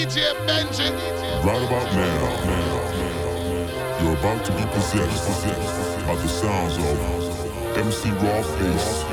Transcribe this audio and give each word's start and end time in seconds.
DJ 0.00 0.32
Benji. 0.46 0.88
Right 1.44 1.62
about 1.62 1.92
now, 1.92 2.20
you're 4.02 4.16
about 4.16 4.42
to 4.46 4.52
be 4.52 4.64
possessed 4.72 5.44
by 6.06 6.14
the 6.14 6.26
sounds 6.26 6.78
of 6.78 7.76
MC 7.76 8.08
Rob 8.08 8.46
Base 8.58 9.04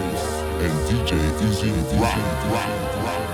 and 0.63 0.73
DJ 0.87 1.11
E-Z 1.43 1.71
Rock. 1.99 2.15
rock, 2.53 3.03
rock. 3.03 3.26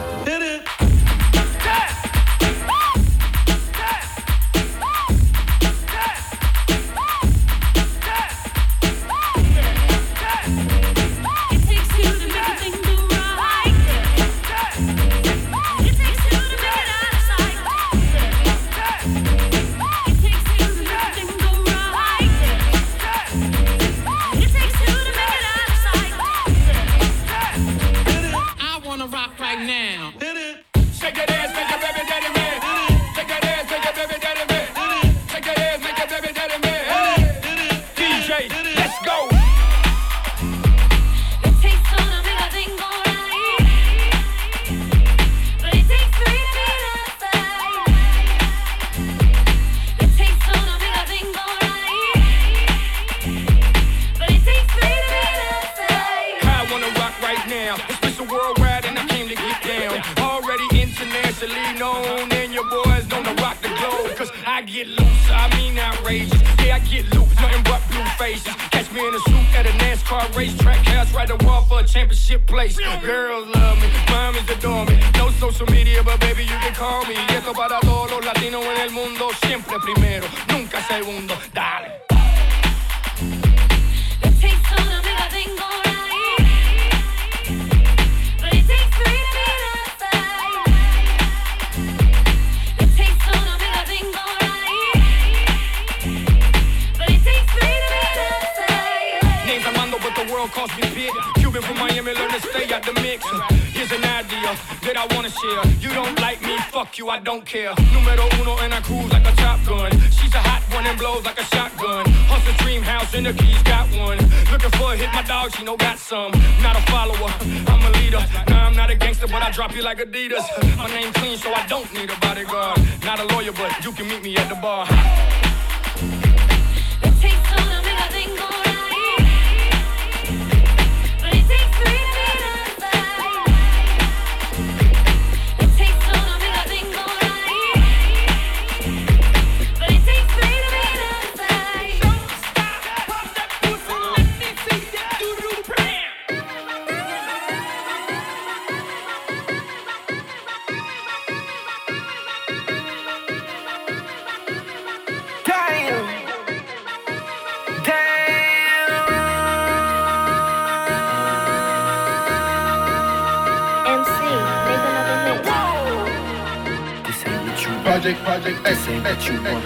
what 169.04 169.28
you 169.28 169.34
want. 169.44 169.66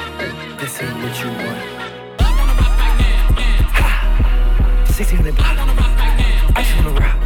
This 0.59 0.81
ain't 0.81 0.97
what 0.97 1.13
you 1.21 1.29
want. 1.29 1.61
I 2.19 2.29
wanna 2.37 2.53
rock 2.57 2.73
right 2.81 2.97
now. 2.97 3.37
1600 4.85 5.35
block. 5.35 5.57
I 6.55 6.63
just 6.63 6.75
wanna 6.77 6.99
rock. 6.99 7.17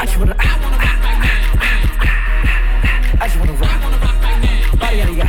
I 0.00 0.04
just 0.04 0.18
wanna. 0.18 0.36
Ah, 0.40 0.42
ah, 0.42 0.88
ah, 2.02 3.22
I 3.22 3.28
just 3.28 3.38
wanna 3.38 3.52
rock. 3.52 4.80
Body 4.80 5.00
out 5.02 5.10
of 5.10 5.16
ya. 5.16 5.28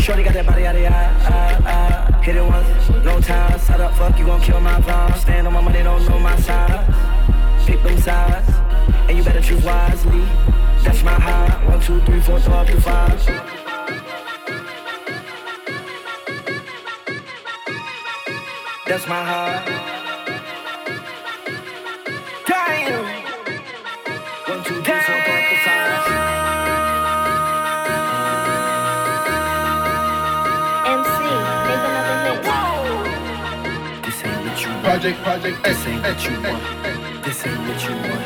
Shorty 0.00 0.22
got 0.22 0.32
that 0.32 0.46
body 0.46 0.66
out 0.66 0.76
of 0.76 0.80
ya. 0.80 2.22
Hit 2.22 2.36
it 2.36 2.44
once, 2.44 2.88
no 3.04 3.20
time. 3.20 3.58
Set 3.58 3.80
up, 3.80 3.94
fuck 3.94 4.18
you, 4.18 4.24
gon' 4.24 4.40
kill 4.40 4.60
my 4.60 4.80
vibe. 4.80 5.18
Stand 5.18 5.46
on 5.46 5.52
my 5.52 5.60
money, 5.60 5.82
don't 5.82 6.02
know 6.08 6.18
my 6.18 6.36
size. 6.40 7.66
Pick 7.66 7.82
them 7.82 7.98
sides, 7.98 8.48
and 9.08 9.18
you 9.18 9.22
better 9.22 9.42
choose 9.42 9.62
wisely. 9.62 10.24
That's 10.82 11.02
my 11.02 11.12
high. 11.12 11.64
One, 11.66 11.80
two, 11.80 12.00
three, 12.06 12.20
four, 12.20 12.40
twelve, 12.40 12.68
two, 12.68 12.80
five. 12.80 13.47
bless 18.98 19.08
my 19.08 19.24
heart. 19.24 19.68
MC, 30.88 31.18
make 31.68 31.84
another 31.88 32.36
This 34.04 34.18
ain't 34.24 34.40
what 34.44 34.58
you 34.62 34.68
want. 34.68 34.84
Project, 34.84 35.18
project, 35.22 35.56
this 35.62 35.86
ain't 35.86 36.04
eh, 36.04 36.08
what 36.08 36.24
you 36.24 36.30
eh, 36.30 36.50
want. 36.50 36.62
Eh, 36.86 37.22
this 37.22 37.46
ain't 37.46 37.58
what 37.68 37.80
you 37.84 37.94
want. 37.94 38.17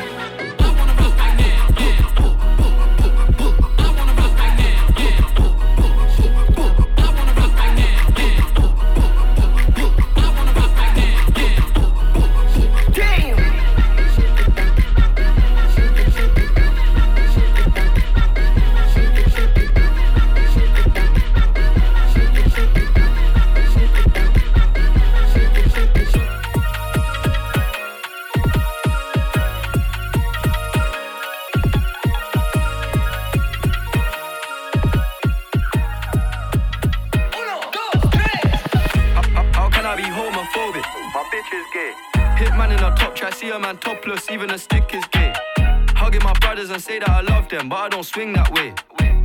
Swing 48.03 48.33
that 48.33 48.51
way. 48.51 48.73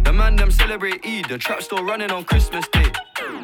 The 0.04 0.12
man 0.12 0.36
them 0.36 0.50
celebrate 0.50 1.04
Eid, 1.04 1.26
the 1.28 1.38
trap 1.38 1.62
still 1.62 1.84
running 1.84 2.10
on 2.10 2.25
Christmas 2.25 2.66
Day. 2.69 2.90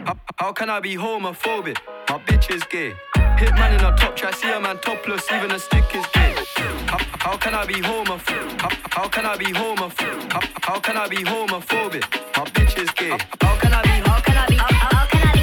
How, 0.06 0.16
how 0.36 0.52
can 0.52 0.70
I 0.70 0.80
be 0.80 0.94
homophobic? 0.96 1.76
My 2.08 2.18
bitch 2.18 2.54
is 2.54 2.62
gay. 2.64 2.94
Hit 3.38 3.52
man 3.54 3.74
in 3.74 3.84
a 3.84 3.96
top 3.96 4.16
try, 4.16 4.30
see 4.30 4.50
a 4.52 4.60
man 4.60 4.78
topless, 4.78 5.30
even 5.32 5.50
a 5.50 5.58
stick 5.58 5.84
is 5.94 6.06
gay. 6.14 6.34
How, 6.86 6.98
how 7.18 7.36
can 7.36 7.54
I 7.54 7.66
be 7.66 7.74
homophobic? 7.74 8.60
How, 8.60 8.70
how 8.90 9.08
can 9.08 9.26
I 9.26 9.36
be 9.36 9.46
homophobic? 9.46 10.32
How, 10.32 10.40
how 10.62 10.80
can 10.80 10.96
I 10.96 11.08
be 11.08 11.16
homophobic? 11.16 12.04
My 12.36 12.44
bitch 12.44 12.78
is 12.78 12.90
gay. 12.90 13.18
How 13.40 13.56
can 13.58 13.72
I 13.72 13.82
be? 13.82 13.88
How 14.08 14.20
can 14.20 14.36
I 14.36 14.46
be? 14.46 14.56
How, 14.56 15.06
can 15.06 15.28
I 15.28 15.32
be? 15.32 15.40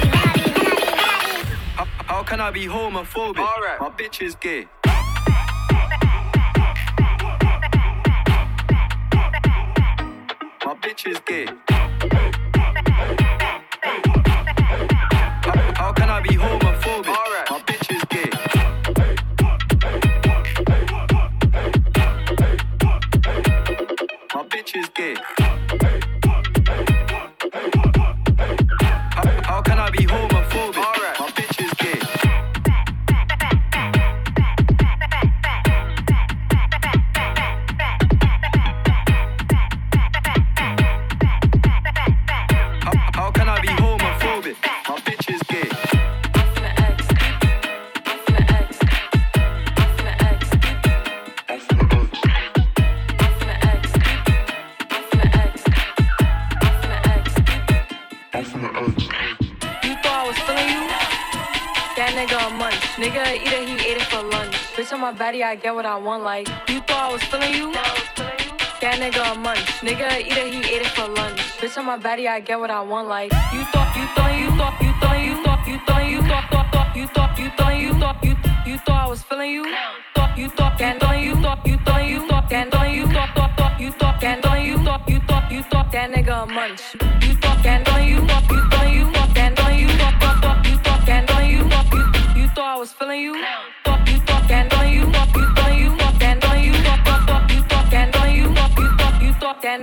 How, 1.76 1.84
how 1.84 2.22
can 2.22 2.40
I 2.40 2.50
be 2.50 2.66
homophobic? 2.66 3.38
Alright. 3.38 3.80
My 3.80 3.90
bitch 3.90 4.22
is 4.22 4.34
gay. 4.36 4.66
bitches 10.92 11.24
gay. 11.24 11.71
I 65.42 65.56
get 65.56 65.74
what 65.74 65.86
I 65.86 65.96
want. 65.96 66.22
Like 66.22 66.48
you 66.68 66.80
thought 66.80 67.10
I 67.10 67.12
was 67.12 67.22
feeling 67.24 67.54
you? 67.54 67.72
That 67.72 68.94
nigga 68.98 69.32
a 69.32 69.38
munch. 69.38 69.66
Nigga 69.82 70.06
it, 70.20 70.52
he 70.52 70.58
ate 70.74 70.82
it 70.82 70.86
for 70.88 71.08
lunch. 71.08 71.40
Bitch 71.58 71.76
on 71.78 71.86
my 71.86 71.96
body, 71.96 72.28
I 72.28 72.40
get 72.40 72.60
what 72.60 72.70
I 72.70 72.80
want. 72.80 73.08
Like 73.08 73.32
you 73.52 73.64
thought, 73.72 73.96
you 73.96 74.06
thought, 74.14 74.32
you 74.38 74.50
thought, 74.56 74.80
you 74.82 74.92
thought, 75.02 75.18
you 75.18 75.42
thought, 75.42 75.66
you 75.66 75.78
thought, 75.86 76.10
you 76.10 76.22
thought, 76.22 76.50
thought, 76.50 76.72
thought, 76.72 76.96
you 76.96 77.06
thought, 77.08 77.38
you 77.38 77.50
thought, 77.50 77.80
you 77.80 77.92
thought, 77.94 78.24
you 78.24 78.36
you 78.66 78.78
thought 78.78 79.06
I 79.06 79.08
was 79.08 79.22
feeling 79.22 79.50
you? 79.50 79.64
Thought 80.14 80.38
you 80.38 80.48
thought, 80.48 80.78
that 80.78 81.00
thought 81.00 81.18
you 81.18 81.34
thought, 81.42 81.66
you 81.66 81.78
thought, 81.78 82.04
you 82.06 82.28
thought, 82.28 82.48
that 82.50 82.70
thought 82.70 82.90
you 82.90 83.06
thought, 83.06 83.34
thought, 83.34 83.56
thought, 83.56 83.80
you 83.80 83.92
thought, 83.92 84.20
that 84.20 84.42
thought 84.42 84.62
you 84.62 84.78
thought, 84.84 85.08
you 85.08 85.20
thought, 85.20 85.52
you 85.52 85.62
thought 85.62 85.92
that 85.92 86.10
nigga 86.12 86.42
a 86.42 86.46
munch. 86.46 86.82
You 87.26 87.34
thought 87.42 87.62
that 87.64 87.86
thought 87.86 88.04
you 88.04 88.26
thought, 88.26 88.50
you 88.50 88.61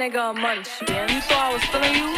nigga 0.10 0.32
a 0.32 0.34
munch. 0.34 0.70
You 0.82 1.22
thought 1.22 1.50
I 1.50 1.54
was 1.54 1.64
feeling 1.66 1.94
you? 1.94 2.14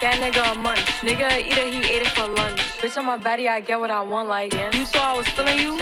That 0.00 0.16
nigga 0.22 0.52
a 0.52 0.58
munch. 0.58 0.88
Nigga 1.04 1.28
it, 1.38 1.52
he 1.74 1.80
ate 1.94 2.02
it 2.02 2.08
for 2.08 2.28
lunch. 2.28 2.60
Bitch 2.80 2.96
on 2.96 3.04
my 3.04 3.16
body, 3.16 3.48
I 3.48 3.60
get 3.60 3.78
what 3.78 3.90
I 3.90 4.00
want. 4.00 4.28
Like 4.28 4.54
you 4.54 4.84
thought 4.86 5.14
I 5.14 5.16
was 5.16 5.28
feeling 5.28 5.58
you? 5.58 5.76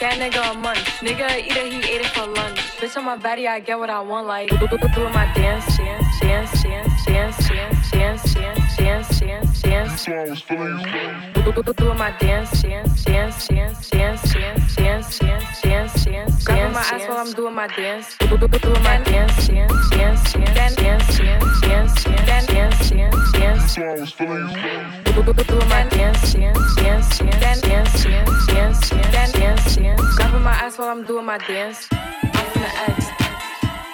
That 0.00 0.18
nigga 0.18 0.52
a 0.52 0.58
munch. 0.58 0.78
Nigga 1.06 1.28
it, 1.38 1.72
he 1.72 1.78
ate 1.78 2.00
it 2.00 2.06
for 2.06 2.26
lunch. 2.26 2.58
Bitch 2.80 2.96
on 2.96 3.04
my 3.04 3.16
body, 3.16 3.46
I 3.46 3.60
get 3.60 3.78
what 3.78 3.90
I 3.90 4.00
want. 4.00 4.26
Like 4.26 4.48
doing 4.48 5.12
my 5.12 5.30
dance, 5.34 5.76
dance, 5.76 6.20
dance, 6.20 6.62
dance, 6.62 7.04
dance, 7.04 7.46
dance, 7.46 7.90
dance, 7.90 8.34
dance, 8.34 8.76
dance, 8.76 9.18
dance, 9.20 9.62
dance. 9.62 10.02
So 10.02 10.12
I 10.12 10.28
was 10.28 10.40
feeling 10.40 10.80
you. 10.80 11.62
Doing 11.76 11.98
my 11.98 12.10
dance, 12.18 12.62
dance, 12.62 13.04
dance, 13.04 13.46
dance, 13.46 13.90
dance, 13.90 14.32
dance, 14.32 14.74
dance, 14.74 15.18
dance, 15.18 15.60
dance, 15.62 15.91
dance. 16.04 16.44
Grabbing 16.44 16.72
my 16.72 16.80
ass 16.80 17.08
while 17.08 17.18
I'm 17.18 17.32
doing 17.32 17.54
my 17.54 17.66
dance. 17.68 18.16
Doing 18.18 18.40
my 18.82 18.98
dance, 19.02 19.48
dance, 19.48 19.90
dance, 19.90 20.32
dance, 20.32 20.74
dance, 20.76 21.18
dance, 21.18 21.60
dance, 21.60 22.04
dance, 22.04 22.46
dance, 22.46 22.90
dance, 22.90 23.32
dance. 23.32 23.74
So 23.74 23.82
I 23.82 24.00
was 24.00 24.12
feeling 24.12 24.48
you. 24.48 25.12
Doing 25.12 25.68
my 25.68 25.84
dance, 25.88 26.34
dance, 26.34 26.76
dance, 26.76 27.18
dance, 27.18 27.60
dance, 27.60 27.60
dance, 27.60 28.46
dance, 28.46 28.90
dance, 28.90 29.32
dance, 29.32 29.76
dance. 29.76 30.16
Grabbing 30.16 30.42
my 30.42 30.52
ass 30.52 30.78
while 30.78 30.88
I'm 30.88 31.04
doing 31.04 31.24
my 31.24 31.38
dance. 31.38 31.88
I'm 31.92 32.30
finna 32.30 32.70
X. 32.88 33.06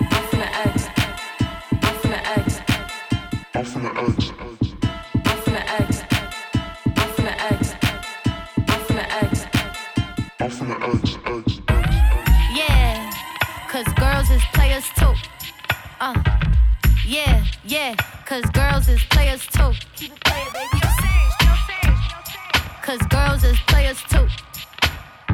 I'm 0.01 0.25
finna 0.31 0.49
X. 0.67 0.89
I'm 1.71 1.95
finna 2.01 2.21
X. 2.39 2.61
I'm 3.55 3.65
finna 3.65 4.09
X. 4.09 4.48
girls 14.29 14.43
is 14.43 14.49
players 14.53 14.85
too. 14.97 15.15
Uh, 16.01 16.23
yeah, 17.07 17.45
yeah, 17.65 17.95
cause 18.27 18.45
girls 18.53 18.89
is 18.89 19.03
players 19.05 19.47
too. 19.47 19.73
Keep 19.97 20.13
it 20.13 20.21
playing, 20.25 20.49
baby. 20.53 20.81
Cause 22.83 22.99
girls 23.09 23.45
is 23.45 23.59
players 23.69 24.03
too. 24.03 24.27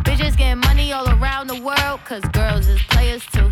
Bitches 0.03 0.37
getting 0.37 0.61
money 0.61 0.93
all 0.93 1.09
around 1.09 1.49
the 1.49 1.61
world, 1.61 2.01
cause 2.05 2.23
girls 2.33 2.69
is 2.69 2.81
players 2.91 3.25
too. 3.27 3.51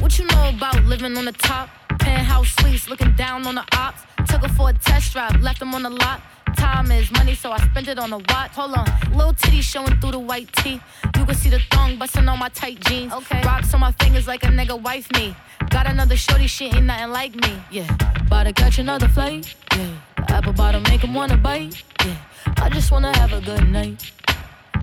What 0.00 0.18
you 0.18 0.26
know 0.26 0.50
about 0.50 0.84
living 0.84 1.16
on 1.16 1.24
the 1.24 1.32
top? 1.32 1.68
Penthouse 2.04 2.50
suites, 2.60 2.88
looking 2.88 3.12
down 3.16 3.46
on 3.46 3.54
the 3.54 3.64
ops. 3.72 4.02
Took 4.28 4.42
her 4.42 4.48
for 4.48 4.70
a 4.70 4.72
test 4.74 5.12
drive, 5.12 5.40
left 5.40 5.58
them 5.58 5.74
on 5.74 5.82
the 5.82 5.90
lot. 5.90 6.20
Time 6.56 6.90
is 6.92 7.10
money, 7.10 7.34
so 7.34 7.50
I 7.50 7.58
spent 7.58 7.88
it 7.88 7.98
on 7.98 8.12
a 8.12 8.18
watch. 8.18 8.52
Hold 8.52 8.74
on, 8.74 8.86
little 9.16 9.32
titty 9.32 9.60
showing 9.60 9.94
through 10.00 10.12
the 10.12 10.18
white 10.18 10.52
tee. 10.52 10.80
You 11.16 11.24
can 11.24 11.34
see 11.34 11.50
the 11.50 11.60
thong 11.70 11.98
busting 11.98 12.28
on 12.28 12.38
my 12.38 12.50
tight 12.50 12.78
jeans. 12.80 13.12
Okay. 13.12 13.40
Rocks 13.42 13.72
on 13.74 13.80
my 13.80 13.92
fingers 13.92 14.26
like 14.26 14.44
a 14.44 14.48
nigga 14.48 14.80
wife 14.80 15.10
me. 15.12 15.34
Got 15.70 15.86
another 15.86 16.16
shorty, 16.16 16.46
she 16.46 16.66
ain't 16.66 16.84
nothing 16.84 17.10
like 17.10 17.34
me. 17.34 17.52
Yeah, 17.70 17.88
about 18.20 18.44
to 18.44 18.52
catch 18.52 18.78
another 18.78 19.08
flight. 19.08 19.54
Yeah, 19.76 19.90
the 20.16 20.32
apple 20.32 20.52
bottom 20.52 20.82
make 20.84 21.02
him 21.02 21.14
wanna 21.14 21.38
bite. 21.38 21.82
Yeah, 22.04 22.16
I 22.58 22.68
just 22.68 22.90
wanna 22.92 23.16
have 23.18 23.32
a 23.32 23.40
good 23.40 23.68
night. 23.68 24.12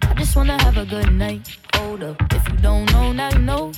I 0.09 0.13
just 0.15 0.35
wanna 0.35 0.61
have 0.63 0.77
a 0.77 0.85
good 0.85 1.13
night. 1.13 1.57
Hold 1.75 2.03
up, 2.03 2.17
if 2.33 2.47
you 2.49 2.57
don't 2.57 2.91
know, 2.91 3.11
now 3.13 3.29
you 3.29 3.39
know. 3.39 3.71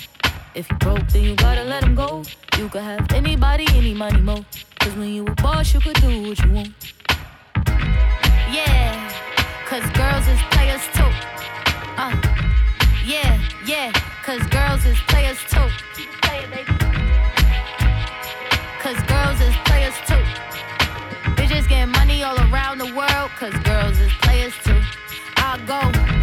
If 0.56 0.70
you 0.70 0.78
broke, 0.78 1.08
then 1.08 1.24
you 1.24 1.36
gotta 1.36 1.64
let 1.64 1.84
him 1.84 1.96
go. 1.96 2.22
You 2.60 2.70
could 2.70 2.84
have 2.84 3.12
anybody, 3.12 3.66
any 3.70 3.96
money, 3.96 4.22
mo. 4.22 4.46
Cause 4.80 4.94
when 4.96 5.10
you 5.10 5.26
a 5.26 5.32
boss, 5.42 5.74
you 5.74 5.80
could 5.80 5.96
do 5.96 6.30
what 6.30 6.40
you 6.44 6.52
want. 6.52 6.74
Yeah, 8.54 9.10
cause 9.66 9.84
girls 9.98 10.28
is 10.28 10.40
players 10.52 10.82
too. 10.94 11.10
Uh, 11.98 12.14
yeah, 13.04 13.42
yeah, 13.66 13.92
cause 14.24 14.46
girls 14.48 14.86
is 14.86 14.98
players 15.08 15.40
too. 15.50 15.68
Cause 18.80 19.02
girls 19.08 19.42
is 19.42 19.56
players 19.66 19.96
too. 20.06 20.24
Bitches 21.34 21.68
getting 21.68 21.92
money 21.94 22.22
all 22.22 22.38
around 22.52 22.78
the 22.78 22.94
world, 22.94 23.32
cause 23.40 23.54
girls 23.64 23.98
is 23.98 24.12
players 24.22 24.54
too. 24.64 24.80
I 25.38 25.58
go 25.66 26.23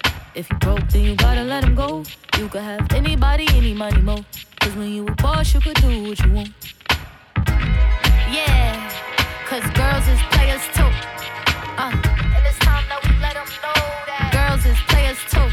If 0.33 0.49
you 0.49 0.57
broke, 0.59 0.87
then 0.89 1.03
you 1.03 1.15
gotta 1.15 1.43
let 1.43 1.63
him 1.63 1.75
go. 1.75 2.03
You 2.37 2.47
could 2.47 2.61
have 2.61 2.91
anybody, 2.93 3.47
any 3.53 3.73
money, 3.73 4.01
mo. 4.01 4.23
Cause 4.61 4.73
when 4.75 4.89
you 4.89 5.05
a 5.05 5.11
boss, 5.15 5.53
you 5.53 5.59
could 5.59 5.75
do 5.75 6.03
what 6.03 6.19
you 6.23 6.31
want. 6.31 6.49
Yeah, 8.31 8.89
cause 9.45 9.63
girls 9.71 10.07
is 10.07 10.21
players 10.31 10.61
too. 10.73 10.87
Uh, 11.77 11.91
and 11.91 12.45
it's 12.47 12.57
time 12.59 12.85
that 12.87 12.99
we 13.03 13.11
let 13.19 13.35
'em 13.35 13.47
know 13.63 13.81
that 14.07 14.31
girls 14.31 14.65
is 14.65 14.77
players 14.87 15.19
too. 15.29 15.49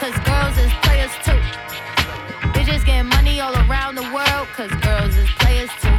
Cause 0.00 0.16
girls 0.24 0.56
is 0.64 0.72
players 0.84 1.12
too. 1.26 1.40
Bitches 2.54 2.84
getting 2.86 3.08
money 3.10 3.40
all 3.40 3.54
around 3.68 3.96
the 3.96 4.08
world, 4.14 4.48
cause 4.56 4.70
girls 4.80 5.14
is 5.16 5.28
players 5.38 5.70
too. 5.82 5.98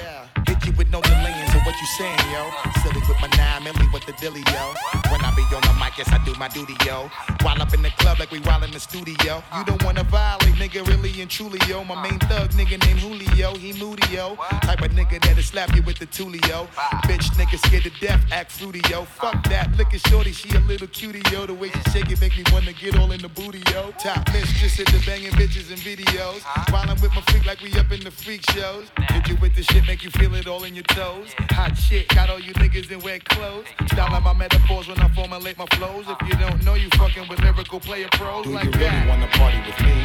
Yeah. 0.00 0.26
Hit 0.48 0.64
you 0.66 0.72
with 0.78 0.90
no 0.90 1.02
delaying, 1.02 1.43
so 1.43 1.43
what 1.74 1.80
you 1.80 1.86
saying, 1.86 2.18
yo? 2.30 2.50
Silly 2.82 3.00
with 3.08 3.20
my 3.20 3.28
nine 3.36 3.62
milli, 3.62 3.92
with 3.92 4.06
the 4.06 4.12
dilly, 4.12 4.42
yo. 4.46 4.74
When 5.10 5.20
I 5.24 5.34
be 5.34 5.42
on 5.54 5.62
the 5.62 5.74
mic, 5.80 5.98
yes, 5.98 6.08
I 6.12 6.22
do 6.24 6.32
my 6.38 6.48
duty, 6.48 6.76
yo. 6.86 7.10
While 7.42 7.60
up 7.60 7.74
in 7.74 7.82
the 7.82 7.90
club 7.98 8.18
like 8.20 8.30
we 8.30 8.38
while 8.40 8.62
in 8.62 8.70
the 8.70 8.78
studio. 8.78 9.42
You 9.56 9.64
don't 9.64 9.82
wanna 9.82 10.04
violate, 10.04 10.54
nigga, 10.54 10.86
really 10.86 11.20
and 11.20 11.30
truly, 11.30 11.58
yo. 11.68 11.82
My 11.84 12.00
main 12.00 12.18
thug, 12.20 12.50
nigga 12.50 12.78
named 12.86 13.00
Julio, 13.00 13.54
he 13.54 13.72
moody, 13.72 14.06
yo. 14.14 14.36
Type 14.62 14.82
of 14.82 14.92
nigga 14.92 15.20
that'll 15.22 15.42
slap 15.42 15.74
you 15.74 15.82
with 15.82 15.98
the 15.98 16.06
tulio. 16.06 16.68
Bitch, 17.08 17.26
nigga 17.34 17.58
scared 17.66 17.84
to 17.84 17.90
death, 18.00 18.22
act 18.30 18.52
fruity, 18.52 18.80
yo. 18.88 19.04
Fuck 19.04 19.42
that, 19.48 19.76
look 19.76 19.92
at 19.92 20.06
shorty, 20.06 20.32
she 20.32 20.54
a 20.56 20.60
little 20.60 20.86
cutie, 20.86 21.22
yo. 21.32 21.46
The 21.46 21.54
way 21.54 21.70
she 21.70 21.90
shake 21.90 22.10
it 22.10 22.20
make 22.20 22.36
me 22.36 22.44
wanna 22.52 22.72
get 22.72 22.96
all 22.98 23.10
in 23.10 23.20
the 23.20 23.28
booty, 23.28 23.62
yo. 23.72 23.90
Top 23.98 24.32
mistress 24.32 24.78
at 24.78 24.86
the 24.86 25.02
banging 25.04 25.32
bitches 25.32 25.70
and 25.70 25.80
videos. 25.80 26.42
While 26.72 26.88
I'm 26.88 27.00
with 27.00 27.14
my 27.14 27.22
freak 27.28 27.46
like 27.46 27.60
we 27.60 27.72
up 27.74 27.90
in 27.90 28.04
the 28.04 28.12
freak 28.12 28.48
shows. 28.50 28.86
Hit 29.10 29.28
you 29.28 29.36
with 29.40 29.56
the 29.56 29.64
shit, 29.64 29.86
make 29.86 30.04
you 30.04 30.10
feel 30.10 30.34
it 30.34 30.46
all 30.46 30.62
in 30.64 30.74
your 30.74 30.84
toes. 30.84 31.34
Hot 31.64 31.78
shit, 31.78 32.06
got 32.08 32.28
all 32.28 32.38
you 32.38 32.52
niggas 32.60 32.90
in 32.90 33.00
wet 33.00 33.24
clothes. 33.24 33.64
Style 33.88 34.12
like 34.12 34.22
my 34.22 34.34
metaphors 34.34 34.86
when 34.86 35.00
I 35.00 35.08
formulate 35.16 35.56
my 35.56 35.64
flows. 35.80 36.04
If 36.06 36.20
you 36.28 36.36
don't 36.36 36.62
know, 36.62 36.74
you 36.74 36.90
fucking 37.00 37.26
with 37.26 37.40
lyrical 37.40 37.80
player 37.80 38.06
pros 38.12 38.44
Do 38.44 38.52
like 38.52 38.64
you 38.64 38.70
really 38.72 38.84
that. 38.84 39.08
wanna 39.08 39.28
party 39.32 39.56
with 39.64 39.80
me? 39.80 40.04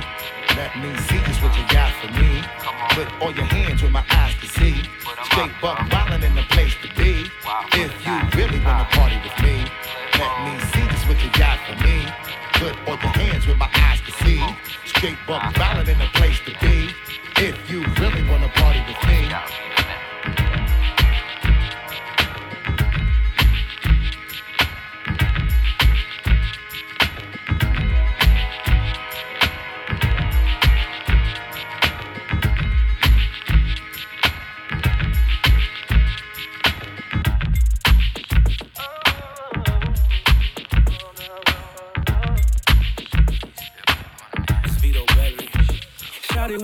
Let 0.56 0.72
me 0.80 0.96
see 1.12 1.20
just 1.20 1.44
what 1.44 1.51
you 1.60 1.68
got 1.68 1.92
for 2.00 2.08
me. 2.16 2.39
Put 2.96 3.12
all 3.20 3.36
your 3.36 3.44
hands 3.51 3.82
where 3.84 3.92
my 3.92 4.06
eyes 4.08 4.36
can 4.39 4.48
see. 4.56 4.75
Straight 5.28 5.51
buck 5.60 5.80
wildin' 5.92 6.24
in 6.24 6.34
the 6.39 6.48
place 6.56 6.72
to 6.80 6.88
be. 6.96 7.28
If 7.75 7.92
you 8.08 8.16
really 8.39 8.63
wanna 8.63 8.88
party 8.96 9.20
with 9.20 9.36
me, 9.44 9.68
let 10.16 10.32
me 10.48 10.56
see 10.72 10.88
just 10.88 11.12
what 11.12 11.20
you 11.20 11.30
got 11.36 11.60
for 11.68 11.75
me. 11.84 12.08
Put 12.56 12.72
all 12.88 12.96
your 13.04 13.12
hands 13.20 13.46
where 13.46 13.60
my 13.60 13.70
eyes 13.84 14.00
can 14.00 14.16
see. 14.24 14.39
Straight 14.86 15.20
buck 15.28 15.44
wildin' 15.60 15.92
in 15.92 16.00
the 16.00 16.08
place 16.16 16.39
to 16.48 16.56
be. 16.63 16.96
If 17.36 17.56
you 17.70 17.84
really 18.00 18.24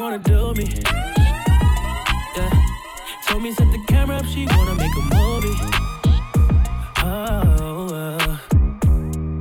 wanna 0.06 0.20
do 0.20 0.54
me. 0.54 0.70
Yeah. 2.36 2.52
Told 3.28 3.42
me 3.42 3.52
set 3.52 3.72
the 3.72 3.84
camera 3.88 4.18
up, 4.18 4.26
she 4.26 4.46
wanna 4.46 4.76
make 4.76 4.96
a 5.02 5.06
movie. 5.16 5.58
Oh, 7.02 7.88
uh. 7.92 8.38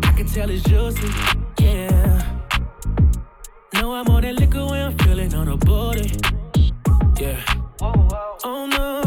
I 0.08 0.12
can 0.16 0.26
tell 0.26 0.48
it's 0.48 0.62
juicy. 0.62 1.08
Yeah. 1.60 2.22
Know 3.74 3.92
I'm 3.92 4.08
on 4.08 4.22
that 4.22 4.36
liquor 4.36 4.64
when 4.64 4.80
I'm 4.86 4.96
feeling 5.00 5.34
on 5.34 5.48
her 5.48 5.58
body. 5.58 6.10
Yeah. 7.20 7.38
Oh 7.82 8.66
no. 8.78 9.02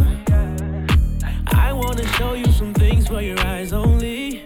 I 1.48 1.74
wanna 1.74 2.06
show 2.18 2.34
you 2.34 2.52
some 2.52 2.76
things 2.76 3.08
for 3.08 3.22
your 3.22 3.40
eyes 3.40 3.74
only. 3.74 4.44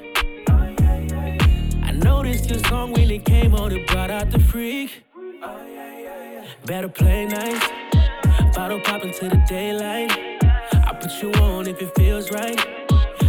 I 1.89 1.91
noticed 1.91 2.49
your 2.49 2.59
song 2.69 2.93
when 2.93 3.11
it 3.11 3.25
came 3.25 3.53
on, 3.53 3.73
it 3.73 3.85
brought 3.87 4.11
out 4.11 4.31
the 4.31 4.39
freak. 4.39 5.03
Better 6.65 6.89
play 6.89 7.25
nice. 7.25 7.59
Bottle 8.55 8.79
pop 8.81 9.03
into 9.03 9.27
the 9.29 9.43
daylight. 9.49 10.11
I 10.73 10.95
put 11.01 11.11
you 11.21 11.31
on 11.41 11.67
if 11.67 11.81
it 11.81 11.91
feels 11.95 12.29
right. 12.31 12.55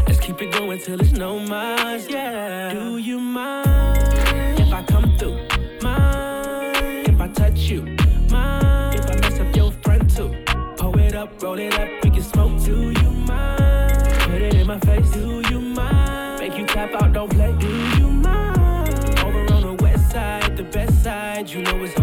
Let's 0.06 0.20
keep 0.20 0.42
it 0.42 0.52
going 0.52 0.78
till 0.78 0.98
there's 0.98 1.14
no 1.14 1.38
miles, 1.38 2.08
yeah. 2.08 2.74
Do 2.74 2.98
you 2.98 3.18
mind 3.18 4.60
if 4.60 4.72
I 4.72 4.82
come 4.82 5.16
through? 5.16 5.38
Mind 5.80 7.08
if 7.08 7.18
I 7.20 7.28
touch 7.28 7.58
you? 7.58 7.82
Mind 8.30 9.00
if 9.00 9.10
I 9.10 9.14
mess 9.16 9.40
up 9.40 9.56
your 9.56 9.72
front 9.82 10.14
too? 10.14 10.36
Pull 10.76 10.98
it 10.98 11.14
up, 11.14 11.42
roll 11.42 11.58
it 11.58 11.78
up, 11.78 11.88
we 12.04 12.10
can 12.10 12.22
smoke. 12.22 12.62
Do 12.62 12.90
you 12.90 13.10
mind? 13.10 14.04
Put 14.20 14.42
it 14.42 14.54
in 14.54 14.66
my 14.66 14.78
face. 14.80 15.10
Do 15.10 15.42
you 15.48 15.58
mind? 15.58 16.40
Make 16.40 16.58
you 16.58 16.66
tap 16.66 16.92
out, 17.02 17.14
don't 17.14 17.30
play. 17.30 17.56
Do 17.58 17.66
you 17.96 18.08
mind? 18.08 19.18
Over 19.20 19.54
on 19.54 19.62
the 19.62 19.82
west 19.82 20.10
side, 20.10 20.54
the 20.54 20.64
best 20.64 21.02
side. 21.02 21.48
You 21.48 21.62
know 21.62 21.82
it's 21.82 21.98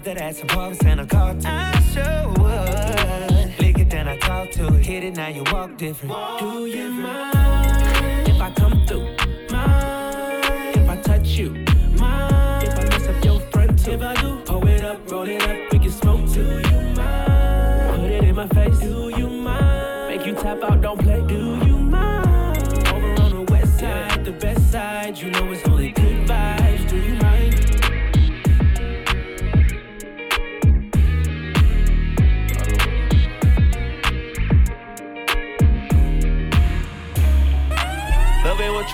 Put 0.00 0.14
that 0.14 0.22
ass 0.22 0.40
in 0.40 0.46
parks 0.46 0.82
and 0.86 1.00
a 1.00 1.06
car 1.06 1.34
to 1.34 1.46
I 1.46 1.78
sure 1.92 2.28
would. 2.40 3.58
Lick 3.60 3.78
it, 3.80 3.90
then 3.90 4.08
I 4.08 4.16
talk 4.16 4.50
to 4.52 4.74
it. 4.76 4.86
Hit 4.86 5.04
it, 5.04 5.14
now 5.14 5.28
you 5.28 5.44
walk 5.52 5.76
different. 5.76 6.14
Do 6.38 6.64
you 6.64 6.88
mind 6.88 8.26
if 8.26 8.40
I 8.40 8.50
come 8.52 8.86
through? 8.86 9.04
Mind 9.50 10.74
if 10.74 10.88
I 10.88 10.96
touch 11.02 11.26
you? 11.26 11.50
Mind 11.98 12.66
if 12.66 12.78
I 12.78 12.84
mess 12.84 13.08
up 13.08 13.22
your 13.22 13.40
front 13.50 13.78
too? 13.78 13.90
If 13.90 14.00
I 14.00 14.14
do, 14.22 14.40
pull 14.46 14.66
it 14.68 14.84
up, 14.84 15.10
roll 15.10 15.28
it 15.28 15.42
up, 15.42 15.70
we 15.70 15.78
can 15.78 15.90
smoke 15.90 16.32
too. 16.32 16.62
Do 16.62 16.68
you 16.70 16.94
mind? 16.96 18.00
Put 18.00 18.10
it 18.10 18.24
in 18.24 18.34
my 18.34 18.48
face. 18.48 18.78
Do 18.78 19.12
you 19.14 19.28
mind? 19.28 20.16
Make 20.16 20.26
you 20.26 20.32
tap 20.34 20.62
out, 20.62 20.80
don't 20.80 20.98
play. 20.98 21.20
Do 21.28 21.59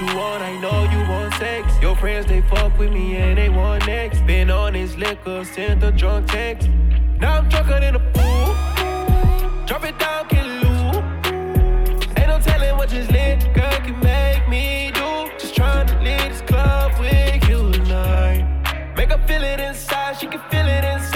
you 0.00 0.06
want, 0.14 0.42
I 0.42 0.58
know 0.60 0.84
you 0.90 1.08
want 1.08 1.32
sex. 1.34 1.72
Your 1.80 1.96
friends, 1.96 2.26
they 2.26 2.42
fuck 2.42 2.76
with 2.78 2.92
me 2.92 3.16
and 3.16 3.38
they 3.38 3.48
want 3.48 3.86
next. 3.86 4.20
Been 4.26 4.50
on 4.50 4.74
this 4.74 4.96
liquor, 4.96 5.44
sent 5.44 5.82
a 5.82 5.90
drunk 5.90 6.28
text. 6.28 6.68
Now 7.18 7.38
I'm 7.38 7.48
drunker 7.48 7.80
than 7.80 7.96
a 7.96 8.00
fool. 8.12 9.64
Drop 9.66 9.84
it 9.84 9.98
down, 9.98 10.28
can 10.28 10.46
lose. 10.62 10.96
Ain't 12.18 12.28
no 12.28 12.38
telling 12.40 12.76
what 12.76 12.90
this 12.90 13.10
lit 13.10 13.42
girl 13.54 13.78
can 13.86 13.98
make 14.00 14.46
me 14.48 14.90
do. 14.92 15.30
Just 15.38 15.54
trying 15.54 15.86
to 15.86 15.94
leave 16.00 16.28
this 16.28 16.42
club 16.42 16.92
with 17.00 17.48
you 17.48 17.72
tonight. 17.72 18.94
Make 18.96 19.10
her 19.10 19.26
feel 19.26 19.42
it 19.42 19.60
inside, 19.60 20.18
she 20.18 20.26
can 20.26 20.40
feel 20.50 20.66
it 20.66 20.84
inside. 20.84 21.15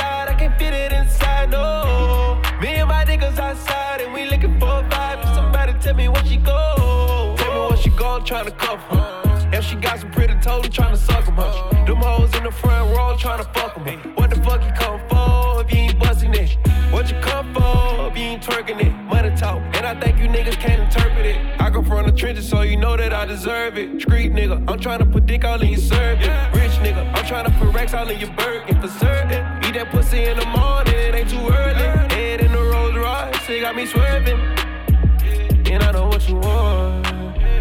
Trying 8.30 8.44
to 8.44 8.52
cover 8.52 8.80
her. 8.94 9.50
If 9.52 9.64
she 9.64 9.74
got 9.74 9.98
some 9.98 10.12
pretty 10.12 10.34
toes, 10.34 10.68
trying 10.68 10.94
to 10.94 10.96
suck 10.96 11.24
them, 11.26 11.34
huh? 11.34 11.84
Them 11.84 11.96
hoes 11.96 12.32
in 12.36 12.44
the 12.44 12.52
front 12.52 12.96
row, 12.96 13.16
trying 13.18 13.42
to 13.42 13.50
fuck 13.50 13.74
them. 13.74 14.14
What 14.14 14.30
the 14.30 14.40
fuck 14.44 14.62
you 14.62 14.70
come 14.70 15.00
for 15.08 15.62
if 15.62 15.72
you 15.72 15.78
ain't 15.78 15.98
busting 15.98 16.32
it? 16.34 16.56
What 16.92 17.10
you 17.10 17.18
come 17.18 17.52
for 17.52 18.08
if 18.08 18.16
you 18.16 18.22
ain't 18.22 18.40
twerking 18.40 18.80
it? 18.80 18.92
Money 19.12 19.34
talk, 19.36 19.58
and 19.74 19.84
I 19.84 19.98
think 19.98 20.20
you 20.20 20.28
niggas 20.28 20.60
can't 20.60 20.80
interpret 20.80 21.26
it. 21.26 21.60
I 21.60 21.70
come 21.70 21.84
from 21.84 22.06
the 22.06 22.12
trenches, 22.12 22.48
so 22.48 22.62
you 22.62 22.76
know 22.76 22.96
that 22.96 23.12
I 23.12 23.26
deserve 23.26 23.76
it. 23.76 24.00
Street 24.00 24.32
nigga, 24.32 24.64
I'm 24.70 24.78
trying 24.78 25.00
to 25.00 25.06
put 25.06 25.26
dick 25.26 25.44
all 25.44 25.60
in 25.60 25.70
your 25.70 25.80
serving. 25.80 26.30
Rich 26.54 26.78
nigga, 26.84 27.12
I'm 27.12 27.26
trying 27.26 27.46
to 27.46 27.58
put 27.58 27.74
racks 27.74 27.94
all 27.94 28.08
in 28.08 28.20
your 28.20 28.30
burger. 28.34 28.80
For 28.80 28.86
certain, 28.86 29.42
eat 29.64 29.74
that 29.74 29.90
pussy 29.90 30.22
in 30.22 30.38
the 30.38 30.46
morning, 30.46 30.94
it 30.94 31.16
ain't 31.16 31.30
too 31.30 31.48
early. 31.48 32.14
Head 32.14 32.42
in 32.42 32.52
the 32.52 32.62
Rolls 32.62 32.94
Royce, 32.94 33.50
it 33.50 33.62
got 33.62 33.74
me 33.74 33.86
swerving. 33.86 34.38
And 35.68 35.82
I 35.82 35.90
know 35.90 36.06
what 36.06 36.28
you 36.28 36.36
want. 36.36 37.09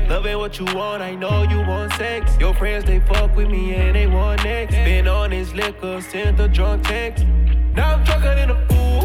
Loving 0.10 0.39
what 0.39 0.58
you 0.58 0.66
want, 0.74 1.04
I 1.04 1.13
know 1.13 1.44
you 1.44 1.60
want 1.60 1.94
sex. 1.94 2.36
Your 2.39 2.56
friends, 2.56 2.84
they 2.84 3.00
fuck 3.00 3.36
with 3.36 3.48
me 3.48 3.75
and 3.75 3.96
they 3.96 4.08
want 4.08 4.44
next. 4.44 4.74
Been 4.74 5.08
on 5.08 5.30
this 5.30 5.54
liquor, 5.54 6.01
sent 6.01 6.38
the 6.38 6.48
drunk 6.48 6.84
text. 6.84 7.28
Now 7.75 7.94
I'm 7.94 8.04
drunker 8.04 8.34
than 8.34 8.50
a 8.50 8.56
fool. 8.68 9.01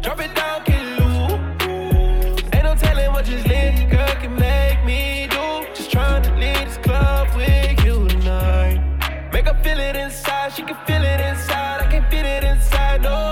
Drop 0.00 0.20
it 0.20 0.32
down, 0.32 0.62
can 0.62 0.84
lose. 1.00 2.40
Ain't 2.52 2.62
no 2.62 2.76
telling 2.76 3.10
what 3.12 3.26
this 3.26 3.42
girl 3.90 4.14
can 4.22 4.36
make 4.36 4.84
me 4.84 5.26
do. 5.28 5.66
Just 5.74 5.90
trying 5.90 6.22
to 6.22 6.32
leave 6.36 6.66
this 6.68 6.78
club 6.78 7.26
with 7.34 7.84
you 7.84 8.06
tonight. 8.06 8.78
Make 9.32 9.46
her 9.46 9.60
feel 9.64 9.80
it 9.80 9.96
inside, 9.96 10.52
she 10.52 10.62
can 10.62 10.76
feel 10.86 11.02
it 11.02 11.20
inside. 11.20 11.80
I 11.80 11.90
can't 11.90 12.08
feel 12.08 12.24
it 12.24 12.44
inside, 12.44 13.02
no. 13.02 13.29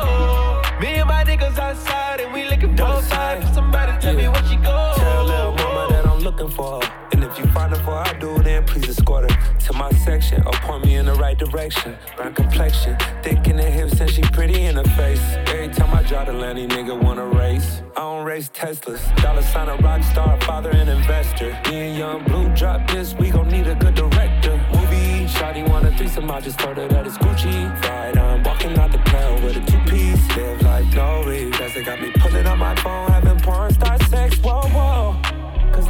I 7.99 8.13
do, 8.21 8.39
then 8.43 8.65
please 8.65 8.89
escort 8.89 9.29
her 9.29 9.59
to 9.59 9.73
my 9.73 9.91
section 9.91 10.41
or 10.47 10.53
point 10.53 10.85
me 10.85 10.95
in 10.95 11.07
the 11.07 11.15
right 11.15 11.37
direction. 11.37 11.97
Brown 12.17 12.33
complexion, 12.33 12.97
thick 13.23 13.49
in 13.49 13.57
the 13.57 13.65
hips, 13.65 14.01
and 14.01 14.09
she 14.09 14.23
pretty 14.23 14.67
in 14.67 14.77
the 14.77 14.89
face. 14.91 15.21
Every 15.49 15.69
time 15.69 15.93
I 15.93 16.03
drive 16.05 16.29
the 16.29 16.33
Lanny, 16.33 16.69
nigga 16.69 16.95
wanna 17.03 17.27
race. 17.27 17.83
I 17.97 18.01
don't 18.01 18.25
race 18.25 18.49
Teslas. 18.51 19.03
Dollar 19.17 19.43
sign 19.43 19.69
a 19.69 19.77
rock 19.79 20.05
star, 20.05 20.41
father 20.43 20.71
and 20.71 20.89
investor. 20.89 21.51
Me 21.69 21.89
and 21.89 21.99
Young 21.99 22.25
Blue 22.25 22.49
drop 22.55 22.89
this, 22.89 23.15
we 23.15 23.31
gon' 23.31 23.49
need 23.49 23.67
a 23.67 23.75
good 23.75 23.97
director. 23.97 24.57
Movie, 24.73 25.27
Shotty 25.27 25.69
want 25.69 25.87
a 25.87 25.91
threesome, 25.97 26.31
I 26.31 26.41
just 26.41 26.61
her 26.61 26.75
that 26.75 27.05
it's 27.05 27.19
Gucci. 27.19 27.83
Right, 27.83 28.17
I'm 28.17 28.45
walking 28.45 28.79
out 28.79 28.93
the 28.93 28.99
plane 28.99 29.43
with 29.43 29.57
a 29.57 29.61
two 29.71 29.91
piece. 29.91 30.37
Live 30.37 30.63
like 30.63 30.87
no 30.95 31.25
regrets, 31.25 31.75
they 31.75 31.83
got 31.83 32.01
me 32.01 32.13
pulling 32.13 32.47
on 32.47 32.59
my 32.59 32.77
phone, 32.77 33.09
having 33.11 33.41
porn 33.41 33.73
star 33.75 33.99
sex. 34.05 34.37
Whoa, 34.39 34.61
whoa. 34.69 35.28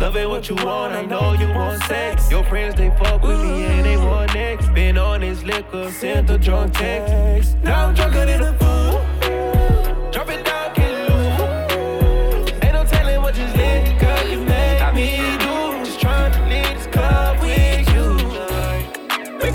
Love 0.00 0.14
what 0.30 0.48
you 0.48 0.54
want, 0.54 0.92
I 0.94 1.04
know 1.04 1.32
you 1.32 1.48
want 1.48 1.82
sex. 1.84 2.30
Your 2.30 2.44
friends, 2.44 2.76
they 2.76 2.88
fuck 2.90 3.20
with 3.20 3.40
me 3.42 3.64
and 3.64 3.84
they 3.84 3.96
want 3.96 4.32
next. 4.32 4.72
Been 4.72 4.96
on 4.96 5.22
this 5.22 5.42
liquor, 5.42 5.90
sent 5.90 6.28
the 6.28 6.38
drunk 6.38 6.72
text. 6.74 7.56
Now 7.64 7.86
I'm 7.86 7.94
drunker 7.94 8.24
than 8.24 8.42
a 8.42 8.52
fool. 8.58 9.00
Drop 10.12 10.30
it 10.30 10.44
down, 10.44 10.74
get 10.74 10.92
loose. 11.08 12.52
Ain't 12.62 12.74
no 12.74 12.84
telling 12.84 13.20
what 13.22 13.36
make 13.36 14.94
me 14.94 15.16
do. 15.38 15.84
Just 15.84 16.00
trying 16.00 16.32
to 16.32 16.40
leave 16.48 16.74
this 16.76 16.86
club 16.86 17.40
with 17.40 17.88
you. 17.94 18.06
It 19.46 19.52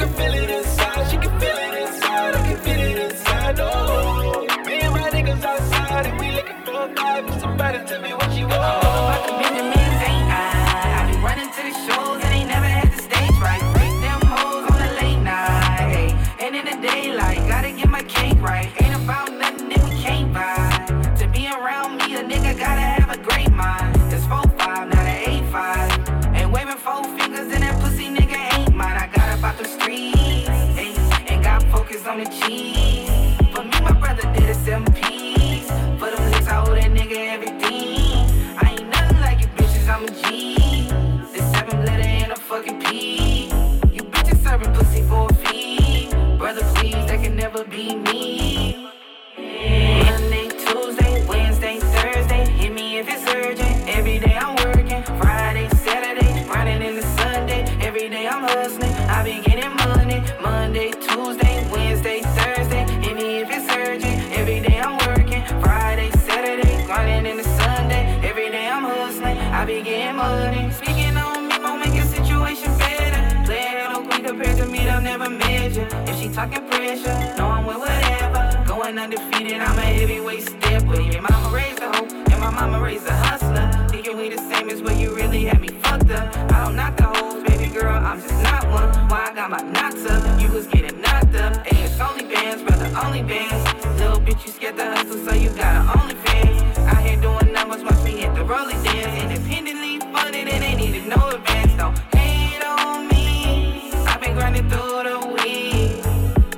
Scared 94.63 94.77
to 94.77 94.95
hustle, 94.95 95.25
so 95.25 95.33
you 95.33 95.49
got 95.49 95.75
an 95.75 95.99
only 95.99 96.15
fans. 96.23 96.77
Out 96.77 97.03
here 97.03 97.19
doing 97.19 97.51
numbers, 97.51 97.83
watch 97.83 98.01
me 98.05 98.11
hit 98.11 98.33
the 98.33 98.45
rolling 98.45 98.81
dance. 98.81 99.21
Independently 99.21 99.99
funded, 99.99 100.47
and 100.47 100.63
they 100.63 100.73
needed 100.73 101.05
no 101.05 101.31
advance. 101.31 101.73
Don't 101.73 101.97
hate 102.15 102.63
on 102.65 103.09
me. 103.09 103.91
I've 104.07 104.21
been 104.21 104.35
grinding 104.35 104.69
through 104.69 105.03
the 105.03 105.19
week. 105.35 106.05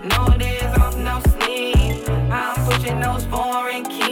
No 0.03 0.37
days 0.37 0.61
off, 0.77 0.95
no 0.97 1.19
sleep. 1.31 2.07
I'm 2.29 2.63
pushing 2.67 2.99
those 2.99 3.25
foreign 3.25 3.83
keys. 3.85 4.04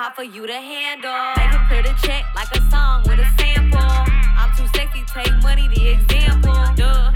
Hot 0.00 0.16
for 0.16 0.22
you 0.22 0.46
to 0.46 0.54
handle. 0.54 1.12
Make 1.36 1.52
it 1.52 1.60
clear 1.68 1.82
the 1.82 1.94
check 2.00 2.24
like 2.34 2.50
a 2.56 2.70
song 2.70 3.02
with 3.04 3.20
a 3.20 3.28
sample. 3.36 3.80
I'm 4.40 4.50
too 4.56 4.66
sexy, 4.74 5.04
take 5.12 5.30
money, 5.42 5.68
the 5.68 5.88
example. 5.88 6.56
Duh. 6.74 7.12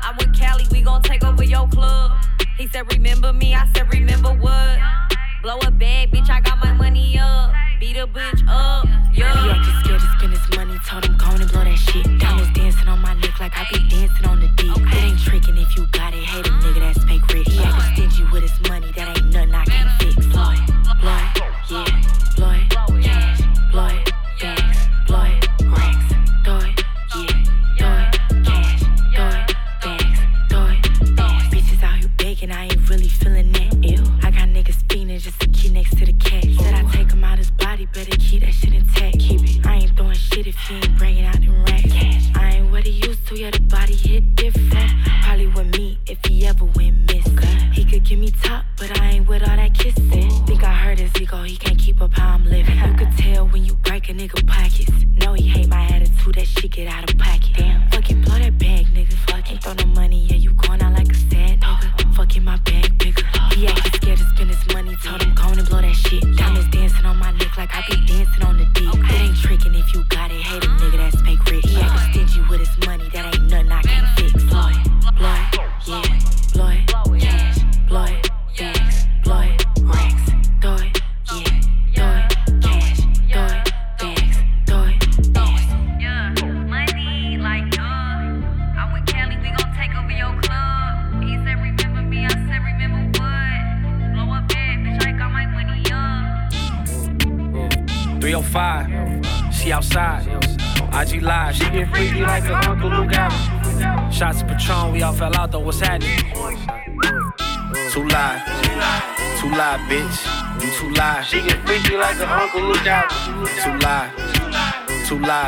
I'm 0.00 0.16
with 0.16 0.32
Cali, 0.34 0.64
we 0.70 0.80
gon' 0.80 1.02
take 1.02 1.22
over 1.22 1.44
your 1.44 1.68
club. 1.68 2.12
He 2.56 2.66
said, 2.68 2.90
Remember 2.90 3.34
me? 3.34 3.54
I 3.54 3.68
said, 3.74 3.92
Remember 3.92 4.32
what? 4.32 4.78
Blow 5.42 5.58
a 5.66 5.70
bag, 5.70 6.12
bitch, 6.12 6.30
I 6.30 6.40
got 6.40 6.56
my 6.64 6.72
money 6.72 7.18
up. 7.18 7.52
Beat 7.78 7.98
a 7.98 8.06
bitch 8.06 8.42
up, 8.48 8.86
He 9.12 9.20
yeah. 9.20 9.54
acted 9.54 9.84
scared 9.84 10.00
to 10.00 10.08
spend 10.16 10.32
his 10.32 10.56
money, 10.56 10.78
told 10.88 11.04
him 11.04 11.18
go 11.18 11.26
and 11.26 11.52
blow 11.52 11.64
that 11.64 11.76
shit. 11.76 12.04
Diamonds 12.18 12.50
dancing 12.58 12.88
on 12.88 13.00
my 13.00 13.12
neck 13.12 13.38
like 13.38 13.52
I 13.54 13.66
be 13.70 13.86
dancing 13.90 14.24
on 14.24 14.40
the 14.40 14.48
dick. 14.56 14.74
It 14.74 14.94
ain't 14.94 15.20
tricking 15.20 15.58
if 15.58 15.76
you 15.76 15.86
got 15.88 16.14
it, 16.14 16.24
hate 16.24 16.46
a 16.46 16.50
nigga 16.50 16.80
that's 16.80 17.04
fake 17.04 17.28
rich. 17.34 17.43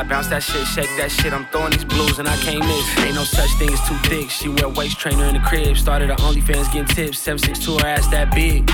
Bounce 0.02 0.28
that 0.28 0.42
shit, 0.42 0.66
shake 0.66 0.90
that 0.98 1.10
shit. 1.10 1.32
I'm 1.32 1.46
throwing 1.46 1.72
these 1.72 1.84
blues 1.84 2.18
and 2.18 2.28
I 2.28 2.36
can't 2.36 2.60
miss. 2.60 2.98
Ain't 2.98 3.14
no 3.14 3.24
such 3.24 3.50
thing 3.58 3.72
as 3.72 3.80
too 3.88 3.96
thick. 4.08 4.30
She 4.30 4.48
wear 4.48 4.68
waist 4.68 4.98
trainer 4.98 5.24
in 5.24 5.34
the 5.34 5.40
crib. 5.40 5.76
Started 5.76 6.10
her 6.10 6.16
OnlyFans 6.16 6.72
getting 6.72 6.86
tips. 6.86 7.18
762 7.18 7.78
her 7.78 7.86
ass 7.86 8.06
that 8.08 8.34
big. 8.34 8.68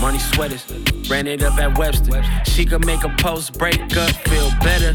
Money 0.00 0.18
sweaters, 0.18 0.64
ran 1.08 1.26
it 1.26 1.42
up 1.42 1.58
at 1.58 1.76
Webster. 1.76 2.22
She 2.44 2.64
could 2.64 2.84
make 2.84 3.02
a 3.04 3.08
post 3.18 3.58
break 3.58 3.80
up, 3.96 4.10
feel 4.28 4.50
better. 4.60 4.90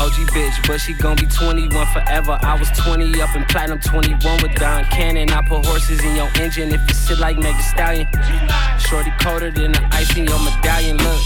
OG 0.00 0.16
bitch, 0.34 0.66
but 0.66 0.80
she 0.80 0.94
gon' 0.94 1.16
be 1.16 1.26
21 1.26 1.70
forever. 1.88 2.38
I 2.42 2.58
was 2.58 2.70
20 2.70 3.20
up 3.20 3.36
in 3.36 3.44
platinum, 3.44 3.80
21 3.80 4.42
with 4.42 4.54
Don 4.56 4.84
Cannon. 4.86 5.30
I 5.30 5.46
put 5.46 5.64
horses 5.66 6.02
in 6.02 6.16
your 6.16 6.30
engine 6.36 6.72
if 6.72 6.80
you 6.88 6.94
sit 6.94 7.18
like 7.18 7.38
Meg 7.38 7.60
Stallion. 7.60 8.08
Shorty 8.78 9.12
colder 9.20 9.50
than 9.50 9.72
the 9.72 9.88
ice 9.92 10.16
in 10.16 10.24
your 10.26 10.38
medallion. 10.40 10.96
Look. 10.98 11.20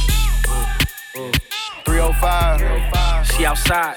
305. 1.85 3.08
She 3.37 3.45
outside. 3.47 3.97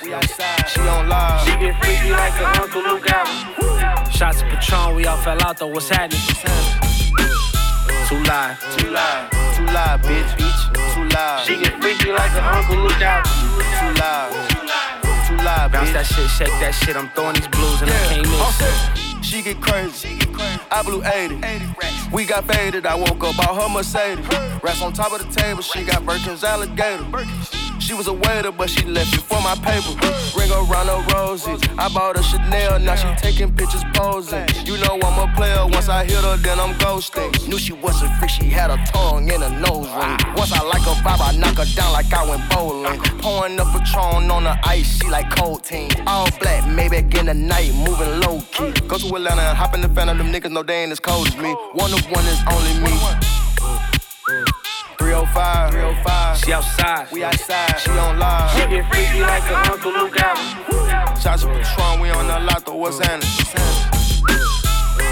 She 0.67 0.80
on 0.82 1.10
live. 1.10 1.46
She 1.46 1.52
get 1.58 1.84
freaky 1.84 2.12
like 2.12 2.34
her 2.34 2.62
Uncle 2.62 2.82
Luke 2.84 3.10
Allen. 3.10 4.12
Shots 4.12 4.41
of 4.41 4.50
Patron, 4.50 4.96
we 4.96 5.06
all 5.06 5.17
fell 5.17 5.41
out 5.44 5.58
though. 5.58 5.67
What's 5.67 5.89
happening? 5.89 6.20
Too 8.08 8.22
live. 8.24 8.60
Too 8.78 8.89
live. 8.89 9.30
Too 9.56 9.65
live, 9.65 10.02
bitch. 10.02 10.32
bitch. 10.38 10.94
Too 10.94 11.04
live. 11.15 11.46
She 11.46 11.58
get 11.58 11.82
freaky 11.82 12.12
like 12.12 12.32
her 12.32 12.41
Uncle 12.41 12.78
Luke 12.78 13.02
Allen. 13.02 13.24
Too 13.24 14.02
live. 14.02 15.28
Too 15.28 15.38
live, 15.38 15.72
Bounce 15.72 15.89
bitch. 15.89 15.94
that 15.94 16.06
shit, 16.06 16.30
shake 16.30 16.60
that 16.60 16.76
shit. 16.76 16.96
I'm 16.96 17.10
throwing 17.10 17.36
these 17.36 17.48
blues 17.48 17.82
and 17.82 17.89
I 17.89 17.94
can't 18.10 18.28
miss. 18.28 19.26
She 19.26 19.41
get 19.41 19.62
crazy. 19.62 20.20
I 20.70 20.84
blew 20.84 21.04
80. 21.04 21.39
We 22.12 22.26
got 22.26 22.46
faded. 22.46 22.86
I 22.86 22.96
woke 22.96 23.24
up 23.24 23.39
out 23.39 23.62
her 23.62 23.70
Mercedes. 23.70 24.28
Rats 24.62 24.82
on 24.82 24.94
top 24.94 25.13
of 25.13 25.26
the 25.26 25.41
table. 25.41 25.62
She 25.62 25.84
got 25.84 26.06
Birkin's 26.06 26.44
alligator. 26.44 27.06
She 27.82 27.96
was 27.96 28.08
a 28.08 28.13
waiter, 28.13 28.52
but 28.52 28.70
she 28.70 28.86
left 28.86 29.13
it 29.13 29.22
for 29.22 29.41
my 29.41 29.56
paper. 29.56 29.91
Ring 30.38 30.52
around 30.52 30.88
her 30.88 31.02
roses. 31.15 31.60
I 31.80 31.89
bought 31.89 32.15
her 32.15 32.24
Chanel. 32.24 32.80
Now 32.80 32.96
she 32.96 33.08
taking 33.17 33.54
pictures 33.56 33.84
posing. 33.96 34.48
You 34.65 34.78
know 34.78 35.00
I'm 35.02 35.17
a 35.17 35.34
player. 35.36 35.65
Once 35.65 35.89
I 35.89 36.06
hit 36.06 36.24
her, 36.24 36.38
then 36.38 36.60
I'm 36.60 36.76
ghosting. 36.76 37.32
Knew 37.50 37.58
she 37.58 37.74
was 37.74 38.02
a 38.04 38.10
freak. 38.20 38.30
She 38.30 38.46
had 38.46 38.70
a 38.70 38.78
tongue 38.86 39.32
and 39.32 39.44
a 39.44 39.50
nose 39.60 39.89
ring. 39.98 40.17
Once 40.38 40.54
I 40.54 40.62
like 40.63 40.84
her 40.84 40.96
vibe, 41.02 41.22
I 41.22 41.36
knock 41.38 41.58
her 41.58 41.65
down 41.76 41.91
like 41.91 42.13
I 42.13 42.24
went 42.30 42.48
bowling. 42.52 43.00
Pouring 43.20 43.60
up 43.60 43.67
Patron 43.74 44.30
on 44.30 44.44
the 44.44 44.58
ice. 44.63 45.00
She 45.02 45.10
like 45.10 45.30
cold 45.36 45.63
team. 45.63 45.89
All 46.06 46.30
black, 46.39 46.67
maybe 46.70 46.98
in 47.17 47.26
the 47.26 47.34
night, 47.34 47.74
moving 47.74 48.20
low 48.22 48.41
key. 48.52 48.72
Go 48.88 49.00
to 49.00 49.15
Atlanta 49.15 49.41
and 49.41 49.58
hop 49.58 49.74
in 49.74 49.82
the 49.82 49.89
fan 49.89 50.08
of 50.08 50.17
them 50.17 50.32
niggas. 50.32 50.52
know 50.52 50.62
they 50.62 50.84
ain't 50.84 50.91
as 50.91 51.00
cold 51.00 51.28
as 51.28 51.36
me. 51.36 51.52
One 51.74 51.91
of 51.91 52.06
one 52.12 52.26
is 52.28 52.41
only 52.48 52.74
me. 52.84 54.61
305. 55.12 55.71
305. 55.71 56.38
She 56.38 56.54
outside. 56.54 57.12
We 57.12 57.24
outside. 57.26 57.76
She 57.80 57.89
on 57.91 58.17
live. 58.17 58.50
She 58.52 58.65
get 58.67 58.88
freaky 58.88 59.19
like 59.19 59.43
her 59.43 59.60
Uncle 59.69 59.91
Luke 59.91 60.15
Allen. 60.15 61.19
Shots 61.19 61.43
of 61.43 61.52
Patron, 61.52 62.00
we 62.00 62.10
on 62.12 62.28
the 62.28 62.39
lot, 62.39 62.65
though. 62.65 62.78
What's 62.78 62.97
happening? 63.00 63.28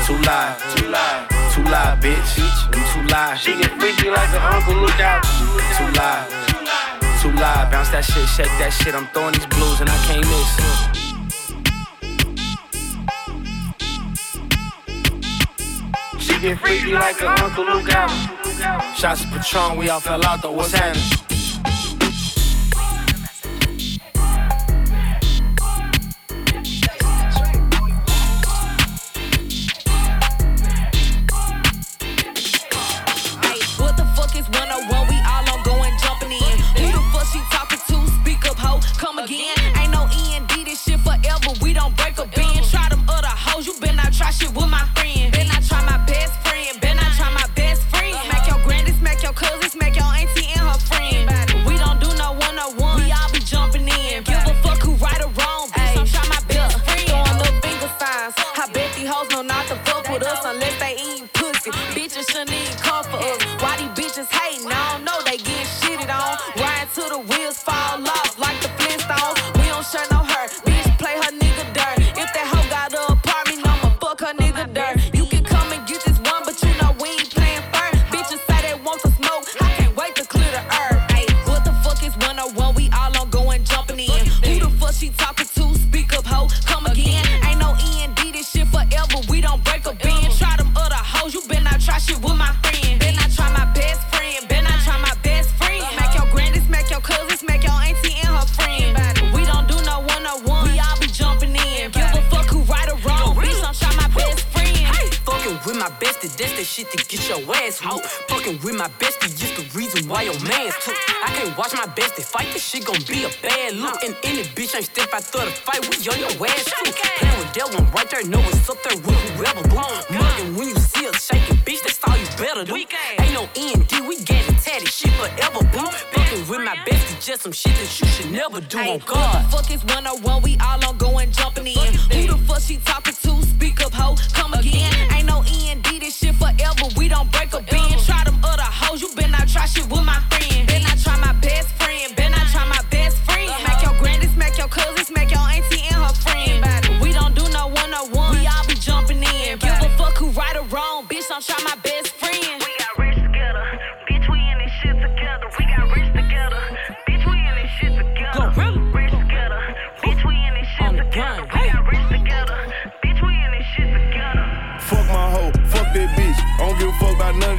Too 0.07 0.15
live. 0.23 0.55
Too 0.73 0.88
live. 0.88 1.27
Too 1.51 1.63
live, 1.63 1.99
bitch. 1.99 2.39
You 2.39 2.47
too 2.95 3.03
live. 3.12 3.38
She 3.39 3.59
get 3.59 3.77
freaky 3.77 4.09
like 4.09 4.29
her 4.29 4.39
Uncle 4.39 4.75
Luke 4.75 4.99
Allen. 5.03 5.21
Too 5.75 5.91
live. 5.99 6.31
Too 7.21 7.31
live. 7.35 7.69
Bounce 7.69 7.89
that 7.89 8.05
shit, 8.05 8.29
shake 8.29 8.55
that 8.55 8.71
shit. 8.71 8.95
I'm 8.95 9.07
throwing 9.07 9.33
these 9.33 9.47
blues 9.47 9.81
and 9.81 9.89
I 9.89 9.97
can't 10.07 10.25
miss. 10.25 11.09
Get 16.39 16.60
freaky 16.60 16.93
like 16.93 17.17
her 17.17 17.28
Uncle 17.28 17.65
Luke 17.65 17.89
Allen. 17.89 18.95
Shots 18.95 19.23
of 19.23 19.32
Patron, 19.32 19.78
we 19.78 19.89
all 19.89 19.99
fell 19.99 20.23
out 20.25 20.41
though. 20.41 20.52
What's 20.52 20.73
happening? 20.73 21.38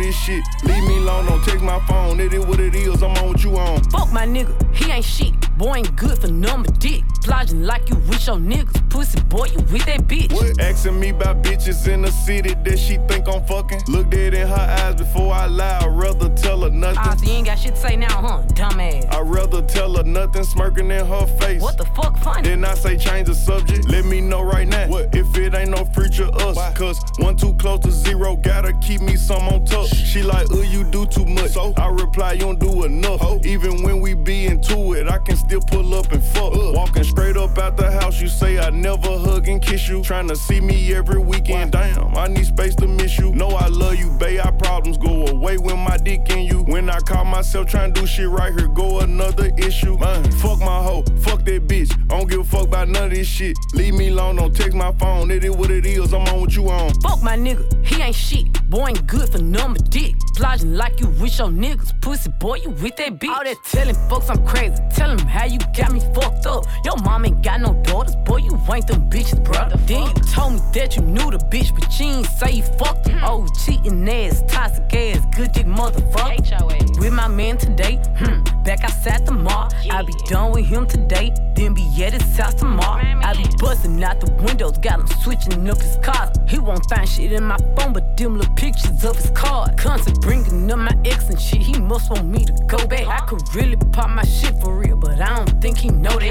This 0.00 0.16
shit. 0.16 0.42
Leave 0.64 0.82
me 0.84 0.96
alone, 0.98 1.26
don't 1.26 1.44
text 1.44 1.62
my 1.62 1.78
phone. 1.86 2.20
It 2.20 2.32
is 2.32 2.44
what 2.46 2.60
it 2.60 2.74
is, 2.74 3.02
I'm 3.02 3.16
on 3.18 3.28
what 3.28 3.44
you 3.44 3.56
on. 3.56 3.82
Fuck 3.84 4.12
my 4.12 4.26
nigga, 4.26 4.54
he 4.74 4.90
ain't 4.90 5.04
shit. 5.04 5.34
Boy 5.58 5.76
ain't 5.76 5.96
good 5.96 6.18
for 6.18 6.28
number 6.28 6.70
dick. 6.72 7.04
Plodging 7.22 7.64
like 7.64 7.88
you 7.90 7.96
with 7.96 8.26
your 8.26 8.36
niggas. 8.36 8.89
Pussy 8.90 9.20
boy, 9.22 9.46
you 9.46 9.58
with 9.72 9.86
that 9.86 10.00
bitch. 10.00 10.32
What? 10.32 10.60
Asking 10.60 10.98
me 10.98 11.10
about 11.10 11.42
bitches 11.42 11.86
in 11.86 12.02
the 12.02 12.10
city 12.10 12.54
that 12.54 12.78
she 12.78 12.96
think 13.08 13.28
I'm 13.28 13.44
fucking. 13.44 13.82
Look 13.86 14.10
dead 14.10 14.34
in 14.34 14.48
her 14.48 14.54
eyes 14.54 14.96
before 14.96 15.32
I 15.32 15.46
lie. 15.46 15.78
I'd 15.80 15.86
rather 15.86 16.28
tell 16.30 16.62
her 16.62 16.70
nothing. 16.70 16.98
Ah, 16.98 17.14
so 17.16 17.24
you 17.24 17.32
ain't 17.32 17.46
got 17.46 17.58
shit 17.58 17.76
to 17.76 17.80
say 17.80 17.94
now, 17.94 18.20
huh? 18.20 18.42
Dumbass. 18.48 19.12
I'd 19.12 19.26
rather 19.28 19.62
tell 19.62 19.94
her 19.94 20.02
nothing, 20.02 20.42
smirking 20.42 20.90
in 20.90 21.06
her 21.06 21.26
face. 21.38 21.62
What 21.62 21.78
the 21.78 21.84
fuck 21.86 22.18
funny? 22.18 22.42
Then 22.48 22.64
I 22.64 22.74
say 22.74 22.96
change 22.96 23.28
the 23.28 23.34
subject. 23.34 23.88
Let 23.88 24.04
me 24.04 24.20
know 24.20 24.42
right 24.42 24.66
now. 24.66 24.88
What? 24.88 25.14
If 25.14 25.36
it 25.38 25.54
ain't 25.54 25.70
no 25.70 25.84
future 25.84 26.28
us. 26.34 26.56
Why? 26.56 26.72
Cause 26.74 27.00
one 27.18 27.36
too 27.36 27.54
close 27.54 27.80
to 27.80 27.92
zero, 27.92 28.34
gotta 28.36 28.72
keep 28.74 29.00
me 29.02 29.14
some 29.16 29.42
on 29.48 29.64
top. 29.66 29.86
She 29.86 30.22
like, 30.22 30.50
uh, 30.50 30.62
you 30.62 30.82
do 30.82 31.06
too 31.06 31.24
much. 31.26 31.52
So 31.52 31.72
I 31.76 31.88
reply, 31.90 32.32
you 32.32 32.40
don't 32.40 32.58
do 32.58 32.84
enough. 32.84 33.20
Oh. 33.22 33.40
Even 33.44 33.84
when 33.84 34.00
we 34.00 34.14
be 34.14 34.46
into 34.46 34.94
it, 34.94 35.08
I 35.08 35.18
can 35.18 35.36
still 35.36 35.60
pull 35.60 35.94
up 35.94 36.10
and 36.10 36.22
fuck. 36.22 36.54
Uh. 36.54 36.72
Walking 36.72 37.04
straight 37.04 37.36
up 37.36 37.56
out 37.56 37.76
the 37.76 37.88
house, 37.88 38.20
you 38.20 38.26
say 38.26 38.58
I 38.58 38.70
never 38.80 39.18
hug 39.18 39.48
and 39.48 39.60
kiss 39.60 39.88
you. 39.88 40.02
Trying 40.02 40.28
to 40.28 40.36
see 40.36 40.60
me 40.60 40.94
every 40.94 41.18
weekend. 41.20 41.72
Damn, 41.72 42.16
I 42.16 42.28
need 42.28 42.46
space 42.46 42.74
to 42.76 42.86
miss 42.86 43.18
you. 43.18 43.32
Know 43.32 43.48
I 43.48 43.68
love 43.68 43.96
you, 43.96 44.10
babe. 44.18 44.40
Our 44.44 44.52
problems 44.52 44.96
go 44.98 45.26
away 45.26 45.58
when 45.58 45.78
my 45.78 45.96
dick 45.98 46.30
in 46.30 46.44
you. 46.46 46.62
When 46.64 46.88
I 46.88 46.98
call 47.00 47.24
myself 47.24 47.68
trying 47.68 47.92
to 47.92 48.00
do 48.00 48.06
shit 48.06 48.28
right 48.28 48.52
here, 48.58 48.68
go 48.68 49.00
another 49.00 49.50
issue. 49.58 49.98
Man, 49.98 50.30
fuck 50.32 50.58
my 50.60 50.82
hoe, 50.82 51.04
fuck 51.20 51.44
that 51.44 51.66
bitch. 51.66 51.92
I 52.10 52.18
don't 52.18 52.30
give 52.30 52.40
a 52.40 52.44
fuck 52.44 52.68
about 52.68 52.88
none 52.88 53.04
of 53.04 53.10
this 53.10 53.26
shit. 53.28 53.56
Leave 53.74 53.94
me 53.94 54.08
alone, 54.08 54.36
don't 54.36 54.56
text 54.56 54.74
my 54.74 54.92
phone. 54.92 55.30
It 55.30 55.44
is 55.44 55.50
what 55.50 55.70
it 55.70 55.84
is, 55.84 56.14
I'm 56.14 56.22
on 56.28 56.40
what 56.40 56.56
you 56.56 56.68
on. 56.70 56.94
Fuck 57.00 57.22
my 57.22 57.36
nigga, 57.36 57.64
he 57.84 58.00
ain't 58.00 58.14
shit. 58.14 58.46
Boy 58.70 58.88
ain't 58.88 59.06
good 59.06 59.30
for 59.30 59.38
number 59.38 59.80
dick. 59.90 60.14
Plodging 60.36 60.74
like 60.74 61.00
you 61.00 61.08
with 61.08 61.38
your 61.38 61.48
niggas. 61.48 62.00
Pussy 62.00 62.30
boy, 62.40 62.56
you 62.56 62.70
with 62.70 62.96
that 62.96 63.18
bitch. 63.18 63.28
All 63.28 63.44
that 63.44 63.56
telling 63.64 63.96
folks 64.08 64.30
I'm 64.30 64.46
crazy. 64.46 64.76
Tell 64.94 65.10
Tell 65.10 65.18
'em 65.18 65.26
how 65.26 65.44
you 65.44 65.58
got 65.76 65.92
me 65.92 66.00
fucked 66.14 66.46
up. 66.46 66.64
Your 66.84 66.96
mom 66.98 67.24
ain't 67.24 67.42
got 67.42 67.60
no 67.60 67.74
daughters. 67.82 68.14
Boy, 68.26 68.36
you 68.36 68.56
ain't 68.74 68.86
them 68.86 69.08
bitches, 69.08 69.42
brother. 69.42 69.76
Then 69.86 70.06
you 70.06 70.14
told 70.32 70.54
me 70.54 70.60
that 70.74 70.96
you 70.96 71.02
knew 71.02 71.30
the 71.30 71.38
bitch, 71.38 71.74
but 71.74 71.98
you 71.98 72.06
ain't 72.06 72.26
say 72.26 72.52
you 72.52 72.62
fucked 72.62 73.08
her. 73.08 73.20
Oh, 73.22 73.46
cheating 73.64 74.08
ass, 74.08 74.42
toxic 74.48 74.94
ass, 74.94 75.24
good 75.36 75.52
dick 75.52 75.66
motherfucker. 75.66 76.98
With 77.00 77.12
my 77.12 77.28
man 77.28 77.56
today, 77.58 77.96
hmm, 78.18 78.42
back 78.62 78.84
outside 78.84 79.26
the 79.26 79.32
mall. 79.32 79.68
I 79.90 80.02
be 80.02 80.12
done 80.26 80.52
with 80.52 80.66
him 80.66 80.86
today, 80.86 81.32
then 81.54 81.74
be 81.74 81.86
at 82.04 82.12
his 82.12 82.36
house 82.36 82.54
tomorrow. 82.54 83.02
I 83.22 83.34
be 83.34 83.44
busting 83.58 84.02
out 84.04 84.20
the 84.20 84.30
windows, 84.42 84.78
got 84.78 85.00
him 85.00 85.06
switching 85.22 85.68
up 85.68 85.78
his 85.78 85.96
cars. 85.98 86.36
He 86.46 86.58
won't 86.58 86.84
find 86.90 87.08
shit 87.08 87.32
in 87.32 87.44
my 87.44 87.56
phone, 87.76 87.92
but 87.92 88.16
them 88.16 88.36
little 88.36 88.54
pictures 88.54 89.04
of 89.04 89.16
his 89.16 89.30
car. 89.30 89.68
Constant 89.76 90.20
bringing 90.20 90.70
up 90.70 90.78
my 90.78 90.96
ex 91.04 91.28
and 91.28 91.40
shit, 91.40 91.62
he 91.62 91.80
must 91.80 92.10
want 92.10 92.26
me 92.26 92.44
to 92.44 92.52
go 92.66 92.86
back. 92.86 93.06
I 93.06 93.24
could 93.26 93.42
really 93.54 93.76
pop 93.76 94.10
my 94.10 94.24
shit 94.24 94.58
for 94.60 94.76
real, 94.76 94.96
but 94.96 95.20
I 95.20 95.36
don't 95.36 95.60
think 95.60 95.78
he 95.78 95.88
know 95.88 96.18
that. 96.18 96.30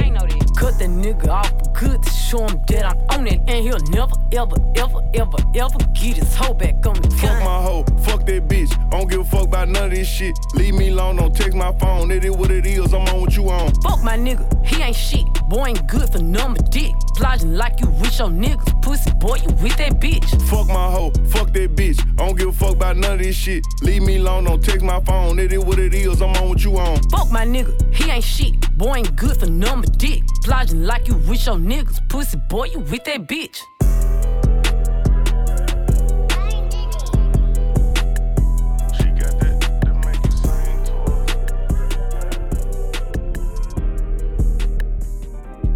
Cut 0.59 0.77
that 0.79 0.89
nigga 0.89 1.29
off 1.29 1.53
good 1.73 2.03
to 2.03 2.09
show 2.29 2.45
him 2.45 2.61
that 2.67 2.85
I'm 2.85 3.19
on 3.19 3.27
it, 3.27 3.39
and 3.47 3.65
he'll 3.65 3.79
never, 3.89 4.13
ever, 4.33 4.55
ever, 4.75 5.01
ever, 5.15 5.37
ever 5.55 5.77
get 5.93 6.17
his 6.17 6.35
hoe 6.35 6.53
back 6.53 6.85
on 6.85 7.01
the 7.01 7.09
Fuck 7.09 7.39
my 7.43 7.61
hoe, 7.61 7.83
fuck 8.03 8.25
that 8.27 8.47
bitch. 8.47 8.71
I 8.87 8.99
don't 8.99 9.09
give 9.09 9.21
a 9.21 9.23
fuck 9.23 9.47
about 9.47 9.69
none 9.69 9.85
of 9.85 9.91
this 9.91 10.07
shit. 10.07 10.37
Leave 10.53 10.75
me 10.75 10.89
alone, 10.89 11.15
don't 11.15 11.35
text 11.35 11.55
my 11.55 11.71
phone. 11.79 12.11
It 12.11 12.23
is 12.23 12.31
what 12.31 12.51
it 12.51 12.65
is, 12.65 12.93
I'm 12.93 13.01
on 13.07 13.21
what 13.21 13.35
you 13.35 13.49
on. 13.49 13.73
Fuck 13.81 14.03
my 14.03 14.15
nigga, 14.15 14.45
he 14.65 14.81
ain't 14.81 14.95
shit. 14.95 15.25
Boy 15.49 15.69
ain't 15.69 15.87
good 15.87 16.11
for 16.11 16.19
number 16.19 16.61
dick. 16.69 16.93
Plodging 17.15 17.55
like 17.55 17.81
you 17.81 17.87
with 17.87 18.17
your 18.19 18.29
niggas. 18.29 18.81
Pussy 18.83 19.11
boy, 19.13 19.37
you 19.37 19.49
with 19.61 19.75
that 19.77 19.99
bitch. 19.99 20.29
Fuck 20.49 20.67
my 20.67 20.91
hoe, 20.91 21.11
fuck 21.29 21.51
that 21.53 21.75
bitch. 21.75 21.99
I 22.19 22.27
don't 22.27 22.37
give 22.37 22.49
a 22.49 22.53
fuck 22.53 22.75
about 22.75 22.97
none 22.97 23.13
of 23.13 23.19
this 23.19 23.35
shit. 23.35 23.65
Leave 23.81 24.03
me 24.03 24.17
alone, 24.17 24.43
don't 24.43 24.63
text 24.63 24.83
my 24.83 24.99
phone. 25.01 25.39
It 25.39 25.51
is 25.51 25.65
what 25.65 25.79
it 25.79 25.95
is, 25.95 26.21
I'm 26.21 26.35
on 26.35 26.49
what 26.49 26.63
you 26.63 26.77
on. 26.77 27.01
Fuck 27.09 27.31
my 27.31 27.45
nigga, 27.45 27.73
he 27.93 28.09
ain't 28.11 28.23
shit. 28.23 28.77
Boy 28.77 28.97
ain't 28.97 29.15
good 29.15 29.37
for 29.39 29.47
number 29.47 29.87
dick. 29.97 30.23
Plodging 30.43 30.83
like 30.85 31.07
you 31.07 31.15
with 31.15 31.45
your 31.45 31.57
niggas. 31.57 32.07
Pussy 32.07 32.18
boy, 32.49 32.65
you 32.65 32.79
with 32.79 33.05
that 33.05 33.27
bitch. 33.27 33.61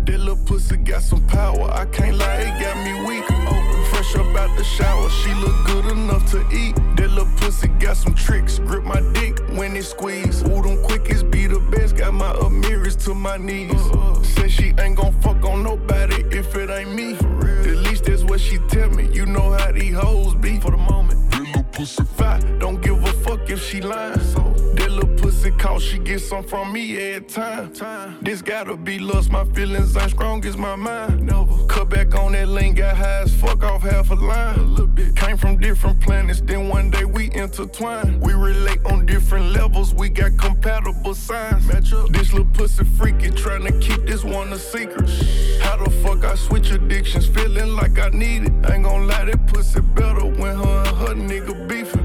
That 0.05 0.19
little 0.19 0.35
pussy 0.45 0.75
got 0.75 1.01
some 1.01 1.25
power. 1.27 1.71
I 1.71 1.85
can't 1.85 2.17
lie, 2.17 2.59
out 4.53 4.57
the 4.57 4.63
shower, 4.63 5.09
she 5.09 5.33
look 5.35 5.55
good 5.65 5.85
enough 5.85 6.29
to 6.31 6.39
eat. 6.51 6.75
That 6.95 7.09
little 7.09 7.27
pussy 7.37 7.67
got 7.79 7.97
some 7.97 8.13
tricks. 8.13 8.59
Grip 8.59 8.83
my 8.83 9.01
dick 9.13 9.39
when 9.57 9.75
it 9.75 9.83
squeeze. 9.83 10.41
Ooh, 10.43 10.61
them 10.61 10.77
quickies 10.83 11.29
be 11.29 11.47
the 11.47 11.59
best. 11.59 11.95
Got 11.95 12.13
my 12.13 12.31
Amiris 12.33 12.95
to 13.05 13.13
my 13.13 13.37
knees. 13.37 13.81
Said 14.35 14.51
she 14.51 14.73
ain't 14.79 14.97
gon' 14.97 15.13
fuck 15.21 15.43
on 15.45 15.63
nobody 15.63 16.23
if 16.31 16.55
it 16.55 16.69
ain't 16.69 16.93
me. 16.93 17.13
At 17.13 17.77
least 17.87 18.05
that's 18.05 18.23
what 18.23 18.39
she 18.39 18.57
tell 18.69 18.89
me. 18.89 19.09
You 19.11 19.25
know 19.25 19.51
how 19.51 19.71
these 19.71 19.95
hoes 19.95 20.35
be 20.35 20.59
for 20.59 20.71
the 20.71 20.77
moment. 20.77 21.31
That 21.31 21.41
little 21.41 21.63
pussy 21.63 22.03
fat. 22.03 22.41
Don't 22.59 22.81
give 22.81 23.03
a 23.03 23.13
fuck 23.25 23.49
if 23.49 23.61
she 23.63 23.81
lying. 23.81 24.42
So 25.43 25.49
that 25.49 25.57
little 25.57 25.77
she 25.77 25.99
get 25.99 26.21
some 26.21 26.45
from 26.45 26.71
me 26.71 26.97
every 26.97 27.27
time. 27.27 27.73
This 28.21 28.41
gotta 28.41 28.77
be 28.77 28.97
lust. 28.97 29.29
My 29.29 29.43
feelings 29.43 29.97
ain't 29.97 30.11
strong 30.11 30.45
as 30.45 30.55
my 30.55 30.77
mind. 30.77 31.25
Never 31.25 31.65
cut 31.67 31.89
back 31.89 32.15
on 32.15 32.31
that 32.31 32.47
lane. 32.47 32.75
Got 32.75 32.95
high 32.95 33.23
as 33.23 33.35
fuck 33.35 33.61
off 33.61 33.81
half 33.81 34.09
a 34.11 34.15
line. 34.15 34.57
A 34.57 34.63
little 34.63 34.87
bit. 34.87 35.17
Came 35.17 35.35
from 35.35 35.57
different 35.57 35.99
planets. 35.99 36.39
Then 36.39 36.69
one 36.69 36.89
day 36.89 37.03
we 37.03 37.29
intertwine. 37.33 38.21
We 38.21 38.31
relate 38.31 38.79
on 38.85 39.05
different 39.05 39.51
levels. 39.51 39.93
We 39.93 40.07
got 40.07 40.37
compatible 40.37 41.13
signs. 41.13 41.67
Match 41.67 41.91
up. 41.91 42.07
This 42.07 42.31
little 42.31 42.47
pussy 42.53 42.85
freaky 42.85 43.29
trying 43.29 43.65
to 43.65 43.77
keep 43.79 44.05
this 44.05 44.23
one 44.23 44.53
a 44.53 44.57
secret. 44.57 45.09
How 45.59 45.75
the 45.75 45.91
fuck 46.03 46.23
I 46.23 46.35
switch 46.35 46.71
addictions? 46.71 47.27
Feeling 47.27 47.75
like 47.75 47.99
I 47.99 48.07
need 48.11 48.43
it. 48.43 48.53
Ain't 48.71 48.85
gon' 48.85 49.07
lie, 49.07 49.25
that 49.25 49.45
pussy 49.47 49.81
better 49.81 50.25
when 50.25 50.55
her 50.55 50.83
and 50.87 50.97
her 50.97 51.15
nigga 51.15 51.67
beefing. 51.67 52.02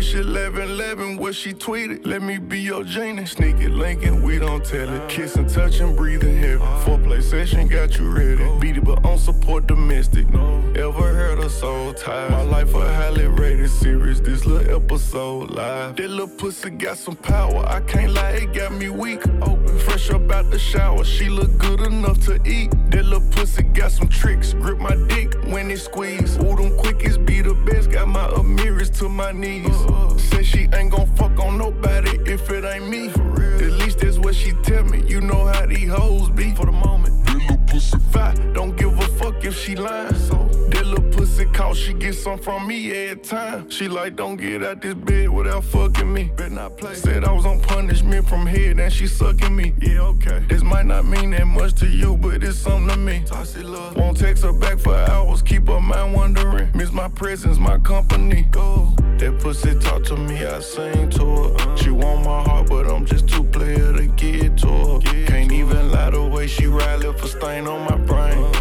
Wish 0.00 0.14
11 0.14 0.62
11 0.62 1.18
what 1.18 1.34
she 1.34 1.52
tweeted. 1.52 2.06
Let 2.06 2.22
me 2.22 2.38
be 2.38 2.58
your 2.58 2.84
genie. 2.84 3.26
Sneak 3.26 3.56
it, 3.56 3.68
Lincoln, 3.68 4.22
we 4.22 4.38
don't 4.38 4.64
tell 4.64 4.88
it. 4.88 5.10
Kiss 5.10 5.36
and 5.36 5.46
touch 5.46 5.80
and 5.80 5.94
breathe 5.94 6.20
breathing 6.20 6.38
heavy. 6.38 6.64
Foreplay 6.84 7.22
session 7.22 7.68
got 7.68 7.98
you 7.98 8.08
ready. 8.10 8.48
Beat 8.60 8.78
it, 8.78 8.84
but 8.84 9.04
on 9.04 9.18
support 9.18 9.66
domestic. 9.66 10.26
Ever 10.74 11.12
heard 11.12 11.38
a 11.40 11.50
soul 11.50 11.92
tie? 11.92 12.28
My 12.30 12.40
life 12.40 12.72
a 12.72 12.94
highly 12.94 13.26
rated 13.26 13.68
series. 13.68 14.22
This 14.22 14.46
little 14.46 14.74
episode 14.74 15.50
live. 15.50 15.96
That 15.96 16.08
little 16.08 16.28
pussy 16.28 16.70
got 16.70 16.96
some 16.96 17.16
power. 17.16 17.62
I 17.66 17.80
can't 17.80 18.14
lie, 18.14 18.30
it 18.30 18.54
got 18.54 18.72
me 18.72 18.88
weak. 18.88 19.20
Open, 19.42 19.78
fresh 19.80 20.10
up 20.10 20.30
out 20.30 20.50
the 20.50 20.58
shower. 20.58 21.04
She 21.04 21.28
look 21.28 21.58
good 21.58 21.80
enough 21.80 22.20
to 22.20 22.40
eat. 22.46 22.70
That 22.90 23.04
little 23.04 23.28
pussy 23.32 23.64
got 23.64 23.92
some 23.92 24.08
tricks. 24.08 24.54
Grip 24.54 24.78
my 24.78 24.96
dick 25.08 25.34
when 25.52 25.70
it 25.70 25.80
squeeze. 25.80 26.38
Ooh, 26.38 26.56
them 26.56 26.70
quickies 26.78 27.22
be 27.22 27.42
the 27.42 27.52
best. 27.52 27.90
Got 27.90 28.08
my 28.08 28.26
Amiris 28.28 28.88
to 29.00 29.10
my 29.10 29.32
knees. 29.32 29.89
Said 30.18 30.46
she 30.46 30.68
ain't 30.74 30.90
gon' 30.90 31.06
fuck 31.16 31.38
on 31.40 31.58
nobody 31.58 32.18
if 32.26 32.50
it 32.50 32.64
ain't 32.64 32.88
me. 32.88 33.08
At 33.08 33.72
least 33.80 33.98
that's 34.00 34.18
what 34.18 34.34
she 34.34 34.52
tell 34.62 34.84
me. 34.84 35.02
You 35.06 35.20
know 35.20 35.46
how 35.46 35.66
these 35.66 35.90
hoes 35.90 36.30
be 36.30 36.54
for 36.54 36.66
the 36.66 36.72
moment. 36.72 37.14
Little 37.32 37.58
pussy 37.66 37.98
fat. 38.12 38.34
Don't 38.54 38.76
give 38.76 38.98
a 38.98 39.09
fuck 39.20 39.44
if 39.44 39.56
she 39.56 39.76
lying. 39.76 40.14
So 40.14 40.36
that 40.70 40.86
little 40.86 41.10
pussy 41.10 41.44
call, 41.44 41.74
she 41.74 41.92
get 41.92 42.14
some 42.14 42.38
from 42.38 42.66
me 42.66 42.90
every 42.90 43.22
time. 43.22 43.68
She 43.68 43.86
like, 43.86 44.16
don't 44.16 44.36
get 44.36 44.62
out 44.62 44.80
this 44.80 44.94
bed 44.94 45.28
without 45.28 45.64
fucking 45.64 46.10
me. 46.12 46.30
Better 46.36 46.50
not 46.50 46.78
play. 46.78 46.94
Said 46.94 47.24
I 47.24 47.32
was 47.32 47.44
on 47.44 47.60
punishment 47.60 48.26
from 48.26 48.46
head 48.46 48.80
and 48.80 48.92
she 48.92 49.06
sucking 49.06 49.54
me. 49.54 49.74
Yeah, 49.80 50.00
okay. 50.12 50.38
This 50.48 50.62
might 50.62 50.86
not 50.86 51.04
mean 51.04 51.30
that 51.32 51.46
much 51.46 51.74
to 51.80 51.86
you, 51.86 52.16
but 52.16 52.42
it's 52.42 52.58
something 52.58 52.88
to 52.88 52.96
me. 52.96 53.22
Tossy 53.26 53.62
love. 53.62 53.96
Won't 53.96 54.18
text 54.18 54.42
her 54.42 54.52
back 54.52 54.78
for 54.78 54.94
hours, 54.94 55.42
keep 55.42 55.68
her 55.68 55.80
mind 55.80 56.14
wondering. 56.14 56.70
Miss 56.74 56.90
my 56.90 57.08
presence, 57.08 57.58
my 57.58 57.78
company. 57.78 58.42
Go. 58.50 58.94
That 59.18 59.38
pussy 59.40 59.74
talk 59.78 60.02
to 60.04 60.16
me, 60.16 60.46
I 60.46 60.60
sing 60.60 61.10
to 61.10 61.24
her. 61.24 61.54
Uh-huh. 61.54 61.76
She 61.76 61.90
want 61.90 62.24
my 62.24 62.42
heart, 62.42 62.70
but 62.70 62.86
I'm 62.90 63.04
just 63.04 63.28
too 63.28 63.44
player 63.44 63.92
to 63.92 64.06
get 64.06 64.56
to 64.58 64.68
her. 64.68 64.98
Can't 65.26 65.52
even 65.52 65.90
lie 65.92 66.10
the 66.10 66.22
way 66.24 66.46
she 66.46 66.66
ride, 66.66 67.00
left 67.00 67.22
a 67.22 67.28
stain 67.28 67.66
on 67.66 67.80
my 67.90 67.98
brain. 67.98 68.38
Uh-huh. 68.38 68.59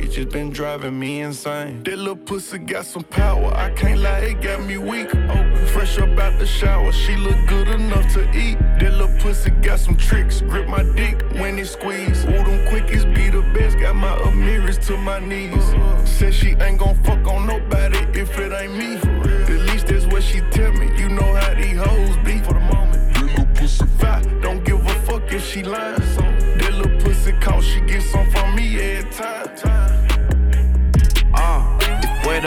Rage 0.00 0.16
has 0.16 0.26
been 0.26 0.50
driving 0.50 0.98
me 0.98 1.20
insane. 1.20 1.82
That 1.82 1.98
little 1.98 2.16
pussy 2.16 2.58
got 2.58 2.86
some 2.86 3.04
power, 3.04 3.52
I 3.54 3.70
can't 3.70 4.00
lie, 4.00 4.20
it 4.20 4.40
got 4.40 4.62
me 4.62 4.78
weak. 4.78 5.14
Oh, 5.14 5.66
fresh 5.66 5.98
up 5.98 6.18
out 6.18 6.38
the 6.38 6.46
shower, 6.46 6.90
she 6.90 7.16
look 7.16 7.36
good 7.46 7.68
enough 7.68 8.10
to 8.14 8.22
eat. 8.34 8.58
That 8.78 8.92
little 8.92 9.14
pussy 9.18 9.50
got 9.50 9.78
some 9.78 9.96
tricks, 9.96 10.40
grip 10.40 10.68
my 10.68 10.84
dick 10.94 11.20
when 11.34 11.58
it 11.58 11.66
squeeze. 11.66 12.24
Ooh, 12.24 12.44
them 12.48 12.66
quickies 12.68 13.04
be 13.14 13.28
the 13.28 13.42
best, 13.52 13.78
got 13.78 13.94
my 13.94 14.16
Amiris 14.28 14.78
to 14.86 14.96
my 14.96 15.18
knees. 15.18 15.64
Said 16.08 16.32
she 16.32 16.50
ain't 16.50 16.78
gon' 16.78 16.96
fuck 17.04 17.26
on 17.26 17.46
nobody 17.46 17.98
if 18.18 18.38
it 18.38 18.52
ain't 18.52 18.74
me. 18.76 18.94
At 18.94 19.60
least 19.68 19.88
that's 19.88 20.06
what 20.06 20.22
she 20.22 20.40
tell 20.50 20.72
me. 20.72 20.86
You 20.98 21.10
know 21.10 21.34
how 21.34 21.54
these 21.54 21.76
hoes 21.76 21.89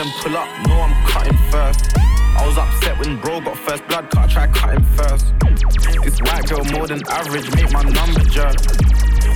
them 0.04 0.12
pull 0.20 0.36
up, 0.36 0.48
no, 0.66 0.80
I'm 0.80 1.06
cutting 1.06 1.36
first. 1.50 1.96
I 1.96 2.46
was 2.46 2.58
upset 2.58 2.98
when 2.98 3.20
bro 3.20 3.40
got 3.40 3.56
first 3.56 3.86
blood 3.88 4.10
cut, 4.10 4.28
I 4.28 4.32
tried 4.32 4.54
cutting 4.54 4.84
first. 4.96 5.32
This 6.02 6.20
white 6.20 6.46
girl 6.48 6.64
more 6.72 6.86
than 6.86 7.00
average, 7.08 7.50
make 7.54 7.72
my 7.72 7.82
number 7.82 8.20
jerk. 8.24 8.56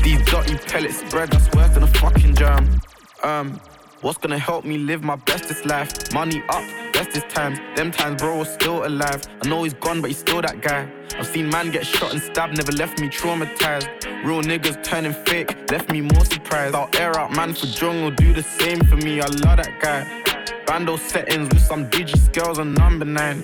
These 0.02 0.22
dirty 0.26 0.56
pellets 0.58 0.98
spread, 0.98 1.30
that's 1.30 1.54
worse 1.56 1.70
than 1.70 1.84
a 1.84 1.86
fucking 1.86 2.34
germ. 2.34 2.80
Um, 3.22 3.60
what's 4.02 4.18
gonna 4.18 4.38
help 4.38 4.64
me 4.64 4.78
live 4.78 5.02
my 5.02 5.16
bestest 5.16 5.64
life? 5.64 6.12
Money 6.12 6.42
up, 6.50 6.64
bestest 6.92 7.28
times. 7.30 7.58
Them 7.74 7.90
times 7.90 8.20
bro 8.20 8.38
was 8.38 8.48
still 8.48 8.86
alive. 8.86 9.22
I 9.42 9.48
know 9.48 9.62
he's 9.62 9.74
gone, 9.74 10.00
but 10.00 10.10
he's 10.10 10.18
still 10.18 10.42
that 10.42 10.60
guy. 10.60 10.90
I've 11.18 11.26
seen 11.26 11.48
man 11.48 11.70
get 11.70 11.86
shot 11.86 12.12
and 12.12 12.20
stabbed, 12.20 12.56
never 12.56 12.72
left 12.72 13.00
me 13.00 13.08
traumatized. 13.08 13.88
Real 14.24 14.42
niggas 14.42 14.82
turning 14.84 15.14
fake, 15.24 15.70
left 15.70 15.90
me 15.90 16.02
more 16.02 16.24
surprised. 16.24 16.74
I'll 16.74 16.90
air 16.94 17.18
out 17.18 17.32
man 17.34 17.54
for 17.54 17.66
jungle, 17.66 18.10
do 18.10 18.34
the 18.34 18.42
same 18.42 18.80
for 18.80 18.96
me. 18.96 19.20
I 19.20 19.26
love 19.26 19.56
that 19.56 19.80
guy. 19.80 20.37
Bando 20.68 20.96
settings 20.98 21.48
with 21.48 21.62
some 21.62 21.88
digi 21.88 22.18
scales 22.18 22.58
on 22.58 22.74
number 22.74 23.06
nine. 23.06 23.42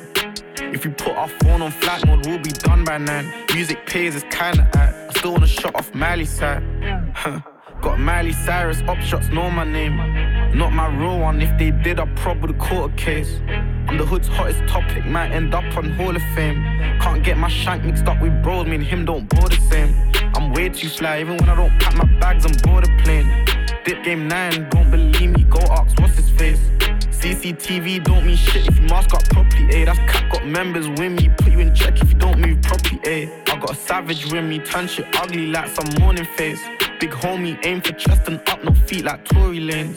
If 0.58 0.84
you 0.84 0.90
put 0.90 1.16
our 1.16 1.28
phone 1.40 1.62
on 1.62 1.70
flight 1.70 2.06
mode, 2.06 2.26
we'll 2.26 2.38
be 2.38 2.50
done 2.50 2.84
by 2.84 2.98
nine. 2.98 3.32
Music 3.54 3.87
pays, 3.87 4.14
is 4.14 4.24
kinda 4.24 4.68
at. 4.76 4.94
I 4.94 5.18
still 5.18 5.32
wanna 5.32 5.46
shut 5.46 5.74
off 5.74 5.94
Miley 5.94 6.26
side. 6.26 6.62
Got 7.80 7.98
Miley 7.98 8.32
Cyrus, 8.32 8.82
op 8.82 8.98
shots 8.98 9.28
know 9.28 9.48
my 9.48 9.64
name. 9.64 9.96
Not 10.54 10.74
my 10.74 10.87
real 10.88 11.18
one, 11.18 11.40
if 11.40 11.56
they 11.56 11.70
did, 11.70 11.98
I'd 11.98 12.14
probably 12.14 12.52
caught 12.58 12.90
a 12.90 12.94
case. 12.94 13.40
I'm 13.88 13.96
the 13.96 14.04
hood's 14.04 14.28
hottest 14.28 14.66
topic, 14.68 15.06
might 15.06 15.32
end 15.32 15.54
up 15.54 15.64
on 15.78 15.92
Hall 15.92 16.14
of 16.14 16.22
Fame. 16.34 16.62
Can't 17.00 17.24
get 17.24 17.38
my 17.38 17.48
shank 17.48 17.84
mixed 17.84 18.06
up 18.06 18.20
with 18.20 18.42
bros, 18.42 18.66
me 18.66 18.74
and 18.74 18.84
him 18.84 19.06
don't 19.06 19.26
board 19.30 19.50
the 19.50 19.60
same. 19.70 19.94
I'm 20.34 20.52
way 20.52 20.68
too 20.68 20.90
fly, 20.90 21.20
even 21.20 21.38
when 21.38 21.48
I 21.48 21.56
don't 21.56 21.72
pack 21.80 21.94
my 21.96 22.04
bags, 22.20 22.44
I'm 22.44 22.52
board 22.70 22.84
a 22.84 23.02
plane. 23.02 23.46
Dip 23.87 24.04
game 24.04 24.28
9, 24.28 24.68
don't 24.68 24.90
believe 24.90 25.30
me, 25.30 25.44
go 25.44 25.60
ask 25.70 25.98
what's 25.98 26.16
his 26.16 26.28
face. 26.28 26.60
CCTV 27.24 28.04
don't 28.04 28.26
mean 28.26 28.37
shit 28.37 28.68
if 28.68 28.78
you 28.78 28.82
mask 28.82 29.14
up 29.14 29.24
properly, 29.30 29.66
ayy. 29.68 29.87
That's 29.87 29.98
cap 30.12 30.30
got 30.30 30.46
members 30.46 30.90
with 30.90 31.10
me, 31.12 31.30
put 31.38 31.52
you 31.52 31.60
in 31.60 31.74
check 31.74 31.98
if 31.98 32.10
you 32.10 32.18
don't 32.18 32.38
move 32.38 32.60
properly, 32.60 33.00
ayy. 33.00 33.48
I 33.48 33.58
got 33.58 33.70
a 33.70 33.74
savage 33.74 34.30
with 34.30 34.44
me, 34.44 34.58
turn 34.58 34.87
shit 34.87 35.06
ugly 35.16 35.46
like 35.46 35.68
some 35.68 35.88
morning 36.00 36.26
face. 36.37 36.60
Big 37.00 37.12
homie, 37.12 37.58
aim 37.64 37.80
for 37.80 37.94
chest 37.94 38.28
and 38.28 38.46
up, 38.46 38.62
no 38.62 38.74
feet 38.74 39.06
like 39.06 39.24
Tory 39.24 39.58
Lanez. 39.58 39.96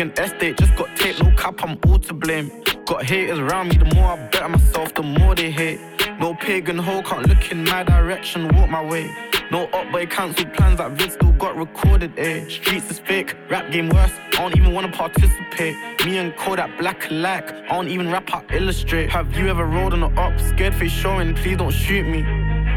and 0.00 0.18
estate, 0.18 0.58
just 0.58 0.76
got 0.76 0.94
tape, 0.96 1.18
no 1.22 1.30
cap, 1.30 1.54
I'm 1.64 1.78
all 1.86 1.98
to 2.00 2.12
blame. 2.12 2.50
Got 2.86 3.04
haters 3.04 3.38
around 3.38 3.68
me, 3.68 3.78
the 3.78 3.94
more 3.94 4.04
I 4.04 4.28
better 4.28 4.48
myself, 4.48 4.92
the 4.92 5.02
more 5.02 5.34
they 5.34 5.50
hate. 5.50 5.80
No 6.20 6.34
pagan 6.34 6.76
hoe 6.76 7.02
can't 7.02 7.26
look 7.26 7.50
in 7.50 7.64
my 7.64 7.82
direction, 7.82 8.46
walk 8.54 8.68
my 8.68 8.84
way. 8.84 9.10
No 9.50 9.64
up 9.68 9.90
boy 9.90 10.04
cancelled 10.04 10.52
plans 10.52 10.76
that 10.76 10.90
vid 10.90 11.12
still 11.12 11.32
got 11.32 11.56
recorded, 11.56 12.12
eh? 12.18 12.46
Streets 12.46 12.90
is 12.90 12.98
fake, 12.98 13.36
rap 13.48 13.72
game 13.72 13.88
worse, 13.88 14.12
I 14.32 14.36
don't 14.36 14.54
even 14.56 14.74
wanna 14.74 14.92
participate. 14.92 15.76
Me 16.04 16.18
and 16.18 16.36
Kodak 16.36 16.78
black 16.78 17.10
alike, 17.10 17.54
I 17.54 17.68
don't 17.68 17.88
even 17.88 18.10
rap, 18.10 18.28
I 18.34 18.42
illustrate. 18.54 19.08
Have 19.08 19.34
you 19.34 19.48
ever 19.48 19.64
rolled 19.64 19.94
on 19.94 20.00
the 20.00 20.20
up, 20.20 20.38
scared 20.38 20.74
face 20.74 20.92
showing, 20.92 21.34
please 21.34 21.56
don't 21.56 21.70
shoot 21.70 22.06
me. 22.06 22.20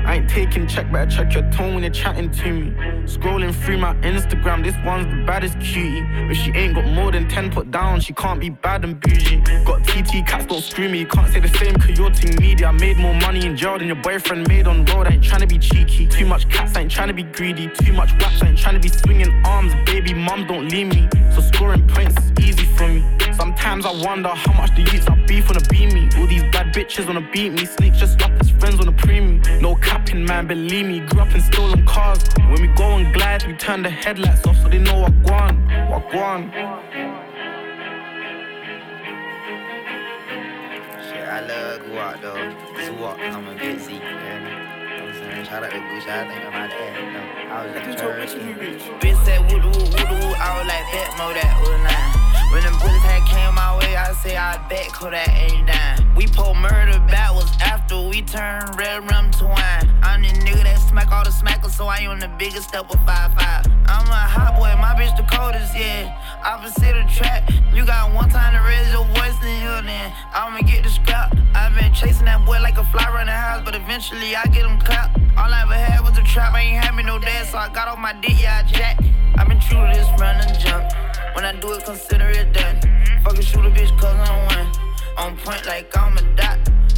I 0.07 0.15
ain't 0.15 0.29
taking 0.29 0.65
check, 0.67 0.89
but 0.89 1.01
I 1.01 1.05
check 1.05 1.33
your 1.33 1.43
tone 1.51 1.73
when 1.73 1.83
you're 1.83 1.91
chatting 1.91 2.31
to 2.31 2.53
me. 2.53 2.71
Scrolling 3.03 3.53
through 3.53 3.79
my 3.79 3.93
Instagram, 3.95 4.63
this 4.63 4.73
one's 4.85 5.05
the 5.05 5.21
baddest 5.25 5.59
cutie. 5.59 6.01
But 6.27 6.35
she 6.35 6.49
ain't 6.51 6.75
got 6.75 6.85
more 6.85 7.11
than 7.11 7.27
10 7.27 7.51
put 7.51 7.71
down, 7.71 7.99
she 7.99 8.13
can't 8.13 8.39
be 8.39 8.49
bad 8.49 8.85
and 8.85 8.97
bougie. 9.01 9.41
Got 9.65 9.83
TT 9.83 10.25
cats, 10.25 10.45
don't 10.45 10.63
screw 10.63 10.87
me, 10.87 11.03
can't 11.03 11.29
say 11.33 11.41
the 11.41 11.49
same 11.49 11.75
cause 11.75 12.19
team 12.21 12.35
media. 12.39 12.67
I 12.67 12.71
made 12.71 12.97
more 12.97 13.15
money 13.15 13.45
in 13.45 13.57
jail 13.57 13.77
than 13.77 13.87
your 13.87 14.01
boyfriend 14.01 14.47
made 14.47 14.65
on 14.65 14.85
road, 14.85 15.07
I 15.07 15.11
ain't 15.11 15.23
trying 15.25 15.41
to 15.41 15.47
be 15.47 15.59
cheeky. 15.59 16.07
Too 16.07 16.25
much 16.25 16.47
cats, 16.47 16.77
I 16.77 16.81
ain't 16.83 16.91
trying 16.91 17.09
to 17.09 17.13
be 17.13 17.23
greedy. 17.23 17.67
Too 17.67 17.91
much 17.91 18.13
raps, 18.13 18.41
I 18.41 18.47
ain't 18.47 18.57
trying 18.57 18.75
to 18.75 18.81
be 18.81 18.87
swinging 18.87 19.45
arms. 19.45 19.73
Baby, 19.85 20.13
mom, 20.13 20.47
don't 20.47 20.69
leave 20.69 20.87
me. 20.87 21.09
So 21.35 21.41
scoring 21.41 21.85
points 21.85 22.15
is 22.23 22.31
easy 22.47 22.65
for 22.77 22.87
me. 22.87 23.03
Sometimes 23.37 23.85
I 23.85 23.91
wonder 24.03 24.29
how 24.29 24.53
much 24.53 24.75
the 24.75 24.81
youths 24.81 25.07
are 25.07 25.15
beef 25.27 25.47
wanna 25.47 25.61
be 25.69 25.85
me. 25.85 26.09
All 26.17 26.25
these 26.25 26.43
bad 26.51 26.73
bitches 26.73 27.05
wanna 27.05 27.27
beat 27.31 27.51
me. 27.51 27.65
Snakes 27.65 27.99
just 27.99 28.21
up 28.23 28.31
as 28.39 28.49
friends 28.49 28.77
wanna 28.77 28.93
pre 28.93 29.19
me. 29.19 29.39
No 29.61 29.75
capping, 29.97 30.25
man, 30.25 30.47
believe 30.47 30.85
me. 30.85 30.99
Grew 30.99 31.21
up 31.21 31.33
in 31.33 31.41
stolen 31.41 31.85
cars. 31.85 32.19
When 32.49 32.61
we 32.61 32.67
go 32.67 32.83
on 32.83 33.11
glide, 33.11 33.45
we 33.47 33.53
turn 33.53 33.83
the 33.83 33.89
headlights 33.89 34.45
off 34.45 34.57
so 34.57 34.69
they 34.69 34.79
know 34.79 35.01
what 35.01 35.23
gone. 35.23 35.57
What 35.89 36.11
gone. 36.11 36.51
Shit, 41.07 41.27
I 41.27 41.41
love 41.41 41.81
Guap 41.81 42.21
though. 42.21 42.55
Guap, 42.97 43.19
I'm 43.19 43.47
a 43.47 43.55
bit 43.55 43.79
Zeke, 43.79 43.93
you 43.93 43.99
hear 43.99 44.39
me? 44.41 44.51
Shout 45.45 45.63
out 45.63 45.71
to 45.71 45.77
Gucci, 45.77 46.09
I 46.09 46.27
think 46.27 46.45
I'm 46.45 46.53
out 46.53 46.69
there. 46.69 46.93
No, 47.13 47.21
I 47.53 47.65
was 47.65 47.75
in 47.75 47.81
church. 47.97 48.31
Bitch 49.01 49.25
said 49.25 49.39
woo 49.51 49.59
woo 49.59 49.69
woo 49.69 49.81
woo, 49.81 50.35
I 50.35 50.57
was 50.57 50.67
like 50.67 50.87
that, 50.93 51.09
mo 51.17 51.33
that, 51.33 51.53
ooh 51.67 51.83
nine. 51.83 52.16
When 52.51 52.63
them 52.63 52.77
bullets 52.79 53.03
had 53.03 53.25
came 53.27 53.55
my 53.55 53.77
way, 53.77 53.95
I 53.95 54.13
say 54.13 54.37
I 54.37 54.57
bet 54.69 54.87
Kodak 54.93 55.27
ain't 55.27 55.67
dying. 55.67 56.15
We 56.15 56.27
pull 56.27 56.53
murder 56.55 56.97
backwards 57.07 57.51
after 57.61 57.99
we 57.99 58.21
turn 58.21 58.63
red 58.77 59.09
rum 59.11 59.31
to 59.31 59.45
wine. 59.45 59.87
I'm 60.01 60.21
the 60.21 60.29
nigga 60.29 60.63
that 60.63 60.79
smack 60.79 61.11
all 61.11 61.23
the 61.23 61.29
smackers, 61.29 61.71
so 61.71 61.87
I 61.87 62.07
on 62.07 62.19
the 62.19 62.29
biggest 62.39 62.69
step 62.69 62.89
of 62.89 62.99
5'5. 63.05 63.67
I'm 63.87 64.07
a 64.07 64.15
hot 64.15 64.55
boy, 64.55 64.71
my 64.79 64.95
bitch 64.95 65.15
the 65.17 65.23
coldest, 65.23 65.75
yeah. 65.75 66.15
Opposite 66.45 66.95
of 66.95 67.11
track, 67.11 67.49
you 67.73 67.85
got 67.85 68.13
one 68.13 68.29
time 68.29 68.53
to 68.55 68.61
raise 68.63 68.91
your 68.91 69.05
voice 69.13 69.35
in 69.43 69.59
here, 69.61 69.81
then 69.83 70.13
I'ma 70.33 70.61
get 70.61 70.83
the 70.83 70.89
scrap. 70.89 71.35
I've 71.53 71.75
been 71.75 71.93
chasing 71.93 72.25
that 72.25 72.45
boy 72.45 72.59
like 72.61 72.77
a 72.77 72.85
fly 72.85 73.05
around 73.11 73.27
the 73.27 73.33
house, 73.33 73.61
but 73.65 73.75
eventually 73.75 74.35
I 74.35 74.43
get 74.45 74.65
him 74.65 74.79
clapped. 74.79 75.19
All 75.37 75.51
I 75.51 75.63
ever 75.63 75.73
had 75.75 75.99
was 76.01 76.17
a 76.17 76.23
trap, 76.23 76.53
I 76.53 76.61
ain't 76.61 76.83
had 76.83 76.95
me 76.95 77.03
no 77.03 77.19
dad, 77.19 77.45
so 77.47 77.57
I 77.57 77.67
got 77.69 77.87
off 77.87 77.99
my 77.99 78.13
dick, 78.13 78.39
yeah, 78.39 78.63
I 78.63 78.71
jack. 78.71 79.03
I've 79.37 79.47
been 79.47 79.59
true 79.59 79.85
to 79.85 79.93
this 79.93 80.07
run 80.19 80.39
and 80.41 80.57
jump. 80.57 81.06
When 81.37 81.45
I 81.45 81.51
do 81.51 81.71
it, 81.73 81.85
consider 81.85 82.27
it 82.29 82.51
done. 82.51 82.81
Fucking 83.23 83.43
shoot 83.43 83.63
a 83.63 83.69
bitch 83.69 83.95
cause 83.99 84.17
I'm 84.27 84.45
one. 84.47 84.71
On 85.17 85.37
point 85.37 85.67
like 85.67 85.95
I'm 85.95 86.17
a 86.17 86.23
dot. 86.35 86.57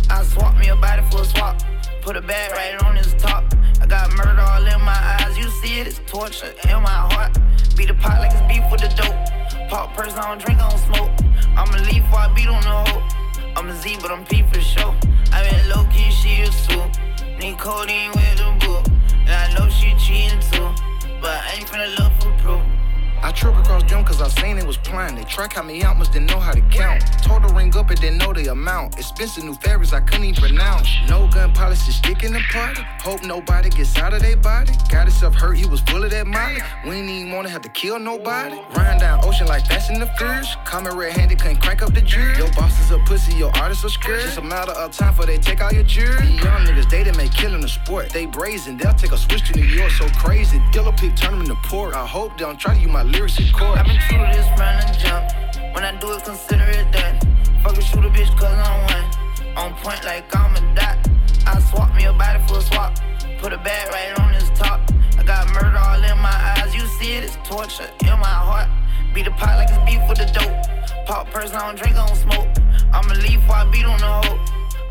I 0.10 0.24
swap 0.24 0.56
me 0.56 0.70
a 0.70 0.78
body 0.78 1.04
for 1.12 1.24
a 1.24 1.26
swap. 1.26 1.62
Put 2.02 2.16
a 2.16 2.22
bag 2.22 2.54
right 2.54 2.82
on 2.86 2.96
his 2.96 3.14
top. 3.16 3.44
I 3.82 3.86
got 3.86 4.10
murder 4.16 4.40
all 4.40 4.66
in 4.66 4.80
my 4.80 4.96
eyes. 5.20 5.38
You 5.38 5.50
see 5.60 5.82
it, 5.82 5.88
it's 5.88 6.00
torture 6.08 6.54
in 6.64 6.82
my 6.82 7.00
heart. 7.12 7.38
Beat 7.76 7.90
the 7.90 7.96
pot 7.96 8.20
like 8.20 8.32
it's 8.32 8.42
beef 8.48 8.64
with 8.72 8.80
the 8.80 8.88
dope. 8.96 9.70
Pop 9.70 9.94
person, 9.94 10.18
I 10.18 10.30
don't 10.30 10.42
drink, 10.42 10.62
I 10.62 10.70
don't 10.70 10.80
smoke. 10.88 11.12
I'm 11.58 11.76
a 11.76 11.84
leaf 11.92 12.04
while 12.10 12.30
I 12.30 12.34
beat 12.34 12.48
on 12.48 12.62
the 12.62 12.92
hoe. 12.92 13.52
I'm 13.58 13.68
a 13.68 13.76
Z, 13.76 13.98
but 14.02 14.10
I'm 14.10 14.24
P 14.24 14.44
for 14.44 14.62
sure. 14.62 14.96
I 15.34 15.50
been 15.50 15.68
low 15.68 15.84
key, 15.92 16.10
she 16.12 16.44
a 16.44 16.52
soup. 16.54 16.90
Need 17.42 17.58
codeine 17.60 18.12
with 18.12 18.38
the 18.38 18.56
book. 18.66 18.88
And 19.20 19.32
I 19.32 19.54
know 19.60 19.68
she 19.68 19.94
cheating 20.00 20.40
too. 20.40 20.72
But 21.20 21.44
I 21.44 21.56
ain't 21.58 21.68
finna 21.68 21.92
look 22.00 22.14
for 22.22 22.32
proof. 22.42 22.79
I 23.22 23.32
trip 23.32 23.56
across 23.56 23.84
them 23.84 24.04
cause 24.06 24.22
I 24.22 24.30
seen 24.30 24.58
it 24.58 24.66
was 24.66 24.78
blind. 24.78 25.18
They 25.18 25.24
try 25.24 25.48
count 25.48 25.68
me 25.68 25.84
out, 25.84 25.98
must 25.98 26.14
didn't 26.14 26.30
know 26.30 26.40
how 26.40 26.54
to 26.54 26.62
count. 26.70 27.02
Told 27.24 27.42
her 27.44 27.54
ring 27.54 27.76
up 27.76 27.90
and 27.90 28.00
didn't 28.00 28.18
know 28.20 28.34
the 28.34 28.52
amount. 28.52 28.98
Expensive 28.98 29.44
new 29.44 29.56
fabrics 29.56 29.94
I 29.94 30.00
couldn't 30.02 30.26
even 30.26 30.42
pronounce. 30.42 30.88
No 31.08 31.28
gun 31.28 31.54
policy 31.54 31.92
sticking 31.92 32.30
in 32.30 32.34
the 32.34 32.42
party. 32.52 32.82
Hope 33.02 33.24
nobody 33.24 33.70
gets 33.70 33.98
out 33.98 34.14
of 34.14 34.22
their 34.22 34.38
body. 34.38 34.74
Got 34.90 35.08
himself 35.08 35.36
hurt, 35.36 35.58
he 35.58 35.66
was 35.66 35.82
full 35.82 36.04
of 36.04 36.12
that 36.12 36.28
molly. 36.28 36.62
We 36.86 36.96
ain't 36.96 37.10
even 37.10 37.32
wanna 37.34 37.50
have 37.50 37.62
to 37.64 37.70
kill 37.70 38.00
nobody. 38.00 38.56
Run 38.76 39.00
down 39.00 39.24
ocean 39.24 39.48
like 39.48 39.66
Fast 39.66 39.92
in 39.92 40.00
the 40.00 40.08
Furious. 40.18 40.56
Coming 40.66 40.96
red 40.96 41.14
handed, 41.14 41.40
couldn't 41.40 41.62
crank 41.62 41.82
up 41.82 41.94
the 41.94 42.02
jury. 42.02 42.38
Your 42.38 42.52
boss 42.54 42.80
is 42.80 42.92
a 42.92 43.00
pussy, 43.00 43.36
your 43.36 43.56
artist 43.58 43.84
a 43.84 43.90
skirt. 43.90 44.22
Just 44.22 44.38
a 44.38 44.42
matter 44.42 44.72
of 44.72 44.92
time 44.92 45.14
for 45.14 45.26
they 45.26 45.38
take 45.38 45.62
all 45.62 45.72
your 45.72 45.84
jury. 45.84 46.26
These 46.26 46.44
young 46.44 46.66
niggas, 46.66 46.90
they 46.90 47.04
done 47.04 47.18
make 47.18 47.32
killing 47.32 47.64
a 47.64 47.68
sport. 47.68 48.10
They 48.12 48.26
brazen, 48.26 48.78
they'll 48.78 48.94
take 48.94 49.12
a 49.12 49.18
switch 49.18 49.48
to 49.48 49.60
New 49.60 49.66
York 49.66 49.92
so 49.92 50.08
crazy. 50.10 50.62
Dealer 50.72 50.94
pick, 50.94 51.16
turn 51.16 51.32
them 51.32 51.42
into 51.42 51.56
port. 51.68 51.94
I 51.94 52.06
hope 52.06 52.38
they 52.38 52.46
don't 52.46 52.60
try 52.60 52.76
to 52.76 52.80
use 52.80 52.90
my 52.90 53.04
lyrics 53.12 53.40
is 53.40 53.52
core. 53.52 53.78
I've 53.78 53.86
been 53.86 54.00
true 54.08 54.18
to 54.18 54.32
this 54.34 54.48
random 54.60 54.96
jump. 54.98 55.26
When 55.74 55.84
I 55.84 55.98
do 56.00 56.12
it, 56.14 56.24
consider 56.24 56.64
it 56.64 56.92
done. 56.92 57.20
Fuck 57.64 57.78
a 57.78 57.82
shoot 57.82 58.06
a 58.06 58.10
bitch, 58.10 58.32
cause 58.38 58.58
I'm 58.58 58.80
one. 58.86 59.58
On 59.58 59.74
point 59.76 60.04
like 60.06 60.34
I'm 60.36 60.56
a 60.56 60.76
dot. 60.76 60.98
I 61.46 61.60
swap 61.60 61.96
me 61.96 62.06
a 62.06 62.14
body 62.14 62.42
for 62.48 62.60
a 62.60 62.62
swap. 62.62 62.98
Put 63.40 63.54
a 63.54 63.58
bag 63.58 63.90
right 63.90 64.20
on 64.20 64.34
his 64.34 64.50
top. 64.52 64.82
I 65.18 65.24
got 65.24 65.48
murder 65.54 65.78
all 65.78 66.04
in 66.04 66.18
my 66.20 66.56
eyes. 66.58 66.74
You 66.74 66.86
see 67.00 67.14
it, 67.14 67.24
it's 67.24 67.38
torture 67.44 67.90
in 68.02 68.20
my 68.20 68.38
heart. 68.48 68.70
Beat 69.14 69.26
the 69.26 69.32
pot 69.32 69.58
like 69.58 69.70
it's 69.70 69.80
beef 69.90 70.02
with 70.08 70.20
the 70.20 70.30
dope. 70.32 71.06
Pop 71.08 71.30
person, 71.32 71.56
I 71.56 71.68
don't 71.68 71.78
drink, 71.78 71.98
I 71.98 72.06
don't 72.06 72.16
smoke. 72.16 72.48
I'm 72.94 73.10
a 73.10 73.16
leaf 73.16 73.42
while 73.48 73.68
I 73.68 73.72
beat 73.72 73.86
on 73.86 74.00
the 74.00 74.06
hoe. 74.06 74.40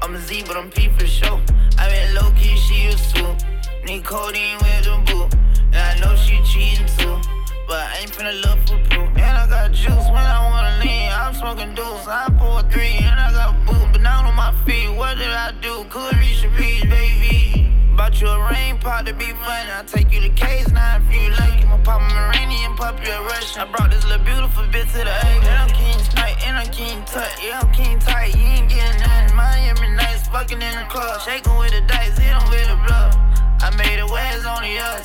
I'm 0.02 0.14
a 0.14 0.18
Z, 0.18 0.44
but 0.46 0.56
I'm 0.56 0.70
P 0.70 0.88
for 0.88 1.06
sure. 1.06 1.40
I 1.78 1.88
been 1.88 2.14
low 2.14 2.30
key, 2.32 2.56
she 2.56 2.84
used 2.84 3.14
to. 3.16 3.36
Need 3.84 4.04
codeine 4.04 4.58
with 4.58 4.84
the 4.84 5.02
boo. 5.06 5.28
And 5.72 5.76
I 5.76 5.98
know 6.00 6.16
she 6.16 6.42
cheating 6.42 6.86
too. 6.98 7.20
But 7.68 7.84
I 7.84 7.98
ain't 8.00 8.10
finna 8.10 8.32
look 8.40 8.58
for 8.66 8.80
proof. 8.88 9.08
And 9.20 9.36
I 9.36 9.46
got 9.46 9.72
juice 9.72 10.08
when 10.08 10.24
I 10.24 10.40
wanna 10.48 10.82
lean. 10.82 11.12
I'm 11.12 11.34
smoking 11.34 11.74
deuce. 11.74 12.08
I 12.08 12.24
pour 12.40 12.62
three 12.72 12.96
and 13.04 13.20
I 13.20 13.30
got 13.30 13.52
boom. 13.66 13.92
But 13.92 14.00
now 14.00 14.26
on 14.26 14.34
my 14.34 14.54
feet, 14.64 14.88
what 14.96 15.18
did 15.18 15.28
I 15.28 15.52
do? 15.60 15.84
Could 15.90 16.16
reach 16.16 16.40
the 16.40 16.48
peace, 16.56 16.80
baby. 16.88 17.68
Bought 17.94 18.18
you 18.22 18.28
a 18.28 18.40
rain 18.50 18.78
pot 18.78 19.04
to 19.04 19.12
be 19.12 19.36
funny. 19.44 19.70
I'll 19.76 19.84
take 19.84 20.10
you 20.10 20.20
to 20.22 20.30
K's 20.30 20.72
now 20.72 20.96
if 20.96 21.12
you 21.12 21.28
like. 21.36 21.60
I'ma 21.60 21.76
pop 21.84 22.00
a 22.00 22.08
Iranian, 22.08 22.74
pop 22.74 23.04
you 23.04 23.12
a 23.12 23.22
Russian. 23.22 23.60
I 23.60 23.66
brought 23.70 23.90
this 23.90 24.02
little 24.08 24.24
beautiful 24.24 24.64
bitch 24.72 24.88
to 24.96 25.04
the 25.04 25.16
egg. 25.28 25.44
And 25.44 25.56
I'm 25.60 25.68
king 25.68 25.98
snipe, 26.08 26.40
and 26.48 26.56
I'm 26.56 26.72
king 26.72 27.04
tut. 27.04 27.28
Yeah, 27.44 27.60
I'm 27.60 27.70
king 27.76 27.98
tight. 27.98 28.34
You 28.34 28.48
ain't 28.48 28.70
getting 28.70 28.96
nothing. 29.04 29.36
Miami 29.36 29.92
nice, 29.92 30.26
fucking 30.28 30.62
in 30.62 30.74
the 30.74 30.86
club. 30.88 31.20
Shaking 31.20 31.52
with 31.58 31.72
the 31.76 31.82
dice, 31.82 32.16
hit 32.16 32.32
them 32.32 32.48
with 32.48 32.64
the 32.64 32.80
blood. 32.88 33.12
I 33.60 33.68
made 33.76 34.00
it 34.00 34.08
where 34.08 34.24
it's 34.32 34.46
only 34.46 34.78
us. 34.78 35.04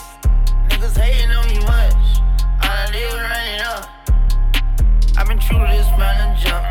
Niggas 0.72 0.96
hating 0.96 1.32
on 1.36 1.44
me 1.52 1.60
much. 1.68 1.93
I 2.94 3.00
live 3.02 3.14
running 3.26 3.62
up. 3.74 5.18
I've 5.18 5.28
been 5.28 5.40
true 5.40 5.58
to 5.58 5.66
this 5.66 5.90
man 5.98 6.14
and 6.30 6.38
jump. 6.38 6.62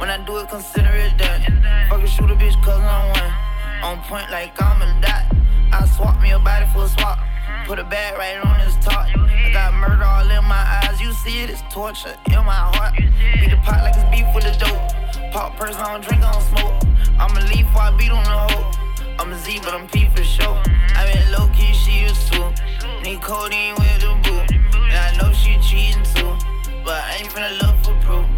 When 0.00 0.10
I 0.10 0.18
do 0.26 0.38
it, 0.38 0.48
consider 0.48 0.90
it 0.90 1.16
done. 1.16 1.38
Shoot 2.08 2.30
a 2.30 2.34
bitch 2.34 2.60
cause 2.64 2.80
I'm 2.80 3.10
one. 3.14 3.32
On 3.86 4.02
point 4.08 4.28
like 4.30 4.60
I'm 4.60 4.82
a 4.82 5.00
dot. 5.00 5.30
I 5.70 5.86
swap 5.94 6.20
me 6.20 6.32
a 6.32 6.38
body 6.40 6.66
for 6.72 6.82
a 6.82 6.88
swap. 6.88 7.20
Put 7.66 7.78
a 7.78 7.84
bag 7.84 8.18
right 8.18 8.44
on 8.44 8.58
his 8.58 8.74
top. 8.84 9.06
I 9.06 9.50
got 9.52 9.72
murder 9.74 10.02
all 10.02 10.28
in 10.28 10.44
my 10.44 10.82
eyes. 10.82 11.00
You 11.00 11.12
see 11.12 11.42
it, 11.42 11.50
it's 11.50 11.62
torture 11.70 12.16
in 12.26 12.44
my 12.44 12.58
heart. 12.74 12.96
Beat 12.96 13.50
the 13.50 13.56
pot 13.62 13.84
like 13.84 13.94
it's 13.94 14.10
beef 14.10 14.26
with 14.34 14.50
the 14.50 14.58
dope. 14.58 15.32
Pop 15.32 15.56
person, 15.56 15.80
I 15.80 15.92
don't 15.92 16.02
drink, 16.02 16.24
I 16.24 16.32
don't 16.32 16.42
smoke. 16.42 16.74
I'm 17.20 17.36
a 17.36 17.40
leaf 17.54 17.66
while 17.72 17.94
I 17.94 17.96
beat 17.96 18.10
on 18.10 18.24
the 18.24 18.54
hoe. 18.54 18.87
I'm 19.18 19.32
a 19.32 19.38
Z, 19.38 19.58
but 19.64 19.74
I'm 19.74 19.88
P 19.88 20.08
for 20.14 20.22
sure. 20.22 20.62
I 20.94 21.12
been 21.12 21.32
low 21.32 21.48
key, 21.48 21.72
she 21.72 22.02
used 22.02 22.32
to. 22.32 22.54
Need 23.02 23.20
codeine 23.20 23.74
with 23.74 24.00
the 24.00 24.16
boo. 24.22 24.56
And 24.76 24.96
I 24.96 25.16
know 25.18 25.32
she 25.32 25.58
cheating 25.60 26.04
too. 26.14 26.36
But 26.84 27.02
I 27.02 27.16
ain't 27.18 27.28
finna 27.28 27.60
look 27.60 27.76
for 27.82 27.94
proof. 28.04 28.37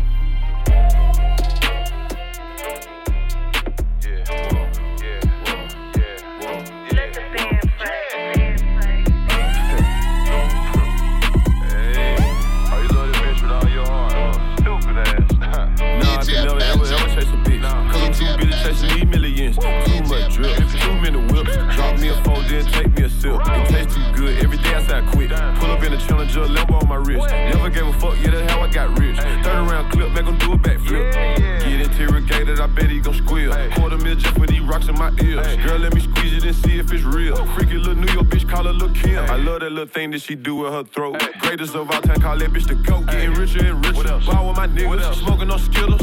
A 22.11 22.25
four, 22.25 22.43
then 22.43 22.65
take 22.67 22.93
me 22.97 23.05
a 23.05 23.09
sip. 23.09 23.41
It 23.41 23.69
tastes 23.69 23.95
too 23.95 24.13
good. 24.17 24.45
Every 24.45 24.59
day 24.59 24.75
I 24.75 24.87
say 24.87 24.99
I 24.99 25.03
quit. 25.13 25.31
Pull 25.31 25.71
up 25.71 25.83
in 25.83 25.93
a 25.93 25.99
challenger, 25.99 26.45
Lambo 26.45 26.83
on 26.83 26.89
my 26.89 26.97
wrist. 26.97 27.27
Never 27.31 27.71
gave 27.71 27.87
a 27.87 27.93
fuck, 27.95 28.17
yeah, 28.21 28.31
that's 28.31 28.51
how 28.51 28.61
I 28.61 28.69
got 28.69 28.99
rich. 28.99 29.17
30 29.19 29.49
round 29.71 29.93
clip, 29.93 30.11
make 30.13 30.27
'em 30.27 30.37
do 30.39 30.53
a 30.53 30.59
backflip. 30.59 31.13
Get 31.61 31.81
interrogated, 31.81 32.61
I 32.61 32.67
bet 32.67 32.91
he 32.91 33.01
gon' 33.01 33.15
squeal. 33.15 33.55
Quarter 33.75 33.99
mil 33.99 34.17
just 34.17 34.35
for 34.37 34.47
these 34.47 34.61
rocks 34.61 34.89
in 34.89 34.97
my 34.99 35.11
ears. 35.23 35.47
Girl, 35.65 35.79
let 35.79 35.95
me 35.95 36.01
squeeze 36.01 36.35
it 36.35 36.45
and 36.45 36.57
see 36.57 36.79
if 36.79 36.93
it's 36.93 37.05
real. 37.05 37.37
Freaky 37.55 37.75
little 37.75 37.95
New 37.95 38.13
York 38.13 38.27
bitch, 38.27 38.49
call 38.49 38.65
her 38.65 38.73
Lil' 38.73 38.91
Kim. 38.91 39.19
I 39.31 39.37
love 39.37 39.61
that 39.61 39.71
little 39.71 39.87
thing 39.87 40.11
that 40.13 40.23
she 40.23 40.35
do 40.35 40.57
with 40.57 40.73
her 40.73 40.85
throat. 40.85 41.23
Greatest 41.41 41.75
of 41.75 41.91
all 41.91 42.01
time, 42.01 42.21
call 42.21 42.37
that 42.39 42.51
bitch 42.53 42.67
the 42.67 42.75
GOAT. 42.75 43.07
Getting 43.07 43.35
richer 43.35 43.65
and 43.65 43.85
richer. 43.85 44.19
Ball 44.27 44.49
with 44.49 44.57
my 44.57 44.67
niggas, 44.67 45.15
smoking 45.15 45.51
on 45.51 45.59
Skittles. 45.59 46.03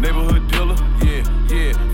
Neighborhood 0.00 0.46
dealer. 0.50 0.76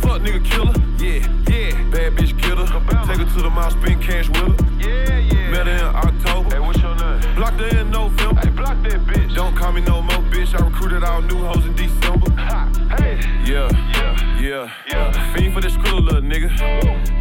Fuck 0.01 0.23
nigga 0.23 0.45
killer, 0.45 0.75
yeah, 0.99 1.27
yeah. 1.49 1.91
Bad 1.91 2.15
bitch 2.17 2.41
killer. 2.41 2.67
Take 3.07 3.19
her 3.19 3.25
to 3.25 3.43
the 3.43 3.51
mall, 3.51 3.71
spend 3.71 4.03
cash 4.03 4.29
with 4.29 4.37
her. 4.39 4.79
Yeah, 4.79 5.19
yeah. 5.19 5.51
Met 5.51 5.67
her 5.67 5.73
in 5.73 5.97
October. 5.97 6.51
Hey, 6.55 6.61
what's 6.61 6.81
your 6.81 6.95
name? 6.97 7.12
Blocked 7.35 7.61
her 7.61 7.81
in 7.81 7.91
November. 7.91 8.41
Hey, 8.41 8.51
block 8.51 8.83
that 8.83 9.01
bitch. 9.07 9.35
Don't 9.35 9.57
call 9.57 9.73
me 9.73 9.81
no 9.81 10.03
more 10.03 10.23
bitch. 10.31 10.55
I 10.59 10.65
recruited 10.65 11.03
all 11.03 11.23
new 11.23 11.39
hoes 11.39 11.65
in 11.65 11.75
December. 11.75 12.31
Ha, 12.33 12.71
hey. 12.99 13.21
Yeah, 13.51 13.69
yeah, 13.95 14.41
yeah. 14.41 14.73
yeah. 14.89 15.35
Fiend 15.35 15.55
for 15.55 15.61
this 15.61 15.73
skrilla, 15.73 16.05
little 16.05 16.21
nigga. 16.21 16.51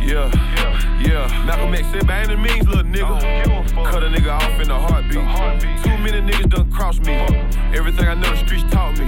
Yeah, 0.05 0.29
yeah, 0.57 1.01
yeah. 1.01 1.45
Malcolm 1.45 1.73
X 1.73 1.87
said 1.91 2.05
by 2.07 2.19
any 2.19 2.35
means, 2.35 2.67
little 2.67 2.83
nigga. 2.83 3.67
Cut 3.89 4.03
a 4.03 4.07
nigga 4.07 4.31
off 4.31 4.59
in 4.59 4.69
a 4.69 4.79
heartbeat. 4.79 5.83
Too 5.83 5.97
many 5.97 6.21
niggas 6.21 6.49
done 6.49 6.71
cross 6.71 6.99
me. 6.99 7.13
Everything 7.73 8.05
I 8.05 8.15
know 8.15 8.29
the 8.29 8.37
streets 8.37 8.63
taught 8.71 8.97
me. 8.99 9.05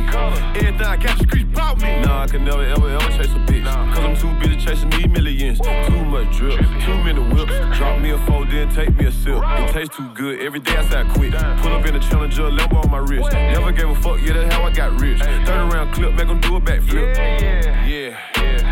Everything 0.55 0.87
I 0.87 0.97
got 0.97 1.17
the 1.17 1.23
streets 1.25 1.51
brought 1.53 1.81
me. 1.81 2.01
Nah, 2.01 2.23
I 2.23 2.27
can 2.27 2.45
never 2.45 2.63
ever 2.63 2.89
ever 2.89 3.09
chase 3.09 3.31
a 3.31 3.39
bitch. 3.45 3.65
Cause 3.93 3.99
I'm 3.99 4.15
too 4.15 4.33
busy 4.39 4.55
chasing 4.55 4.89
these 4.89 5.07
millions. 5.07 5.59
Too 5.59 6.05
much 6.05 6.37
drip, 6.37 6.59
too 6.59 6.97
many 7.03 7.21
whips. 7.33 7.53
Drop 7.77 7.99
me 7.99 8.11
a 8.11 8.17
four, 8.25 8.45
then 8.45 8.73
take 8.73 8.95
me 8.97 9.05
a 9.05 9.11
sip. 9.11 9.41
It 9.43 9.73
tastes 9.73 9.97
too 9.97 10.09
good. 10.13 10.39
Every 10.39 10.59
day 10.59 10.77
I 10.77 10.83
I 10.93 11.03
quit. 11.13 11.33
Pull 11.61 11.73
up 11.73 11.85
in 11.85 11.95
a 11.95 11.99
challenger, 11.99 12.43
Lambo 12.43 12.83
on 12.83 12.91
my 12.91 12.99
wrist. 12.99 13.31
Never 13.31 13.71
gave 13.71 13.89
a 13.89 13.95
fuck, 13.95 14.21
yeah, 14.21 14.33
that's 14.33 14.53
how 14.53 14.63
I 14.63 14.71
got 14.71 14.99
rich. 14.99 15.19
30 15.19 15.49
round 15.73 15.93
clip, 15.93 16.13
make 16.13 16.27
'em 16.27 16.39
do 16.39 16.55
a 16.55 16.61
backflip. 16.61 17.15
Yeah, 17.15 17.85
yeah, 17.85 18.17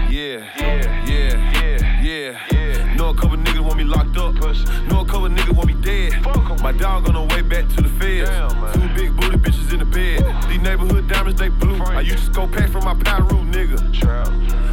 yeah, 0.10 0.44
yeah, 0.60 1.06
yeah, 1.06 2.02
yeah, 2.02 2.38
yeah. 2.52 2.96
Know 2.96 3.10
a 3.10 3.14
couple 3.16 3.38
niggas 3.38 3.62
want 3.62 3.78
me 3.78 3.84
locked 3.84 4.18
up. 4.18 4.36
Know 4.36 5.02
a 5.02 5.06
couple 5.06 5.30
niggas 5.30 5.56
want 5.56 5.68
me 5.68 5.74
dead. 5.82 6.14
My 6.62 6.72
dog 6.72 7.08
on 7.08 7.14
the 7.16 7.34
way 7.34 7.42
back 7.42 7.68
to 7.70 7.82
the 7.82 7.90
feds. 7.90 8.30
Two 8.74 8.88
big 8.96 9.16
booty 9.16 9.38
bitches 9.38 9.74
in 9.74 9.80
the 9.80 9.86
bed. 9.86 10.24
These 10.48 10.62
neighborhood 10.62 11.08
diamonds, 11.08 11.40
they 11.40 11.50
blue. 11.50 11.82
I 11.82 12.02
used 12.02 12.26
to 12.26 12.32
go 12.32 12.48
pack 12.48 12.70
from 12.70 12.86
my 12.86 12.94
Pyro 12.94 13.44
nigga. 13.56 13.80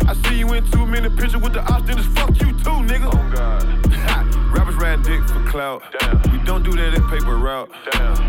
I 0.07 0.15
see 0.29 0.39
you 0.39 0.53
in 0.53 0.71
too 0.71 0.87
many 0.87 1.09
pictures 1.09 1.39
with 1.39 1.55
the 1.55 1.63
Austin, 1.63 1.99
it's 1.99 2.07
fuck 2.09 2.31
you 2.41 2.53
too, 2.53 2.79
nigga. 2.91 3.09
Oh 3.13 3.31
God. 3.35 3.88
Dick 5.09 5.27
for 5.27 5.43
clout. 5.49 5.83
We 6.31 6.39
don't 6.45 6.63
do 6.63 6.71
that 6.73 6.93
at 6.93 7.01
paper 7.09 7.39
route. 7.39 7.71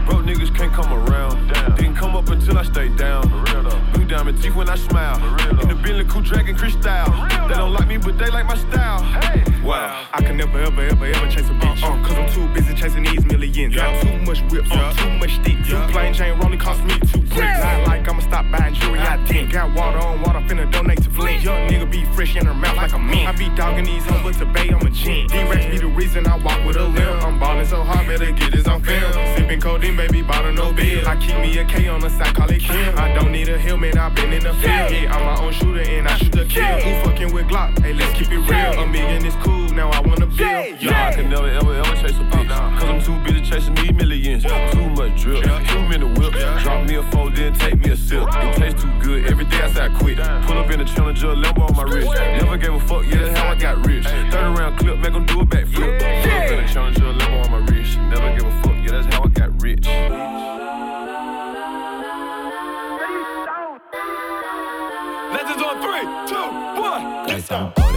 Broke 0.07 0.23
niggas 0.23 0.55
can't 0.55 0.71
come 0.71 0.93
around. 0.93 1.35
Didn't 1.75 1.95
come 1.95 2.15
up 2.15 2.29
until 2.29 2.57
I 2.57 2.63
stay 2.63 2.87
down. 2.95 3.27
Blue 3.91 4.05
diamond 4.05 4.41
teeth 4.41 4.55
when 4.55 4.69
I 4.69 4.75
smile. 4.75 5.17
In 5.59 5.67
the 5.67 5.75
Bentley 5.75 6.05
cool 6.05 6.21
dragon 6.21 6.55
crystal. 6.55 6.81
They 7.49 7.55
don't 7.55 7.73
like 7.73 7.85
me, 7.89 7.97
but 7.97 8.17
they 8.17 8.29
like 8.29 8.45
my 8.45 8.55
style. 8.55 9.03
Hey. 9.03 9.43
Wow, 9.61 10.07
I 10.13 10.21
can 10.23 10.37
never 10.37 10.57
ever 10.57 10.81
ever 10.83 11.05
ever 11.05 11.27
chase 11.29 11.49
a 11.49 11.53
bitch. 11.59 11.83
Uh, 11.83 12.01
cause 12.07 12.17
I'm 12.17 12.29
too 12.31 12.47
busy 12.53 12.73
chasing 12.73 13.03
these 13.03 13.25
millions. 13.25 13.75
Got 13.75 14.01
too 14.01 14.17
much 14.19 14.39
whips, 14.49 14.71
uh, 14.71 14.93
too 14.93 15.09
much 15.19 15.35
sticks. 15.35 15.67
Two 15.67 15.77
plain 15.91 16.13
chain 16.13 16.39
rolling 16.39 16.59
cost 16.59 16.81
me 16.85 16.97
two 17.11 17.19
bricks. 17.19 17.59
Lie 17.59 17.83
like 17.85 18.07
I'ma 18.07 18.21
stop 18.21 18.45
buying 18.51 18.73
jewelry, 18.73 18.99
I 18.99 19.21
didn't. 19.25 19.51
Got 19.51 19.75
water 19.75 19.99
on 19.99 20.21
water, 20.21 20.39
finna 20.47 20.71
donate 20.71 21.03
to 21.03 21.09
Flint. 21.09 21.43
Young 21.43 21.67
nigga 21.67 21.91
be 21.91 22.05
fresh 22.15 22.37
in 22.37 22.45
her 22.45 22.53
mouth 22.53 22.77
like 22.77 22.93
a 22.93 22.99
mint. 22.99 23.27
I 23.27 23.33
be 23.33 23.49
dogging 23.55 23.85
these 23.85 24.05
hoes, 24.05 24.23
but 24.23 24.39
to 24.39 24.45
bay, 24.45 24.69
I'm 24.69 24.87
a 24.87 24.91
chin. 24.91 25.27
D-Rex 25.27 25.65
be 25.65 25.77
the 25.77 25.87
reason 25.87 26.25
I 26.25 26.37
walk 26.37 26.65
with 26.65 26.68
a 26.75 26.83
limp. 26.83 27.23
I'm 27.23 27.39
ballin' 27.39 27.65
so 27.65 27.83
hard, 27.83 28.07
better 28.07 28.31
get 28.31 28.51
this 28.51 28.67
on 28.67 28.81
film. 28.81 29.11
Sipping 29.35 29.61
codeine, 29.61 29.95
baby, 29.95 30.21
bottle 30.21 30.53
no 30.53 30.73
bill. 30.73 31.07
I 31.07 31.15
keep 31.15 31.35
me 31.37 31.57
a 31.57 31.65
K 31.65 31.87
on 31.87 32.01
the 32.01 32.09
side, 32.09 32.35
call 32.35 32.49
it 32.49 32.59
Kim. 32.61 32.97
I 32.97 33.13
don't 33.13 33.31
need 33.31 33.49
a 33.49 33.57
helmet, 33.57 33.97
I've 33.97 34.15
been 34.15 34.33
in 34.33 34.43
the 34.43 34.53
field. 34.53 34.91
Yeah, 34.91 35.15
I'm 35.15 35.25
my 35.25 35.45
own 35.45 35.51
shooter 35.53 35.81
and 35.81 36.07
I 36.07 36.17
shoot 36.17 36.31
the 36.31 36.45
kill. 36.45 36.63
Who 36.63 37.09
fuckin' 37.09 37.33
with 37.33 37.47
Glock? 37.47 37.77
Hey, 37.79 37.93
let's 37.93 38.17
keep 38.17 38.31
it 38.31 38.39
real. 38.39 38.83
A 38.83 38.87
million 38.87 39.25
is 39.25 39.35
cool, 39.43 39.69
now 39.69 39.89
I 39.89 39.99
wanna 40.01 40.27
build. 40.27 40.81
Nah, 40.81 41.07
I 41.07 41.13
can 41.13 41.29
never 41.29 41.47
ever 41.47 41.73
ever 41.75 41.95
chase 41.95 42.17
a 42.17 42.23
bitch. 42.31 42.49
Oh, 42.51 42.77
Cause 42.79 42.89
I'm 42.89 43.01
too 43.01 43.17
busy 43.23 43.41
chasing 43.41 43.75
these 43.75 43.93
millions. 43.93 44.43
Too 44.43 44.89
much 44.89 45.21
drip, 45.21 45.43
too 45.67 45.81
many 45.87 46.05
whips. 46.05 46.39
Drop 46.63 46.87
me 46.87 46.95
a 46.95 47.03
four, 47.11 47.29
then 47.31 47.53
take 47.53 47.79
me 47.79 47.91
a 47.91 47.97
sip. 47.97 48.27
It 48.27 48.55
tastes 48.55 48.81
too 48.81 48.91
good. 48.99 49.25
Every 49.25 49.45
day 49.45 49.61
I 49.61 49.71
say 49.71 49.85
I 49.85 49.89
quit. 49.89 50.17
Pull 50.17 50.57
up 50.57 50.69
in 50.71 50.81
a 50.81 50.85
challenger, 50.85 51.27
Lambo 51.27 51.69
on 51.69 51.75
my 51.75 51.83
wrist. 51.83 52.11
Never 52.13 52.57
gave 52.57 52.73
a 52.73 52.79
fuck, 52.79 53.05
yeah, 53.05 53.23
that's 53.23 53.37
how 53.39 53.49
I 53.49 53.55
got 53.55 53.85
rich. 53.85 54.05
30 54.05 54.35
round 54.59 54.77
clip, 54.77 54.97
make 54.99 55.13
'em 55.13 55.25
do 55.25 55.41
a 55.41 55.45
backflip. 55.45 56.48
Pull 56.49 56.57
up 56.57 56.63
in 56.63 56.69
a 56.69 56.73
challenger, 56.73 57.01
Lambo 57.01 57.45
on 57.45 57.51
my 57.51 57.57
wrist. 57.71 57.99
Never 57.99 58.29
gave 58.31 58.43
a 58.43 58.61
fuck, 58.63 58.75
yeah, 58.81 58.91
that's 58.91 59.13
how 59.13 59.23
I 59.23 59.27
got 59.27 59.61
rich. 59.61 59.85
Legends 65.31 65.63
on 65.63 65.75
three, 65.83 66.05
two, 66.27 66.47
one. 66.81 67.03
Guys, 67.27 67.51
I'm 67.51 67.88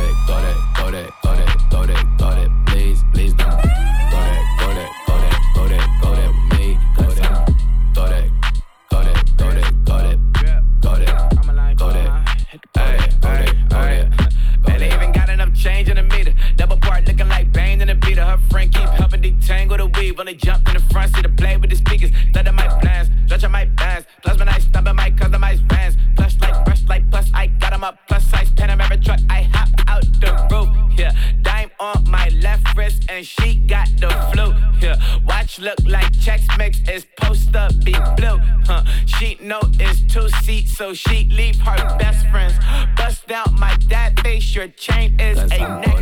leave 20.13 20.19
when 20.19 20.27
they 20.27 20.35
jump 20.35 20.67
in 20.69 20.75
the 20.75 20.81
front 20.93 21.15
seat 21.15 21.23
to 21.23 21.29
play 21.29 21.57
with 21.57 21.71
the 21.71 21.77
speakers. 21.77 22.11
That 22.33 22.45
my 22.47 22.53
might 22.53 22.81
plans, 22.81 23.09
that 23.29 23.45
I 23.45 23.49
my 23.49 23.65
bands. 23.65 24.07
Plus 24.23 24.39
when 24.39 24.49
I 24.49 24.59
stop 24.59 24.87
at 24.87 24.95
my 24.95 25.11
customized 25.11 25.63
vans. 25.71 25.97
Plus 26.17 26.39
like, 26.41 26.67
rush 26.67 26.83
like, 26.89 27.11
plus 27.11 27.31
I 27.35 27.47
got 27.47 27.73
'em 27.73 27.85
up. 27.85 27.99
Plus 28.09 28.25
size 28.25 28.51
panoramic 28.53 29.03
truck, 29.03 29.21
I 29.31 29.43
hop 29.55 29.69
out 29.89 30.05
the 30.21 30.33
roof. 30.51 30.69
Yeah, 30.99 31.13
dime 31.43 31.71
on 31.81 32.11
my 32.11 32.29
left 32.41 32.77
wrist 32.77 33.05
and 33.09 33.25
she 33.27 33.57
got 33.67 33.89
the 33.99 34.11
flu. 34.33 34.55
Yeah, 34.81 34.97
watch 35.27 35.59
look 35.59 35.79
like 35.87 36.13
checks 36.21 36.47
mix 36.59 36.81
is 36.89 37.07
post 37.21 37.55
up 37.57 37.73
be 37.85 37.97
blue. 38.17 38.39
Huh, 38.67 38.85
she 39.07 39.39
know 39.41 39.61
it's 39.81 40.01
two 40.13 40.29
seats, 40.45 40.77
so 40.77 40.95
she 40.95 41.25
leave 41.31 41.59
her 41.61 41.81
best 41.99 42.27
friends. 42.29 42.55
Bust 42.97 43.31
out 43.31 43.53
my 43.53 43.75
dad 43.89 44.21
face, 44.21 44.55
your 44.55 44.69
chain 44.69 45.19
is 45.19 45.39
That's 45.39 45.53
a 45.53 45.59
neck 45.59 45.93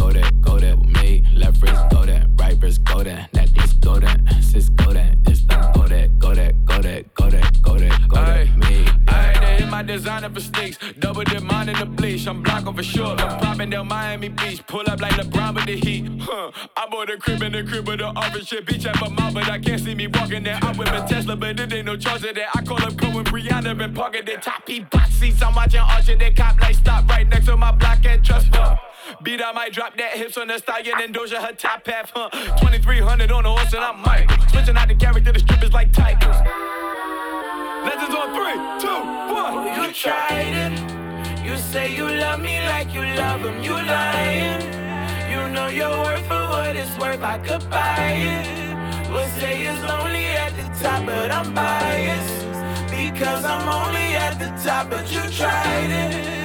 go 0.00 0.10
there, 0.10 0.30
go 0.40 0.58
there, 0.58 0.58
go 0.58 0.58
there 0.58 0.76
with 0.76 0.88
me. 1.02 1.24
Left 1.34 1.62
wrist 1.62 1.82
go 1.90 2.04
there, 2.06 2.24
right 2.36 2.56
wrist 2.62 2.84
go 2.84 3.02
there, 3.02 3.28
necklace 3.34 3.72
go 3.74 3.98
there, 3.98 4.16
sis 4.40 4.68
go 4.70 4.92
there, 4.92 5.14
it's 5.26 5.40
done 5.40 5.72
go 5.74 5.86
there, 5.86 6.08
go 6.18 6.34
there, 6.34 6.52
go 6.64 6.80
there, 6.80 7.02
go 7.14 7.28
there, 7.28 7.50
go 7.60 7.78
there, 7.78 7.98
go 8.08 8.24
there 8.24 8.46
with 8.46 8.56
me. 8.56 8.86
I 9.08 9.12
had 9.12 9.40
to 9.40 9.46
hit 9.46 9.68
my 9.68 9.82
designer 9.82 10.30
for 10.30 10.40
sticks. 10.40 10.78
Double 10.98 11.24
dip 11.24 11.42
mine 11.42 11.68
in 11.68 11.78
the 11.78 11.84
bleach. 11.84 12.26
I'm 12.26 12.42
blocking 12.42 12.74
for 12.74 12.82
sure. 12.82 13.14
I'm 13.18 13.40
popping 13.40 13.70
down 13.70 13.88
Miami 13.88 14.28
Beach. 14.28 14.64
Pull 14.66 14.88
up 14.88 15.00
like 15.00 15.12
LeBron 15.12 15.54
with 15.54 15.66
the 15.66 15.76
heat. 15.76 16.06
Huh. 16.20 16.50
I 16.76 16.86
bought 16.90 17.10
a 17.10 17.18
crib 17.18 17.42
in 17.42 17.52
the 17.52 17.64
crib 17.64 17.86
with 17.88 17.98
the 17.98 18.06
office 18.06 18.46
shit. 18.46 18.66
Beach 18.66 18.86
at 18.86 18.98
my 19.00 19.08
mouth, 19.08 19.34
but 19.34 19.50
I 19.50 19.58
can't 19.58 19.80
see 19.80 19.94
me 19.94 20.06
walking 20.06 20.44
there. 20.44 20.58
I'm 20.62 20.76
with 20.78 20.88
a 20.88 21.06
Tesla, 21.08 21.36
but 21.36 21.58
it 21.58 21.72
ain't 21.72 21.86
no 21.86 21.96
charge 21.96 22.24
of 22.24 22.34
that. 22.36 22.48
I 22.54 22.62
call 22.62 22.82
up 22.82 22.96
Cohen 22.96 23.24
Brianna, 23.24 23.76
been 23.76 23.92
parking 23.92 24.24
the 24.24 24.36
top 24.36 24.64
P 24.64 24.80
box 24.80 25.10
seats. 25.14 25.42
I'm 25.42 25.54
watching 25.54 25.80
Archer, 25.80 26.16
they 26.16 26.30
cop 26.30 26.58
like 26.60 26.76
stop 26.76 27.08
right 27.08 27.28
next 27.28 27.46
to 27.46 27.56
my 27.56 27.72
block 27.72 28.04
at 28.06 28.24
Trust 28.24 28.54
Fund. 28.54 28.78
Beat, 29.22 29.42
I 29.42 29.52
might 29.52 29.72
drop 29.72 29.96
that 29.96 30.12
hips 30.12 30.36
on 30.38 30.48
the 30.48 30.58
stallion 30.58 30.94
and 31.00 31.14
Doja 31.14 31.44
her 31.44 31.52
top 31.52 31.86
half, 31.86 32.10
huh? 32.14 32.30
2300 32.58 33.30
on 33.30 33.42
the 33.44 33.50
horse 33.50 33.72
and 33.74 33.84
I'm 33.84 34.00
Mike. 34.00 34.30
Switching 34.50 34.76
out 34.76 34.88
the 34.88 34.94
character, 34.94 35.32
the 35.32 35.38
strippers 35.38 35.72
like 35.72 35.92
tigers. 35.92 36.36
Legends 37.84 38.14
on 38.14 38.28
three, 38.36 38.58
two, 38.80 39.00
one. 39.34 39.66
You 39.76 39.92
tried 39.92 40.54
it. 40.64 41.44
You 41.44 41.56
say 41.56 41.94
you 41.94 42.08
love 42.08 42.40
me 42.40 42.60
like 42.60 42.94
you 42.94 43.02
love 43.02 43.40
him. 43.40 43.62
You 43.62 43.72
lying. 43.72 44.60
You 45.30 45.48
know 45.52 45.68
your 45.68 45.90
worth 46.02 46.26
for 46.26 46.42
what 46.52 46.76
it's 46.76 46.96
worth. 46.98 47.22
I 47.22 47.38
could 47.38 47.68
buy 47.70 48.12
it. 48.12 49.10
Will 49.10 49.28
say 49.40 49.66
it's 49.66 49.82
lonely 49.82 50.26
at 50.26 50.52
the 50.56 50.66
top, 50.82 51.04
but 51.06 51.30
I'm 51.30 51.52
biased. 51.52 52.46
Because 52.90 53.44
I'm 53.44 53.68
only 53.68 54.14
at 54.14 54.38
the 54.38 54.50
top, 54.62 54.90
but 54.90 55.10
you 55.10 55.22
tried 55.30 55.90
it. 55.90 56.39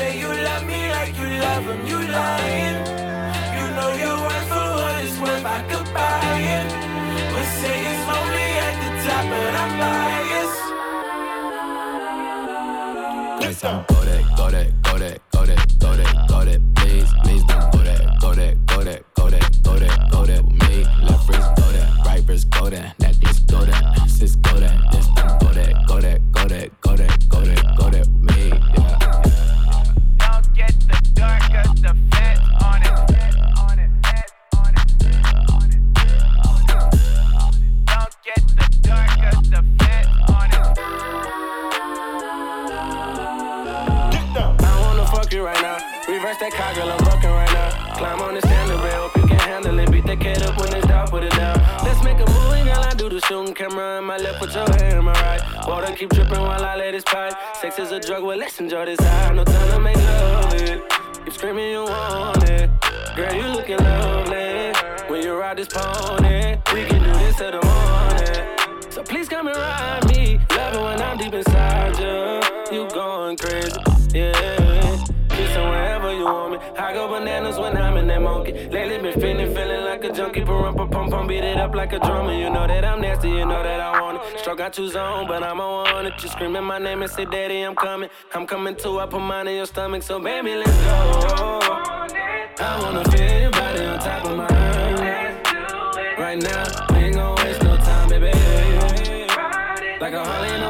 Say 0.00 0.18
you 0.18 0.28
love 0.32 0.64
me 0.64 0.88
like 0.88 1.14
you 1.18 1.28
love 1.44 1.64
him. 1.64 1.86
You 1.86 1.98
lying. 2.08 2.78
You 3.56 3.64
know 3.76 3.90
your 4.02 4.16
worth 4.24 4.46
for 4.48 4.66
what 4.80 5.04
it's 5.04 5.18
worth. 5.20 5.44
I 5.44 5.60
could 5.68 5.88
buy 5.92 6.40
it. 6.56 6.68
Will 7.32 7.50
say 7.60 7.76
it's 7.90 8.02
lonely 8.08 8.48
at 8.66 8.74
the 8.80 8.90
top, 9.04 9.24
but 9.30 9.54
I'm 9.62 9.72
biased. 9.80 10.60
Go 13.60 13.98
there, 14.08 14.24
go 14.38 14.48
there, 14.50 14.70
go 14.82 14.96
there, 14.98 15.18
go 15.32 15.44
there, 15.44 15.62
go 15.78 15.90
there, 15.96 16.12
go 16.28 16.38
there. 16.46 16.60
Please, 16.76 17.10
please 17.22 17.44
don't 17.44 17.70
go 17.70 17.80
there, 17.84 18.00
go 18.22 18.32
there, 18.32 18.54
go 18.64 18.82
there, 18.82 19.00
go 19.14 19.28
there, 19.28 19.46
go 19.62 19.74
there, 19.78 19.96
go 20.10 20.24
there 20.24 20.42
me. 20.42 20.84
Left 21.08 21.28
wrist 21.28 21.48
go 21.58 21.66
there, 21.76 21.92
right 22.06 22.24
wrist 22.26 22.48
go 22.48 22.70
there, 22.70 22.94
go 23.48 23.64
there, 23.66 24.08
sis 24.08 24.34
go 24.36 24.54
there, 24.58 24.80
this 24.92 25.06
go 25.42 25.48
there, 25.52 25.74
go 25.86 26.00
there, 26.00 26.18
go 26.32 26.46
there, 26.48 26.70
go 26.80 26.96
there, 26.96 27.16
go 27.28 27.40
there, 27.44 27.62
go 27.76 27.90
there 27.90 28.04
I 31.82 31.86
don't 44.60 44.80
wanna 44.82 45.06
fuck 45.06 45.32
you 45.32 45.44
right 45.44 45.62
now. 45.62 45.78
Reverse 46.06 46.36
that 46.38 46.52
car, 46.52 46.74
girl, 46.74 46.90
I'm 46.90 46.98
fucking 46.98 47.30
right 47.30 47.52
now. 47.52 47.94
Climb 47.96 48.20
on 48.20 48.34
the 48.34 48.40
standard 48.42 48.76
hope 48.76 49.16
you 49.16 49.26
can 49.26 49.38
handle 49.38 49.78
it. 49.78 49.90
Beat 49.90 50.04
that 50.06 50.20
kid 50.20 50.42
up 50.42 50.58
when 50.58 50.74
it's 50.74 50.86
down, 50.86 51.08
put 51.08 51.22
it 51.22 51.32
down. 51.32 51.56
Let's 51.84 52.02
make 52.04 52.18
a 52.18 52.26
movie, 52.30 52.64
girl. 52.64 52.84
I 52.84 52.92
do 52.94 53.08
the 53.08 53.20
shooting 53.22 53.54
camera 53.54 53.98
in 53.98 54.04
my 54.04 54.18
left, 54.18 54.38
put 54.38 54.54
your 54.54 54.68
hand 54.70 54.98
in 54.98 55.04
my 55.04 55.12
right. 55.12 55.40
Water 55.66 55.94
keep 55.96 56.10
dripping 56.10 56.40
while 56.40 56.62
I 56.62 56.76
let 56.76 56.94
it 56.94 57.06
pipe. 57.06 57.32
Sex 57.60 57.78
is 57.78 57.90
a 57.92 58.00
drug, 58.00 58.22
well, 58.22 58.36
let's 58.36 58.60
enjoy 58.60 58.84
this 58.84 59.00
high. 59.00 59.32
No 59.32 59.44
time 59.44 59.70
to 59.70 59.78
make 59.80 59.96
love 59.96 60.54
it. 60.54 61.09
Keep 61.24 61.34
screaming, 61.34 61.70
you 61.70 61.84
want 61.84 62.48
it. 62.48 62.70
Girl, 63.14 63.34
you 63.34 63.48
looking 63.48 63.76
lovely. 63.76 64.72
When 65.08 65.22
you 65.22 65.34
ride 65.34 65.58
this 65.58 65.68
pony, 65.68 66.56
we 66.72 66.84
can 66.86 67.02
do 67.02 67.12
this 67.12 67.36
till 67.36 67.50
the 67.50 67.60
morning. 67.62 68.90
So 68.90 69.02
please 69.02 69.28
come 69.28 69.48
and 69.48 69.56
ride 69.56 70.06
me. 70.08 70.40
Love 70.56 70.74
it 70.74 70.80
when 70.80 71.02
I'm 71.02 71.18
deep 71.18 71.34
inside 71.34 71.98
you. 71.98 72.76
You 72.76 72.88
going 72.90 73.36
crazy, 73.36 73.78
yeah. 74.14 75.04
Kissing 75.28 75.68
wherever 75.68 75.99
you 76.20 76.50
me. 76.50 76.58
I 76.76 76.92
go 76.92 77.08
bananas 77.08 77.58
when 77.58 77.76
I'm 77.76 77.96
in 77.96 78.06
that 78.08 78.22
monkey. 78.22 78.52
Lately 78.52 78.98
been 78.98 79.20
feeling, 79.20 79.54
feeling 79.54 79.84
like 79.84 80.04
a 80.04 80.12
junkie. 80.12 80.44
Pump, 80.44 80.76
pump, 80.76 81.10
pump, 81.10 81.28
beat 81.28 81.44
it 81.44 81.56
up 81.56 81.74
like 81.74 81.92
a 81.92 81.98
drummer. 81.98 82.32
You 82.32 82.50
know 82.50 82.66
that 82.66 82.84
I'm 82.84 83.00
nasty, 83.00 83.28
you 83.28 83.46
know 83.46 83.62
that 83.62 83.80
I 83.80 84.00
want 84.00 84.18
it. 84.18 84.40
Stroke 84.40 84.60
out 84.60 84.76
you 84.78 84.88
zone, 84.88 85.26
but 85.26 85.42
I'm 85.42 85.60
on 85.60 86.06
it. 86.06 86.22
You 86.22 86.28
screaming 86.28 86.64
my 86.64 86.78
name 86.78 87.02
and 87.02 87.10
say, 87.10 87.24
Daddy, 87.24 87.62
I'm 87.62 87.74
coming. 87.74 88.10
I'm 88.34 88.46
coming 88.46 88.76
too. 88.76 89.00
I 89.00 89.06
put 89.06 89.20
mine 89.20 89.48
in 89.48 89.56
your 89.56 89.66
stomach, 89.66 90.02
so 90.02 90.20
baby, 90.20 90.54
let's 90.56 90.76
go. 90.84 91.60
I 92.58 92.78
wanna 92.82 93.04
feel 93.10 93.40
your 93.40 93.50
body 93.50 93.84
on 93.84 93.98
top 93.98 94.24
of 94.26 94.36
mine. 94.36 94.50
Right 96.18 96.38
now, 96.38 96.96
ain't 96.96 97.14
gon' 97.14 97.34
waste 97.36 97.62
no 97.62 97.76
time, 97.76 98.08
baby. 98.10 98.30
Like 100.00 100.12
a 100.12 100.24
Harley 100.24 100.69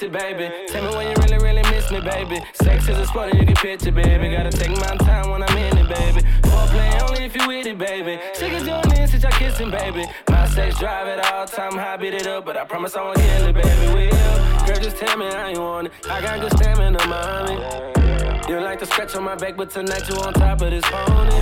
Kiss 0.00 0.08
it, 0.08 0.12
baby. 0.12 0.50
Tell 0.68 0.82
me 0.82 0.96
when 0.96 1.08
you 1.08 1.14
really, 1.22 1.44
really 1.44 1.62
miss 1.70 1.90
me, 1.90 2.00
baby. 2.00 2.40
Sex 2.54 2.88
is 2.88 2.96
a 2.96 3.06
sport 3.06 3.30
and 3.30 3.38
you 3.38 3.44
can 3.44 3.54
pitch 3.56 3.80
picture, 3.80 3.92
baby. 3.92 4.34
Gotta 4.34 4.50
take 4.50 4.70
my 4.70 4.96
time 4.96 5.30
when 5.30 5.42
I'm 5.42 5.58
in 5.58 5.76
it, 5.76 5.88
baby. 5.88 6.22
Foreplay 6.40 7.02
only 7.02 7.24
if 7.24 7.36
you 7.36 7.46
with 7.46 7.66
it, 7.66 7.76
baby. 7.76 8.18
Sick 8.32 8.50
of 8.52 8.64
doing 8.64 8.88
this 8.88 9.10
since 9.10 9.22
y'all 9.24 9.32
kissing, 9.32 9.70
baby. 9.70 10.06
My 10.30 10.48
sex 10.48 10.78
drive 10.78 11.06
at 11.06 11.32
all 11.32 11.46
time, 11.46 11.72
high 11.72 11.98
beat 11.98 12.14
it 12.14 12.26
up, 12.26 12.46
but 12.46 12.56
I 12.56 12.64
promise 12.64 12.96
I 12.96 13.02
won't 13.02 13.18
kill 13.18 13.46
it, 13.48 13.52
baby. 13.52 13.86
We'll 13.92 14.66
girl, 14.66 14.80
just 14.82 14.96
tell 14.96 15.18
me 15.18 15.26
how 15.26 15.48
you 15.48 15.60
want 15.60 15.88
it. 15.88 15.92
I 16.08 16.22
got 16.22 16.40
good 16.40 16.52
stamina, 16.56 17.06
mommy. 17.06 17.56
You 18.48 18.58
like 18.60 18.78
to 18.78 18.86
scratch 18.86 19.14
on 19.16 19.24
my 19.24 19.34
back, 19.34 19.58
but 19.58 19.68
tonight 19.68 20.08
you 20.08 20.14
on 20.16 20.32
top 20.32 20.62
of 20.62 20.70
this 20.70 20.84
pony. 20.86 21.40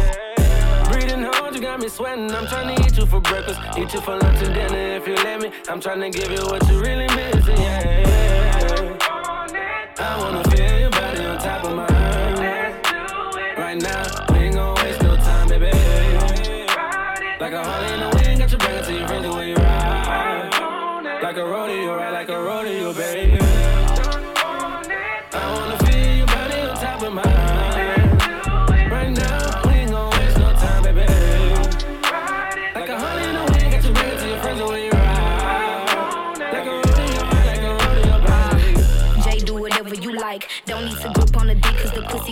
Breathing 0.90 1.22
hard, 1.22 1.54
you 1.54 1.60
got 1.60 1.78
me 1.78 1.88
sweating. 1.88 2.32
I'm 2.32 2.48
trying 2.48 2.74
to 2.74 2.82
eat 2.84 2.98
you 2.98 3.06
for 3.06 3.20
breakfast, 3.20 3.60
eat 3.78 3.94
you 3.94 4.00
for 4.00 4.16
lunch 4.16 4.42
and 4.42 4.52
dinner 4.52 4.96
if 4.96 5.06
you 5.06 5.14
let 5.14 5.40
me. 5.40 5.52
I'm 5.68 5.80
trying 5.80 6.00
to 6.00 6.10
give 6.10 6.32
you 6.32 6.44
what 6.46 6.68
you 6.68 6.80
really 6.80 7.06
missing, 7.14 7.56
yeah. 7.56 8.47
I 10.00 10.16
wanna 10.16 10.44
feel 10.50 10.78
your 10.78 10.90
body 10.90 11.24
on 11.24 11.38
top 11.38 11.64
of 11.64 11.74
mine. 11.74 11.88
Right 13.56 13.82
now, 13.82 14.32
we 14.32 14.38
ain't 14.38 14.54
gon' 14.54 14.74
waste 14.76 15.02
no 15.02 15.16
time, 15.16 15.48
baby. 15.48 15.66
Like 17.40 17.52
a 17.52 17.64
Harley 17.64 17.94
in 17.94 18.00
the 18.00 18.10
wind, 18.14 18.38
got 18.38 18.52
you 18.52 18.58
your 18.98 19.08
friends 19.08 19.26
when 19.26 19.48
you 19.48 19.54
ride. 19.56 21.20
Like 21.20 21.36
a 21.36 21.44
rodeo, 21.44 21.67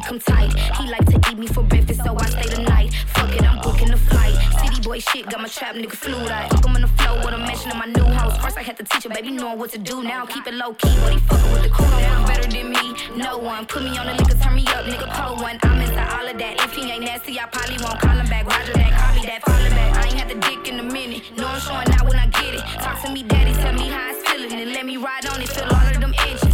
come 0.07 0.21
tight. 0.21 0.55
He 0.79 0.89
like 0.89 1.05
to 1.07 1.19
eat 1.31 1.39
me 1.39 1.49
for 1.49 1.63
breakfast, 1.65 2.03
so 2.05 2.17
I 2.17 2.27
stay 2.27 2.49
the 2.55 2.63
night. 2.63 2.95
Fuck 3.15 3.35
it, 3.35 3.43
I'm 3.43 3.61
booking 3.61 3.91
the 3.91 3.97
flight. 3.97 4.35
City 4.61 4.81
boy 4.83 5.01
shit, 5.01 5.29
got 5.29 5.41
my 5.41 5.49
trap 5.49 5.75
nigga 5.75 5.93
flued 5.93 6.31
out. 6.31 6.51
Fuck 6.51 6.65
him 6.65 6.77
on 6.77 6.83
the 6.83 6.89
floor 6.89 7.17
with 7.25 7.35
a 7.35 7.39
mansion 7.39 7.73
in 7.73 7.79
my 7.79 7.87
new 7.87 8.05
house. 8.19 8.39
First 8.39 8.57
I 8.57 8.63
had 8.63 8.77
to 8.77 8.85
teach 8.85 9.05
him, 9.05 9.13
baby, 9.13 9.33
knowing 9.33 9.59
what 9.59 9.71
to 9.71 9.79
do. 9.79 10.05
Now 10.05 10.25
keep 10.25 10.47
it 10.47 10.55
low 10.55 10.75
key, 10.75 10.95
but 11.03 11.13
he 11.13 11.19
fucking 11.19 11.53
with 11.53 11.63
the. 11.63 11.71
No 11.71 11.99
one 12.15 12.27
better 12.31 12.49
than 12.49 12.71
me, 12.71 12.87
no 13.17 13.39
one. 13.39 13.67
Put 13.67 13.83
me 13.83 13.99
on 13.99 14.07
the 14.07 14.15
liquor, 14.15 14.39
turn 14.39 14.55
me 14.55 14.65
up, 14.69 14.85
nigga, 14.87 15.09
pull 15.11 15.43
one. 15.43 15.59
I'm 15.63 15.81
inside 15.81 16.09
all 16.15 16.27
of 16.27 16.39
that. 16.39 16.55
If 16.65 16.73
he 16.75 16.83
ain't 16.91 17.03
nasty, 17.03 17.41
I 17.41 17.47
probably 17.47 17.79
won't 17.83 17.99
call 17.99 18.17
him 18.17 18.29
back. 18.29 18.47
Roger 18.47 18.75
that, 18.75 18.93
copy 18.93 19.27
that, 19.27 19.43
falling 19.43 19.75
back. 19.75 19.91
I 19.97 20.07
ain't 20.07 20.19
had 20.21 20.29
the 20.29 20.39
dick 20.39 20.69
in 20.69 20.79
a 20.79 20.85
minute. 20.85 21.23
No, 21.37 21.49
I'm 21.49 21.61
showing 21.61 21.91
out 21.91 22.07
when 22.07 22.17
I 22.17 22.29
get 22.29 22.55
it. 22.55 22.63
Talk 22.79 23.03
to 23.03 23.11
me, 23.11 23.25
daddy, 23.25 23.53
tell 23.55 23.75
me 23.75 23.89
how 23.89 24.11
it's 24.13 24.23
feeling. 24.31 24.53
And 24.53 24.71
let 24.73 24.87
me 24.87 24.97
ride 24.99 25.27
on 25.27 25.43
it, 25.43 25.49
feel 25.49 25.65
all 25.65 25.87
of 25.89 26.01
them 26.01 26.15
inches. 26.29 26.46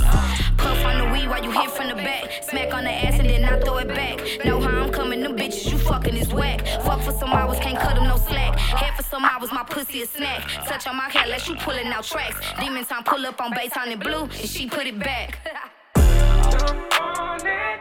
On 0.85 0.99
the 0.99 1.13
weed 1.13 1.29
while 1.29 1.43
you 1.43 1.51
hit 1.51 1.71
from 1.71 1.89
the 1.89 1.95
back. 1.95 2.43
Smack 2.43 2.75
on 2.75 2.85
the 2.85 2.91
ass 2.91 3.19
and 3.19 3.29
then 3.31 3.45
I 3.45 3.59
throw 3.61 3.79
it 3.79 3.89
back. 3.89 4.21
Know 4.45 4.61
how 4.61 4.83
I'm 4.83 4.91
coming, 4.91 5.23
them 5.23 5.37
bitches 5.37 5.71
you 5.71 5.79
fucking 5.79 6.17
is 6.17 6.33
whack. 6.33 6.67
Fuck 6.85 7.03
for 7.03 7.13
some 7.13 7.33
hours, 7.33 7.59
can't 7.59 7.79
cut 7.79 7.95
them 7.95 8.09
no 8.09 8.17
slack. 8.17 8.59
Head 8.59 8.95
for 8.97 9.03
some 9.03 9.25
hours, 9.25 9.53
my 9.53 9.63
pussy 9.65 10.03
a 10.03 10.07
snack. 10.07 10.43
Touch 10.67 10.87
on 10.87 10.97
my 10.97 11.09
cat, 11.11 11.29
let 11.29 11.49
you 11.49 11.55
pulling 11.57 11.87
out 11.87 12.05
tracks. 12.05 12.37
Demon 12.59 12.85
time 12.85 13.05
pull 13.05 13.25
up 13.27 13.41
on 13.41 13.53
bass 13.53 13.77
on 13.77 13.91
the 13.91 13.97
blue, 13.97 14.23
and 14.23 14.49
she 14.49 14.69
put 14.69 14.87
it 14.87 14.99
back. 14.99 15.39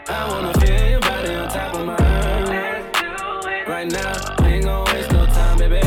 I 0.08 0.28
wanna 0.30 0.54
feel 0.60 0.90
your 0.90 1.00
body 1.00 1.34
on 1.36 1.50
top 1.50 1.74
of 1.76 1.86
mine. 1.86 1.98
Right 3.68 3.92
now, 3.92 4.46
ain't 4.46 4.66
gon' 4.66 4.86
waste 4.86 5.12
no 5.12 5.26
time, 5.26 5.58
baby. 5.58 5.82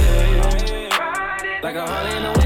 Like 1.63 1.77
a 1.77 1.87
Harley 1.87 2.17
in 2.17 2.23
the 2.23 2.44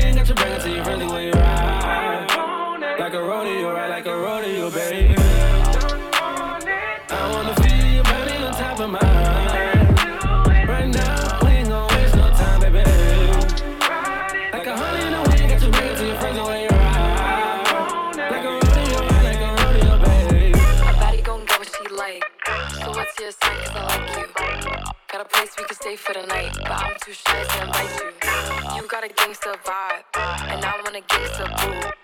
Like 3.08 3.16
a 3.16 3.22
rodeo, 3.22 3.72
ride 3.72 3.88
like 3.88 4.04
a 4.04 4.14
rodeo, 4.14 4.70
baby. 4.70 5.14
I 7.08 7.30
wanna 7.32 7.54
feel 7.54 7.86
your 7.94 8.04
body 8.04 8.36
on 8.36 8.52
top 8.52 8.80
of 8.80 8.90
mine. 8.90 10.68
Right 10.68 10.88
now, 10.88 11.38
we 11.42 11.48
ain't 11.48 11.68
gon' 11.70 11.88
waste 11.88 12.16
no 12.16 12.28
time, 12.28 12.60
baby. 12.60 12.84
Like 14.52 14.66
a 14.66 14.76
Harley 14.76 15.06
in 15.06 15.12
the 15.14 15.22
wind, 15.24 15.48
got 15.48 15.62
your 15.62 15.72
you 15.72 15.80
really 15.80 16.12
when 16.20 16.60
you 16.60 16.68
ride. 16.68 18.12
Like 18.28 18.44
a 18.44 18.52
rodeo, 18.60 19.00
ride 19.00 19.24
like 19.24 19.40
a 19.40 19.50
rodeo, 19.56 19.92
baby. 20.04 20.52
My 20.84 20.92
body 21.00 21.22
gon' 21.22 21.46
get 21.46 21.58
what 21.58 21.68
she 21.74 21.88
like. 21.94 22.22
So 22.78 22.90
what's 22.90 23.18
your 23.18 23.32
sign? 23.32 23.56
I 23.72 23.80
like 23.88 24.06
you. 24.18 24.26
Got 25.10 25.20
a 25.22 25.24
place 25.24 25.56
we 25.56 25.64
can 25.64 25.76
stay 25.76 25.96
for 25.96 26.12
the 26.12 26.26
night, 26.26 26.52
but 26.60 26.72
I'm 26.72 26.94
too 27.02 27.14
shy 27.14 27.42
to 27.42 27.62
invite 27.62 27.88
you. 28.02 28.76
You 28.76 28.86
got 28.86 29.02
a 29.02 29.08
gangster 29.08 29.54
vibe, 29.64 30.04
and 30.52 30.62
I 30.62 30.72
want 30.84 30.94
a 30.94 31.00
gangster 31.00 31.46
boo. 31.56 31.97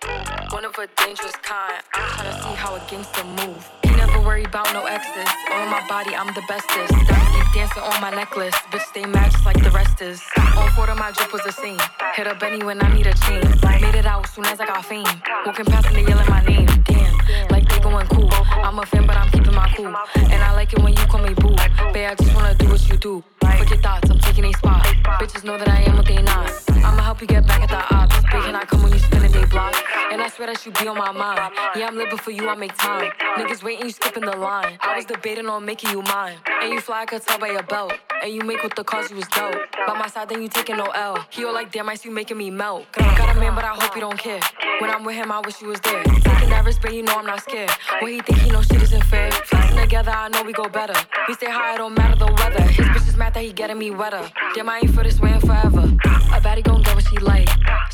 One 0.55 0.65
of 0.65 0.79
a 0.79 0.87
dangerous 1.03 1.35
kind. 1.43 1.83
I'm 1.95 2.09
tryna 2.11 2.35
see 2.41 2.55
how 2.55 2.77
a 2.77 2.83
gangster 2.89 3.25
move. 3.25 3.69
You 3.83 3.97
never 3.97 4.21
worry 4.21 4.45
about 4.45 4.73
no 4.73 4.87
exes. 4.87 5.27
On 5.51 5.69
my 5.69 5.85
body, 5.89 6.15
I'm 6.15 6.33
the 6.33 6.43
bestest. 6.47 6.93
Diamonds 7.09 7.33
keep 7.35 7.53
dancing 7.53 7.83
on 7.83 8.01
my 8.01 8.13
necklace. 8.13 8.55
Bitch, 8.71 8.87
stay 8.87 9.05
matched 9.05 9.45
like 9.45 9.61
the 9.65 9.73
rest 9.73 10.01
is. 10.01 10.23
On 10.57 10.71
four 10.71 10.89
of 10.89 10.97
my 10.97 11.11
drip 11.11 11.33
was 11.33 11.43
the 11.43 11.51
same. 11.51 11.81
Hit 12.15 12.29
a 12.29 12.37
Benny 12.37 12.63
when 12.63 12.81
I 12.85 12.95
need 12.95 13.09
a 13.09 13.15
chain. 13.27 13.43
Made 13.83 13.97
it 13.97 14.07
out 14.07 14.29
soon 14.29 14.45
as 14.45 14.61
I 14.61 14.67
got 14.67 14.85
fame. 14.87 15.05
Walking 15.45 15.65
past 15.65 15.89
and 15.89 15.97
they 15.97 16.07
yelling 16.07 16.31
my 16.31 16.41
name. 16.45 16.67
Damn, 16.85 17.49
like 17.49 17.69
they 17.69 17.81
going 17.81 18.07
cool. 18.07 18.31
I'm 18.63 18.79
a 18.79 18.87
fan, 18.87 19.09
but 19.09 19.17
I'm 19.17 19.33
keeping 19.33 19.57
my 19.57 19.69
cool. 19.77 19.93
And 20.15 20.41
I 20.41 20.53
like 20.55 20.73
it 20.73 20.79
when 20.79 20.93
you 20.93 21.05
call 21.07 21.21
me 21.21 21.35
boo. 21.35 21.57
Babe, 21.93 22.11
I 22.11 22.15
just 22.15 22.33
wanna 22.33 22.55
do 22.55 22.69
what 22.69 22.89
you 22.89 22.97
do. 22.97 23.25
Your 23.69 23.79
thoughts, 23.81 24.11
I'm 24.11 24.19
taking 24.19 24.45
a 24.45 24.53
spot. 24.53 24.85
Bitches 25.21 25.45
know 25.45 25.57
that 25.57 25.69
I 25.69 25.83
am 25.83 25.97
what 25.97 26.07
they 26.07 26.21
not. 26.23 26.53
I'ma 26.85 27.03
help 27.03 27.21
you 27.21 27.27
get 27.27 27.47
back 27.47 27.63
at 27.63 27.69
the 27.71 27.95
ops. 27.95 28.15
Babe, 28.23 28.43
can 28.43 28.55
I 28.55 28.65
come 28.65 28.83
when 28.83 28.93
you 28.93 28.99
spin 28.99 29.25
a 29.25 29.29
day 29.29 29.45
block? 29.47 29.75
And 30.13 30.21
I 30.21 30.29
swear 30.29 30.49
that 30.49 30.65
you 30.67 30.73
be 30.73 30.87
on 30.87 30.99
my 30.99 31.13
mind. 31.13 31.53
Yeah, 31.75 31.87
I'm 31.87 31.97
living 31.97 32.19
for 32.19 32.31
you, 32.31 32.49
I 32.49 32.55
make 32.55 32.77
time. 32.77 33.11
Niggas 33.37 33.63
waiting, 33.63 33.87
you 33.87 33.93
skipping 33.93 34.25
the 34.25 34.37
line. 34.37 34.79
I 34.81 34.97
was 34.97 35.07
debating 35.07 35.47
on 35.47 35.65
making 35.65 35.91
you 35.91 36.03
mine. 36.03 36.37
And 36.63 36.73
you 36.73 36.81
fly, 36.81 37.03
I 37.03 37.07
could 37.07 37.23
tell 37.23 37.39
by 37.39 37.49
your 37.53 37.63
belt. 37.63 37.95
And 38.23 38.33
you 38.33 38.43
make 38.43 38.63
with 38.63 38.75
the 38.75 38.85
cause 38.85 39.11
you 39.11 39.17
was 39.17 39.29
dope. 39.29 39.57
By 39.87 39.99
my 39.99 40.09
side, 40.09 40.29
then 40.29 40.43
you 40.43 40.49
taking 40.49 40.77
no 40.77 40.87
L. 40.87 41.25
He 41.31 41.45
all 41.45 41.53
like, 41.55 41.73
damn, 41.73 41.89
I 41.89 41.95
see 41.95 42.09
you 42.11 42.15
making 42.15 42.39
me 42.39 42.51
melt. 42.51 42.87
I 42.97 43.17
Got 43.17 43.37
a 43.37 43.41
man, 43.41 43.55
but 43.55 43.65
I 43.65 43.69
hope 43.69 43.95
you 43.95 44.01
don't 44.01 44.19
care. 44.19 44.41
When 44.81 44.91
I'm 44.91 45.05
with 45.05 45.15
him, 45.17 45.33
I 45.33 45.41
wish 45.41 45.63
you 45.63 45.69
was 45.69 45.81
there. 45.81 46.03
Taking 46.03 46.51
that 46.51 46.65
risk, 46.65 46.83
but 46.83 46.93
you 46.93 47.03
know 47.03 47.17
I'm 47.17 47.27
not 47.27 47.41
scared. 47.43 47.71
When 48.01 48.13
he 48.13 48.21
think 48.21 48.39
he 48.39 48.51
know 48.51 48.63
shit 48.63 48.83
isn't 48.83 49.05
fair. 49.05 49.31
Flexing 49.31 49.79
together, 49.79 50.11
I 50.11 50.29
know 50.29 50.43
we 50.43 50.53
go 50.53 50.69
better. 50.69 50.95
We 51.29 51.35
stay 51.35 51.51
high, 51.51 51.75
it 51.75 51.79
don't 51.79 51.95
matter 51.95 52.17
the 52.17 52.27
weather. 52.27 52.63
His 52.63 52.87
bitch 52.87 53.09
is 53.09 53.17
mad 53.17 53.35
that 53.35 53.43
he 53.43 53.53
getting 53.55 53.79
me 53.79 53.91
wetter. 53.91 54.29
Damn, 54.55 54.69
I 54.69 54.79
ain't 54.79 54.95
for 54.95 55.03
this 55.05 55.21
way 55.21 55.31
and 55.33 55.41
forever. 55.41 55.81
A 55.81 56.41
baddie 56.41 56.63
gon' 56.63 56.83
get 56.83 56.95
what 56.95 57.05
she 57.09 57.19
like. 57.19 57.49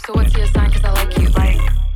So 0.07 0.15
what's 0.15 0.35
your 0.37 0.47
sign? 0.47 0.71
Cause 0.71 0.85
I 0.85 0.93
like 0.93 1.17
you. 1.19 1.29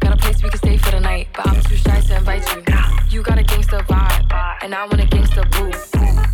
Got 0.01 0.13
a 0.13 0.17
place 0.17 0.43
we 0.43 0.51
can 0.51 0.59
stay 0.59 0.77
for 0.77 0.91
the 0.91 1.01
night, 1.01 1.29
but 1.35 1.47
I'm 1.47 1.63
too 1.63 1.77
shy 1.77 2.01
to 2.01 2.17
invite 2.17 2.45
you. 2.55 2.63
You 3.09 3.23
got 3.23 3.39
a 3.39 3.43
gangster 3.43 3.79
vibe, 3.79 4.33
and 4.63 4.75
I 4.75 4.85
want 4.85 5.01
a 5.01 5.07
gangster 5.07 5.45
boo. 5.53 5.73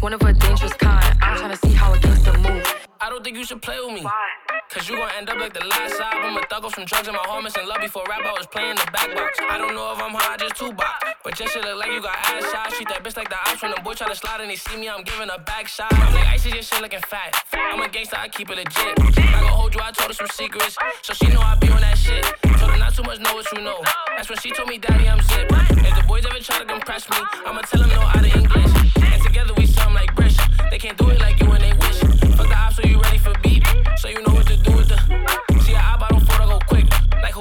One 0.00 0.12
of 0.12 0.22
a 0.22 0.32
dangerous 0.32 0.72
kind. 0.74 1.18
I'm 1.22 1.38
tryna 1.38 1.58
see 1.64 1.72
how 1.72 1.92
a 1.92 1.98
gangster 1.98 2.36
move. 2.38 2.79
I 3.02 3.08
don't 3.08 3.24
think 3.24 3.38
you 3.38 3.44
should 3.44 3.62
play 3.62 3.80
with 3.80 3.94
me. 3.94 4.04
Cause 4.68 4.86
you 4.88 4.96
gon' 4.96 5.10
end 5.16 5.30
up 5.30 5.38
like 5.38 5.54
the 5.54 5.64
last 5.64 5.98
album. 5.98 6.36
A 6.36 6.46
thug 6.46 6.64
off 6.64 6.74
from 6.74 6.84
drugs 6.84 7.08
and 7.08 7.16
my 7.16 7.24
homies 7.24 7.56
in 7.56 7.66
love 7.66 7.80
before 7.80 8.04
rap. 8.08 8.20
I 8.22 8.32
was 8.36 8.46
playing 8.46 8.76
the 8.76 8.84
back 8.92 9.08
box. 9.16 9.38
I 9.40 9.56
don't 9.56 9.74
know 9.74 9.92
if 9.92 10.02
I'm 10.02 10.12
high, 10.12 10.36
just 10.36 10.56
two 10.56 10.70
box. 10.72 11.08
But 11.24 11.34
just 11.34 11.54
shit 11.54 11.64
look 11.64 11.78
like 11.78 11.90
you 11.90 12.02
got 12.02 12.18
ass 12.28 12.44
shots. 12.52 12.76
Treat 12.76 12.88
that 12.88 13.02
bitch 13.02 13.16
like 13.16 13.30
the 13.30 13.40
ops 13.48 13.62
when 13.62 13.72
the 13.72 13.80
boy 13.80 13.94
try 13.94 14.06
to 14.06 14.14
slide 14.14 14.42
and 14.42 14.50
they 14.50 14.56
see 14.56 14.76
me. 14.76 14.88
I'm 14.88 15.02
giving 15.02 15.30
a 15.32 15.38
back 15.40 15.66
shot. 15.66 15.88
I'm 15.92 16.12
like 16.12 16.28
icy, 16.28 16.50
your 16.50 16.62
shit 16.62 16.80
looking 16.82 17.00
fat. 17.08 17.34
I'm 17.52 17.80
a 17.80 17.88
gangster, 17.88 18.16
I 18.20 18.28
keep 18.28 18.50
it 18.50 18.56
legit. 18.56 18.94
I 19.00 19.40
gon' 19.40 19.48
hold 19.48 19.74
you, 19.74 19.80
I 19.80 19.90
told 19.92 20.12
her 20.12 20.14
some 20.14 20.28
secrets. 20.28 20.76
So 21.02 21.14
she 21.14 21.32
know 21.32 21.40
I 21.40 21.56
be 21.56 21.70
on 21.72 21.80
that 21.80 21.96
shit. 21.96 22.22
Told 22.60 22.70
her 22.70 22.78
not 22.78 22.94
too 22.94 23.02
much, 23.02 23.18
know 23.18 23.32
what 23.32 23.50
you 23.52 23.64
know. 23.64 23.80
That's 24.14 24.28
when 24.28 24.38
she 24.38 24.52
told 24.52 24.68
me, 24.68 24.76
Daddy, 24.76 25.08
I'm 25.08 25.20
zip. 25.24 25.48
If 25.50 25.96
the 25.96 26.04
boys 26.06 26.26
ever 26.26 26.38
try 26.38 26.58
to 26.60 26.64
compress 26.66 27.08
me, 27.08 27.16
I'ma 27.48 27.62
tell 27.62 27.80
them 27.80 27.90
no 27.90 28.02
out 28.02 28.20
of 28.20 28.36
English. 28.36 28.70
And 29.02 29.22
together 29.24 29.54
we 29.56 29.64
something 29.64 29.94
like 29.94 30.14
Brish. 30.14 30.36
They 30.70 30.78
can't 30.78 30.96
do 30.96 31.08
it 31.08 31.18
like 31.18 31.40
you 31.40 31.50
and 31.50 31.64
they 31.64 31.69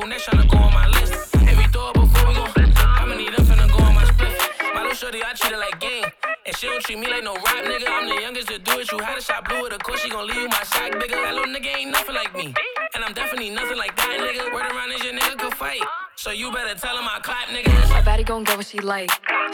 who 0.01 0.07
next 0.07 0.27
tryna 0.27 0.47
go 0.47 0.57
on 0.57 0.73
my 0.73 0.87
list? 0.87 1.13
If 1.35 1.57
we 1.57 1.65
throw 1.71 1.89
it 1.89 1.93
before 1.93 2.27
we 2.27 2.33
go, 2.35 2.45
I'ma 2.75 3.15
need 3.15 3.33
them 3.33 3.45
finna 3.45 3.67
go 3.69 3.83
on 3.83 3.95
my 3.95 4.05
split. 4.05 4.31
My 4.73 4.81
little 4.81 4.95
shorty, 4.95 5.21
I 5.23 5.33
treat 5.33 5.53
her 5.53 5.59
like 5.59 5.79
game. 5.79 6.18
And 6.49 6.57
she 6.57 6.65
don't 6.65 6.81
treat 6.81 6.97
me 6.97 7.05
like 7.05 7.23
no 7.23 7.35
rap 7.35 7.63
nigga. 7.63 7.85
I'm 7.87 8.09
the 8.09 8.21
youngest 8.23 8.47
to 8.47 8.57
do 8.57 8.79
it. 8.79 8.91
You 8.91 8.97
had 8.97 9.19
a 9.19 9.21
shot 9.21 9.47
blue 9.47 9.61
with 9.61 9.73
a 9.73 9.77
course, 9.77 10.01
she 10.01 10.09
gon' 10.09 10.25
leave 10.25 10.49
my 10.49 10.63
sack 10.63 10.93
bigger. 10.93 11.13
That 11.13 11.35
little 11.35 11.53
nigga 11.53 11.77
ain't 11.77 11.91
nothing 11.91 12.15
like 12.15 12.35
me. 12.35 12.55
And 12.95 13.05
I'm 13.05 13.13
definitely 13.13 13.51
nothing 13.51 13.77
like 13.77 13.95
that 13.95 14.17
nigga. 14.17 14.51
Word 14.51 14.65
around 14.65 14.91
is 14.91 15.03
your 15.03 15.13
nigga 15.13 15.37
could 15.37 15.53
fight. 15.53 15.83
So 16.15 16.31
you 16.31 16.51
better 16.51 16.73
tell 16.73 16.97
him 16.97 17.05
I 17.05 17.19
clap 17.19 17.49
niggas. 17.49 17.99
A 17.99 18.01
baddie 18.01 18.25
gon' 18.25 18.45
get 18.45 18.57
what 18.57 18.65
she 18.65 18.79
like. 18.79 19.11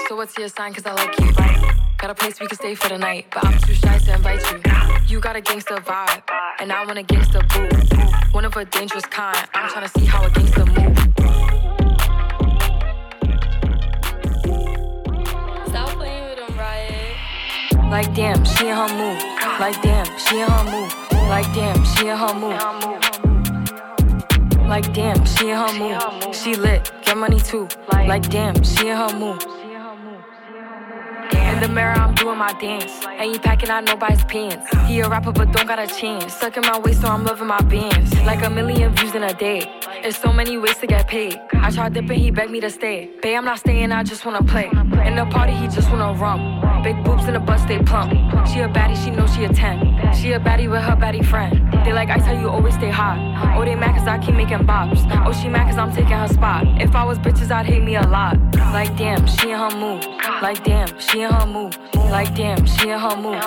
So 0.08 0.16
what's 0.16 0.38
your 0.38 0.48
sign? 0.48 0.74
Cause 0.74 0.86
I 0.86 0.94
like 0.94 1.20
you. 1.20 1.34
Got 1.98 2.12
a 2.12 2.16
place 2.16 2.40
we 2.40 2.48
can 2.48 2.58
stay 2.58 2.76
for 2.76 2.88
the 2.88 2.98
night, 2.98 3.26
but 3.30 3.44
I'm 3.44 3.60
too 3.60 3.74
shy 3.74 3.98
to 3.98 4.14
invite 4.14 4.50
you. 4.50 4.62
You 5.06 5.20
got 5.20 5.36
a 5.36 5.42
gangster 5.42 5.76
vibe, 5.76 6.24
and 6.62 6.72
I 6.72 6.86
want 6.86 6.98
a 6.98 7.04
gangster 7.04 7.42
boo. 7.54 7.68
One 8.32 8.46
of 8.46 8.56
a 8.56 8.64
dangerous 8.64 9.06
kind. 9.06 9.46
I'm 9.54 9.70
tryna 9.70 10.00
see 10.00 10.06
how 10.06 10.26
a 10.26 10.30
gangster 10.30 10.66
move. 10.66 11.25
Like 17.90 18.14
damn, 18.14 18.44
she 18.46 18.68
in 18.68 18.76
her 18.76 18.88
move. 18.90 19.22
Like 19.60 19.82
damn, 19.82 20.06
she 20.18 20.40
in 20.40 20.48
her 20.50 20.64
move. 20.64 20.94
Like 21.30 21.54
damn, 21.54 21.84
she 21.86 22.08
in 22.08 22.18
her 22.18 22.34
move. 22.34 22.60
Like 24.68 24.94
damn, 24.94 25.26
she 25.26 25.50
in 25.50 25.58
her 25.58 25.72
move. 25.80 26.36
She 26.36 26.56
lit, 26.56 26.92
get 27.04 27.18
money 27.18 27.40
too. 27.40 27.68
Like 27.92 28.30
damn, 28.30 28.64
she 28.64 28.90
in 28.90 28.98
her 28.98 29.14
move. 29.18 29.42
In 31.32 31.62
the 31.62 31.70
mirror, 31.70 31.94
I'm 31.94 32.14
doing 32.16 32.38
my 32.38 32.52
dance. 32.60 32.92
You 33.22 33.40
packing 33.40 33.70
out 33.70 33.86
nobody's 33.86 34.24
pants. 34.26 34.68
He 34.88 35.00
a 35.00 35.08
rapper, 35.08 35.32
but 35.32 35.52
don't 35.54 35.68
got 35.68 35.80
a 35.80 35.88
chance. 35.88 36.34
Stuck 36.34 36.58
in 36.58 36.64
my 36.64 36.78
waist, 36.80 37.02
so 37.02 37.08
I'm 37.08 37.24
loving 37.24 37.48
my 37.48 37.62
bands. 37.62 38.14
Like 38.22 38.44
a 38.44 38.50
million 38.50 38.94
views 38.96 39.16
in 39.16 39.24
a 39.24 39.34
day. 39.34 39.62
There's 40.02 40.18
so 40.18 40.34
many 40.34 40.58
ways 40.58 40.78
to 40.80 40.88
get 40.88 41.08
paid. 41.08 41.40
I 41.54 41.72
tried 41.72 41.94
dipping, 41.94 42.20
he 42.20 42.30
begged 42.30 42.52
me 42.52 42.60
to 42.60 42.70
stay. 42.70 43.10
Babe, 43.22 43.38
I'm 43.38 43.46
not 43.46 43.60
staying, 43.60 43.92
I 43.92 44.04
just 44.04 44.26
wanna 44.26 44.44
play. 44.44 44.70
In 45.06 45.16
the 45.16 45.26
party, 45.32 45.54
he 45.54 45.68
just 45.68 45.90
wanna 45.90 46.14
rum. 46.20 46.55
Big 46.86 47.04
boobs 47.04 47.26
in 47.26 47.34
the 47.34 47.40
bus, 47.40 47.66
they 47.66 47.80
plump. 47.80 48.12
She 48.48 48.60
a 48.60 48.70
baddie, 48.70 48.96
she 49.04 49.10
knows 49.10 49.34
she 49.34 49.44
a 49.44 49.50
10. 49.50 50.14
She 50.14 50.34
a 50.34 50.40
baddie 50.40 50.70
with 50.70 50.84
her 50.84 50.96
baddie 50.96 51.26
friend. 51.26 51.74
They 51.84 51.92
like 51.92 52.12
ice 52.12 52.24
how 52.24 52.40
you 52.40 52.48
always 52.48 52.76
stay 52.76 52.92
hot. 52.92 53.18
Oh, 53.58 53.66
they 53.66 53.74
mad 53.74 53.98
cause 53.98 54.08
I 54.08 54.20
keep 54.20 54.36
making 54.36 54.60
bops. 54.68 55.02
Oh, 55.26 55.34
she 55.34 55.50
mad 55.50 55.68
cause 55.68 55.80
I'm 55.80 55.92
taking 55.92 56.12
her 56.12 56.28
spot. 56.28 56.64
If 56.80 56.94
I 56.94 57.04
was 57.04 57.18
bitches, 57.18 57.50
I'd 57.50 57.66
hate 57.66 57.82
me 57.82 57.96
a 57.96 58.06
lot. 58.08 58.38
Like 58.72 58.96
damn, 58.98 59.26
she 59.26 59.50
in 59.50 59.58
her 59.58 59.72
move. 59.76 60.06
Like 60.44 60.64
damn, 60.64 61.00
she 61.00 61.22
in 61.22 61.32
her 61.32 61.48
move. 61.48 61.76
Like 61.96 62.36
damn, 62.36 62.64
she 62.68 62.90
in 62.90 63.00
her 63.00 63.16
move. 63.16 63.42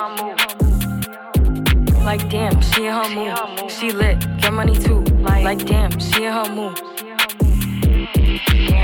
Like 2.03 2.29
damn, 2.29 2.61
she 2.61 2.87
in 2.87 2.93
her 2.93 3.09
move. 3.15 3.71
She 3.71 3.93
lit, 3.93 4.19
get 4.41 4.51
money 4.51 4.77
too. 4.77 4.99
Like 5.21 5.65
damn, 5.65 5.97
she 5.97 6.25
in 6.25 6.33
her 6.33 6.53
move. 6.53 6.77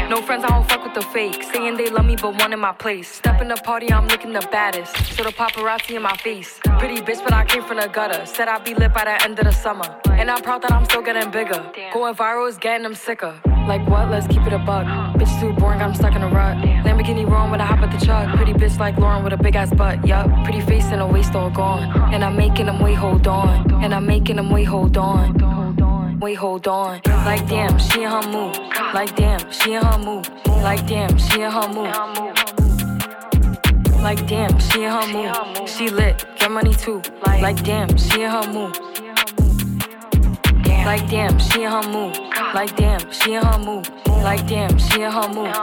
No 0.09 0.21
friends, 0.21 0.43
I 0.43 0.49
don't 0.49 0.69
fuck 0.69 0.83
with 0.83 0.93
the 0.93 1.01
fake. 1.01 1.43
Saying 1.51 1.77
they 1.77 1.89
love 1.89 2.05
me, 2.05 2.15
but 2.15 2.39
one 2.39 2.53
in 2.53 2.59
my 2.59 2.73
place. 2.73 3.07
Step 3.09 3.41
in 3.41 3.47
the 3.47 3.55
party, 3.55 3.91
I'm 3.91 4.07
looking 4.07 4.33
the 4.33 4.47
baddest. 4.51 4.95
So 5.15 5.23
the 5.23 5.31
paparazzi 5.31 5.95
in 5.95 6.01
my 6.01 6.15
face. 6.17 6.59
Pretty 6.79 7.01
bitch, 7.01 7.23
but 7.23 7.33
I 7.33 7.43
came 7.45 7.63
from 7.63 7.77
the 7.77 7.87
gutter. 7.87 8.25
Said 8.25 8.47
I'd 8.47 8.63
be 8.63 8.73
lit 8.75 8.93
by 8.93 9.05
the 9.05 9.23
end 9.23 9.39
of 9.39 9.45
the 9.45 9.51
summer. 9.51 9.99
And 10.09 10.29
I'm 10.29 10.41
proud 10.41 10.61
that 10.61 10.71
I'm 10.71 10.85
still 10.85 11.01
getting 11.01 11.31
bigger. 11.31 11.59
Going 11.93 12.15
viral 12.15 12.47
is 12.47 12.57
getting 12.57 12.83
them 12.83 12.95
sicker. 12.95 13.33
Like 13.67 13.87
what? 13.89 14.11
Let's 14.11 14.27
keep 14.27 14.45
it 14.45 14.53
a 14.53 14.59
buck. 14.59 14.85
Bitch 15.17 15.39
too 15.39 15.51
boring, 15.53 15.81
I'm 15.81 15.95
stuck 15.95 16.15
in 16.15 16.21
a 16.21 16.29
rut. 16.29 16.57
Lamborghini 16.85 17.27
wrong 17.27 17.49
when 17.49 17.59
I 17.59 17.65
hop 17.65 17.79
at 17.79 17.97
the 17.97 18.05
truck. 18.05 18.35
Pretty 18.35 18.53
bitch 18.53 18.77
like 18.77 18.97
Lauren 18.97 19.23
with 19.23 19.33
a 19.33 19.37
big 19.37 19.55
ass 19.55 19.73
butt. 19.73 20.05
Yup, 20.05 20.29
pretty 20.43 20.61
face 20.61 20.85
and 20.85 21.01
a 21.01 21.07
waist 21.07 21.33
all 21.33 21.49
gone. 21.49 22.13
And 22.13 22.23
I'm 22.23 22.35
making 22.35 22.67
them 22.67 22.79
wait, 22.79 22.93
hold 22.93 23.27
on. 23.27 23.83
And 23.83 23.93
I'm 23.93 24.05
making 24.05 24.35
them 24.35 24.51
wait, 24.51 24.65
hold 24.65 24.97
on. 24.97 25.64
Wait, 26.25 26.33
hold 26.33 26.67
on. 26.67 27.01
Like 27.05 27.47
damn, 27.47 27.77
she 27.77 28.01
in 28.01 28.09
her 28.09 28.27
move. 28.31 28.57
Like 28.95 29.15
damn, 29.15 29.51
she 29.51 29.73
in 29.73 29.83
her 29.83 29.99
move. 29.99 30.27
Like 30.47 30.87
damn, 30.87 31.15
she 31.19 31.41
in 31.41 31.51
her 31.51 31.67
move. 31.67 31.93
Like 34.01 34.25
damn, 34.25 34.57
she 34.57 34.85
in 34.85 34.89
her 34.89 35.05
move. 35.13 35.69
She 35.69 35.87
lit, 35.87 36.25
get 36.39 36.49
money 36.49 36.73
too. 36.73 37.03
Like 37.27 37.63
damn, 37.63 37.95
she 37.95 38.23
in 38.23 38.31
her 38.31 38.47
move. 38.51 38.75
Like 40.83 41.07
damn, 41.11 41.37
she 41.37 41.61
in 41.61 41.69
her 41.69 41.83
move. 41.91 42.17
Like 42.55 42.75
damn, 42.75 43.11
she 43.11 43.33
in 43.35 43.43
her 43.43 43.59
move. 43.59 43.87
Like 44.07 44.47
damn, 44.47 44.79
she 44.79 45.01
in 45.03 45.11
her 45.11 45.27
move. 45.27 45.53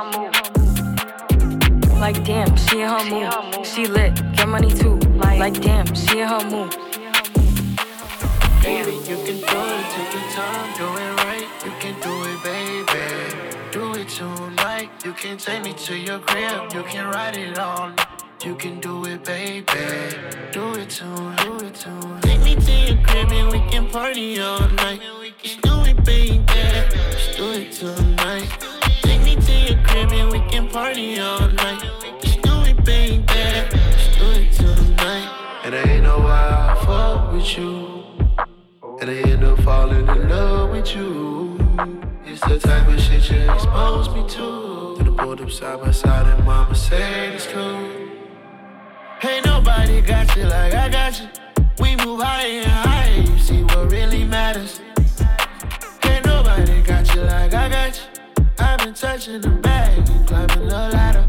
Like 1.99 2.23
damn, 2.23 2.57
she 2.57 2.83
in 2.83 2.89
her 2.89 3.05
move. 3.11 3.67
She 3.67 3.87
lit, 3.87 4.15
get 4.37 4.49
money 4.49 4.71
too. 4.73 4.95
Like 5.19 5.61
damn, 5.61 5.93
she 5.93 6.21
in 6.21 6.29
her 6.29 6.49
move. 6.49 6.91
Baby, 8.63 8.93
you 9.09 9.17
can 9.27 9.39
do 9.41 9.59
it, 9.77 9.85
take 9.93 10.13
your 10.15 10.29
time, 10.31 10.69
do 10.79 10.87
it 10.87 11.13
right. 11.25 11.49
You 11.65 11.73
can 11.81 11.95
do 12.01 12.13
it, 12.31 12.43
baby. 12.43 13.73
Do 13.73 13.93
it 13.95 14.09
tonight. 14.09 14.91
You 15.05 15.13
can 15.13 15.37
take 15.37 15.65
me 15.65 15.73
to 15.73 15.97
your 15.97 16.21
crib, 16.21 16.73
you 16.73 16.83
can 16.85 17.11
ride 17.11 17.37
it 17.37 17.57
night. 17.57 18.07
You 18.45 18.57
can 18.57 18.81
do 18.81 19.05
it, 19.05 19.25
baby. 19.25 19.65
Do 20.53 20.75
it 20.75 20.91
tonight. 20.91 22.23
Take 22.23 22.43
me 22.43 22.57
to 22.57 22.73
your 22.73 23.03
crib 23.05 23.31
and 23.31 23.53
we 23.53 23.61
can 23.71 23.89
party 23.89 24.41
all 24.41 24.69
night. 24.69 25.01
Just 25.43 25.63
do 25.63 25.81
it, 25.85 26.05
baby. 26.05 26.43
Just 26.45 27.37
do 27.37 27.53
it 27.53 27.73
tonight. 27.73 28.49
Take 29.03 29.23
me 29.23 29.37
to 29.37 29.53
your 29.53 29.83
crib 29.85 30.13
and 30.13 30.31
we 30.33 30.41
can 30.51 30.69
party 30.69 31.21
all 31.21 31.49
night. 31.49 31.83
Just 32.21 32.43
do 32.43 32.63
it, 32.63 32.85
baby. 32.85 33.23
Just 33.27 34.19
do 34.19 34.27
it 34.31 34.53
tonight. 34.53 35.31
And 35.65 35.75
I 35.75 35.83
ain't 35.83 36.03
know 36.03 36.19
why 36.19 36.77
I 36.77 36.85
fuck 36.85 37.33
with 37.33 37.57
you. 37.57 38.02
And 39.03 39.11
I 39.11 39.15
end 39.33 39.43
up 39.43 39.59
falling 39.63 40.07
in 40.07 40.29
love 40.29 40.71
with 40.71 40.95
you. 40.95 41.59
It's 42.25 42.41
the 42.43 42.57
type 42.57 42.87
of 42.87 43.01
shit 43.01 43.29
you 43.33 43.51
expose 43.51 44.09
me 44.15 44.25
to. 44.29 44.95
Then 44.97 45.09
I 45.09 45.25
pulled 45.25 45.41
up 45.41 45.51
side 45.51 45.81
by 45.81 45.91
side 45.91 46.25
and 46.29 46.45
mama 46.45 46.73
said 46.73 47.35
it's 47.35 47.49
cool. 47.49 47.91
Ain't 49.25 49.45
nobody 49.45 50.03
got 50.03 50.37
you 50.37 50.45
like 50.45 50.75
I 50.75 50.89
got 50.89 51.21
you. 51.21 51.27
We 51.81 51.97
move 51.97 52.21
higher 52.23 52.61
and 52.61 52.71
higher, 52.71 53.21
you 53.23 53.39
see 53.41 53.65
what 53.65 53.91
really 53.91 54.23
matters. 54.23 54.81
Ain't 56.05 56.25
nobody 56.25 56.81
got 56.83 57.13
you 57.13 57.23
like 57.23 57.53
I 57.55 57.69
got 57.69 57.97
you. 57.97 58.45
I've 58.61 58.79
been 58.85 58.95
touching 58.95 59.41
the 59.41 59.49
bag 59.49 60.09
and 60.11 60.29
climbing 60.29 60.69
the 60.69 60.91
ladder. 60.95 61.27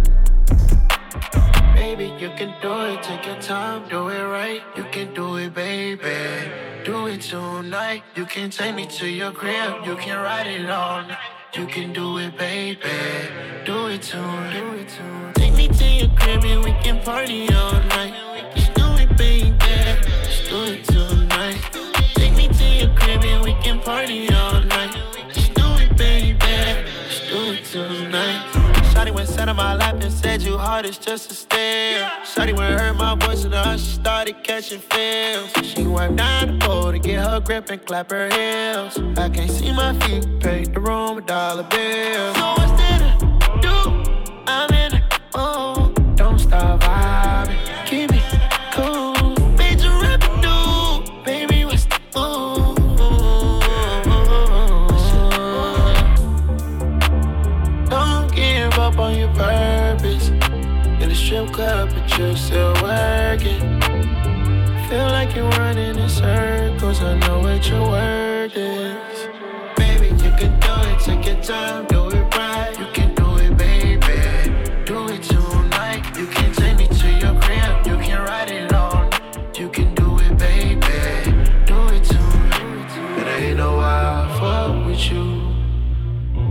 Baby, 1.73 2.13
you 2.19 2.29
can 2.37 2.53
do 2.61 2.81
it, 2.93 3.01
take 3.01 3.25
your 3.25 3.41
time, 3.41 3.89
do 3.89 4.09
it 4.09 4.25
right. 4.25 4.61
You 4.77 4.83
can 4.91 5.11
do 5.15 5.37
it, 5.37 5.55
baby. 5.55 6.72
Do 6.85 7.07
it 7.07 7.21
tonight. 7.21 8.03
You 8.13 8.25
can 8.25 8.49
take 8.49 8.75
me 8.75 8.85
to 8.85 9.07
your 9.07 9.31
crib, 9.31 9.85
you 9.85 9.95
can 9.95 10.21
ride 10.21 10.47
it 10.47 10.69
all 10.69 11.01
night. 11.03 11.17
You 11.53 11.65
can 11.65 11.93
do 11.93 12.17
it, 12.17 12.37
baby. 12.37 12.77
Do 13.63 13.87
it 13.87 14.01
tonight. 14.01 14.51
Do 14.51 14.73
it 14.73 14.89
tonight. 14.89 15.35
Take 15.35 15.53
me 15.53 15.69
to 15.69 15.85
your 15.85 16.09
crib 16.17 16.43
and 16.43 16.61
we 16.61 16.73
can 16.83 16.99
party 16.99 17.47
all 17.53 17.71
night. 17.95 18.13
Just 18.55 18.73
do 18.73 18.85
it, 18.95 19.15
baby. 19.15 19.53
Just 20.25 20.49
do 20.49 20.63
it 20.65 20.83
tonight. 20.83 21.61
Take 22.15 22.35
me 22.35 22.49
to 22.49 22.65
your 22.65 22.93
crib 22.97 23.23
and 23.23 23.45
we 23.45 23.53
can 23.63 23.79
party 23.79 24.27
all 24.33 24.59
night. 24.63 24.93
Just 25.31 25.53
do 25.53 25.63
it, 25.75 25.95
baby. 25.95 26.37
Just 27.07 27.29
do 27.29 27.53
it 27.53 27.63
tonight. 27.63 28.52
Went 29.23 29.35
sat 29.35 29.47
on 29.47 29.55
my 29.55 29.73
lap 29.73 29.95
and 30.01 30.11
said 30.11 30.41
you 30.41 30.57
hard 30.57 30.85
as 30.85 30.97
just 30.97 31.31
a 31.31 31.33
stare. 31.33 32.11
Shotty 32.25 32.53
went 32.57 32.77
heard 32.77 32.97
my 32.97 33.15
voice 33.15 33.45
and 33.45 33.53
her 33.53 33.77
she 33.77 33.93
started 33.93 34.43
catching 34.43 34.81
feels. 34.81 35.49
She 35.65 35.87
wiped 35.87 36.17
down 36.17 36.59
the 36.59 36.65
pole 36.65 36.91
to 36.91 36.99
get 36.99 37.25
her 37.25 37.39
grip 37.39 37.69
and 37.69 37.85
clap 37.85 38.11
her 38.11 38.27
heels. 38.27 38.99
I 39.17 39.29
can't 39.29 39.49
see 39.49 39.71
my 39.71 39.97
feet, 40.01 40.27
paid 40.41 40.73
the 40.73 40.81
room 40.81 41.15
with 41.15 41.27
dollar 41.27 41.63
bills. 41.63 42.35
So 42.35 42.53
what's 42.57 42.71
there 42.73 42.99
to 42.99 43.59
do? 43.61 43.77
I'm 44.45 44.69
in 44.73 44.91
the 44.91 45.19
oh, 45.35 45.93
mood. 45.95 46.17
Don't 46.17 46.37
stop 46.37 46.82
Feel 64.93 65.07
like 65.07 65.35
you're 65.35 65.49
running 65.49 65.97
in 65.97 66.07
circles. 66.07 67.01
I 67.01 67.17
know 67.17 67.39
what 67.39 67.67
your 67.67 67.81
word 67.81 68.51
is. 68.53 69.27
Baby, 69.75 70.09
you 70.23 70.31
can 70.37 70.53
do 70.59 70.73
it. 70.87 70.99
Take 70.99 71.25
your 71.25 71.41
time, 71.41 71.87
do 71.87 72.09
it 72.09 72.35
right. 72.35 72.75
You 72.77 72.85
can 72.93 73.15
do 73.15 73.27
it, 73.37 73.57
baby. 73.57 74.53
Do 74.85 75.07
it 75.07 75.23
tonight. 75.23 76.15
You 76.15 76.27
can 76.27 76.53
take 76.53 76.77
me 76.77 76.85
to 76.85 77.07
your 77.23 77.33
crib. 77.41 77.87
You 77.87 77.97
can 78.05 78.21
ride 78.21 78.51
it 78.51 78.71
on. 78.71 79.09
You 79.55 79.67
can 79.69 79.95
do 79.95 80.19
it, 80.19 80.37
baby. 80.37 80.85
Do 81.65 81.79
it 81.95 82.03
tonight. 82.03 82.91
And 83.17 83.27
I 83.27 83.37
ain't 83.47 83.57
know 83.57 83.77
why 83.77 83.97
I 84.13 84.39
fuck 84.39 84.85
with 84.85 85.11
you. 85.11 85.25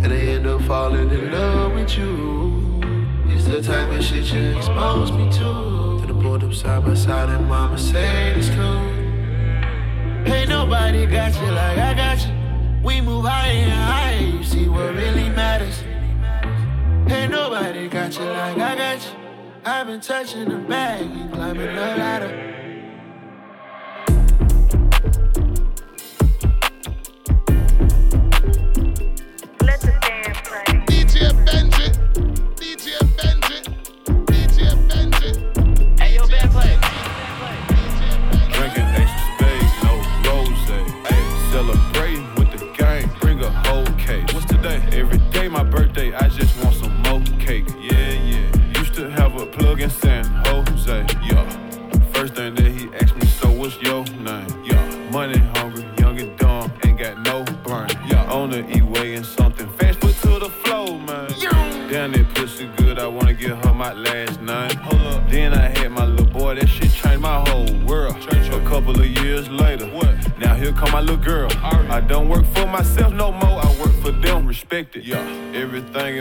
And 0.03 0.13
I 0.13 0.17
end 0.17 0.49
up 0.49 0.63
falling 0.63 1.11
in 1.11 1.31
love 1.31 1.75
with 1.75 1.97
you. 1.97 2.81
It's 3.27 3.45
the 3.45 3.63
type 3.63 3.89
of 3.97 4.03
shit 4.03 4.33
you 4.33 4.57
expose 4.57 5.13
me 5.13 5.31
to. 5.39 5.72
Then 6.53 6.71
I 6.71 6.81
pulled 6.81 6.85
up 6.85 6.85
side 6.85 6.85
by 6.85 6.95
side 6.95 7.29
and 7.31 7.49
mama 7.49 7.79
said 7.79 8.37
it's 8.37 8.51
cool. 8.51 8.91
Ain't 10.31 10.49
nobody 10.51 11.07
got 11.07 11.35
you 11.41 11.51
like 11.51 11.79
I 11.79 11.95
got 11.95 12.27
you. 12.27 12.33
We 12.85 13.01
move 13.01 13.25
higher 13.25 13.53
and 13.53 13.73
higher, 13.73 14.21
you 14.21 14.45
see 14.45 14.69
what 14.69 14.95
really 14.95 15.31
matters. 15.31 15.83
Ain't 17.11 17.31
nobody 17.31 17.89
got 17.89 18.15
you 18.19 18.25
like 18.25 18.59
I 18.59 18.77
got 18.77 19.03
you. 19.03 19.11
I've 19.65 19.87
been 19.87 20.01
touching 20.01 20.49
the 20.49 20.59
bag 20.59 21.03
and 21.03 21.33
climbing 21.33 21.67
the 21.67 21.73
ladder. 21.73 22.49
Let's 29.63 29.85
dance, 29.85 30.39
play. 30.45 30.65
DJ 30.87 31.31
Benji, 31.47 31.82
birthday, 45.93 46.13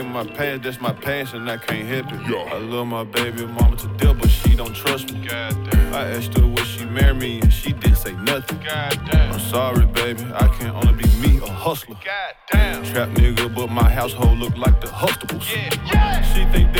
in 0.02 0.12
my 0.12 0.24
past, 0.24 0.62
that's 0.62 0.80
my 0.80 0.92
passion, 0.92 1.48
I 1.48 1.56
can't 1.56 1.86
help 1.86 2.12
it. 2.12 2.20
Yeah. 2.28 2.54
I 2.54 2.58
love 2.58 2.86
my 2.86 3.04
baby 3.04 3.46
mama 3.46 3.76
to 3.76 3.88
death, 3.96 4.16
but 4.18 4.28
she 4.28 4.54
don't 4.54 4.74
trust 4.74 5.12
me. 5.12 5.26
Goddamn. 5.26 5.94
I 5.94 6.10
asked 6.16 6.36
her 6.36 6.46
would 6.46 6.66
she 6.66 6.84
marry 6.84 7.14
me, 7.14 7.40
and 7.40 7.52
she 7.52 7.72
didn't 7.72 7.96
say 7.96 8.12
nothing. 8.12 8.58
Goddamn. 8.58 9.32
I'm 9.32 9.40
sorry, 9.40 9.86
baby, 9.86 10.24
I 10.34 10.48
can't 10.58 10.74
only 10.74 10.94
be 11.02 11.08
me, 11.22 11.38
a 11.38 11.46
hustler. 11.46 11.96
Goddamn. 12.04 12.84
Trap 12.84 13.08
nigga, 13.10 13.54
but 13.54 13.70
my 13.70 13.88
household 13.88 14.38
look 14.38 14.56
like 14.56 14.80
the 14.80 14.88
Huxtables. 14.88 15.50
Yeah. 15.50 15.92
Yeah. 15.92 16.22
She 16.32 16.44
think 16.52 16.71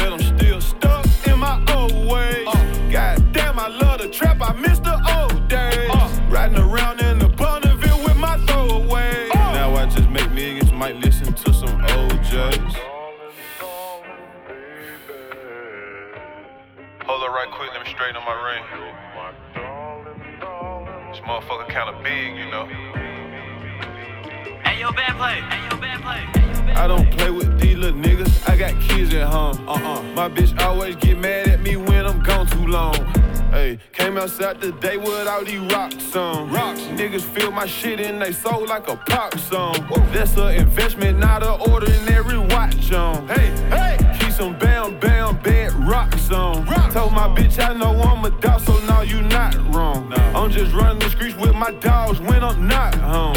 quick, 18.13 18.13
let 18.13 18.13
me 18.13 18.13
straighten 18.13 18.17
up 18.17 18.25
my 18.27 18.35
ring. 18.49 18.63
This 21.11 21.21
motherfucker 21.21 21.69
kinda 21.69 21.93
big, 22.03 22.37
you 22.37 22.51
know. 22.51 22.67
Hey, 24.65 24.81
yo, 24.81 24.93
bad 24.93 25.17
play. 25.17 25.41
Hey, 25.41 25.63
yo, 25.71 25.77
bad 25.81 26.01
play. 26.03 26.75
I 26.75 26.87
don't 26.87 27.11
play 27.11 27.31
with 27.31 27.61
these 27.61 27.77
little 27.77 28.01
niggas. 28.01 28.49
I 28.49 28.57
got 28.57 28.81
kids 28.81 29.13
at 29.15 29.29
home. 29.29 29.69
Uh-uh. 29.69 30.03
My 30.15 30.29
bitch 30.29 30.59
always 30.61 30.97
get 30.97 31.19
mad 31.19 31.49
at 31.49 31.61
me 31.61 31.77
when 31.77 32.07
I'm 32.07 32.23
gone 32.23 32.47
too 32.47 32.67
long. 32.67 32.97
Hey, 33.51 33.79
came 33.93 34.17
outside 34.17 34.61
today 34.63 34.97
with 34.97 35.29
all 35.29 35.45
these 35.45 35.61
rocks 35.73 36.17
on. 36.17 36.51
Rocks. 36.51 36.81
Niggas 36.81 37.21
feel 37.21 37.51
my 37.51 37.67
shit 37.67 38.01
and 38.01 38.23
they 38.23 38.33
sold 38.33 38.69
like 38.69 38.89
a 38.89 38.97
pop 38.97 39.39
song. 39.39 39.77
That's 40.13 40.37
an 40.39 40.55
investment, 40.55 41.19
not 41.19 41.43
an 41.43 41.61
ordinary 41.71 42.39
watch 42.39 42.91
on. 42.93 43.29
Hey, 43.29 43.51
hey, 43.69 43.99
some 44.33 44.59
bam 44.59 44.99
bam 44.99 45.37
bed 45.43 45.73
rocks 45.75 46.31
on. 46.31 46.65
Told 46.91 47.13
my 47.13 47.29
bitch 47.29 47.59
I 47.63 47.75
know 47.75 47.93
I'm 48.01 48.25
a 48.25 48.31
dog, 48.41 48.61
so 48.61 48.79
now 48.87 49.03
you 49.03 49.21
not 49.23 49.55
wrong. 49.75 50.13
I'm 50.35 50.51
just 50.51 50.73
running 50.73 51.01
the 51.01 51.11
streets 51.11 51.37
with 51.37 51.55
my 51.55 51.71
dogs 51.73 52.19
when 52.21 52.43
I'm 52.43 52.67
not 52.67 52.95
home. 52.95 53.37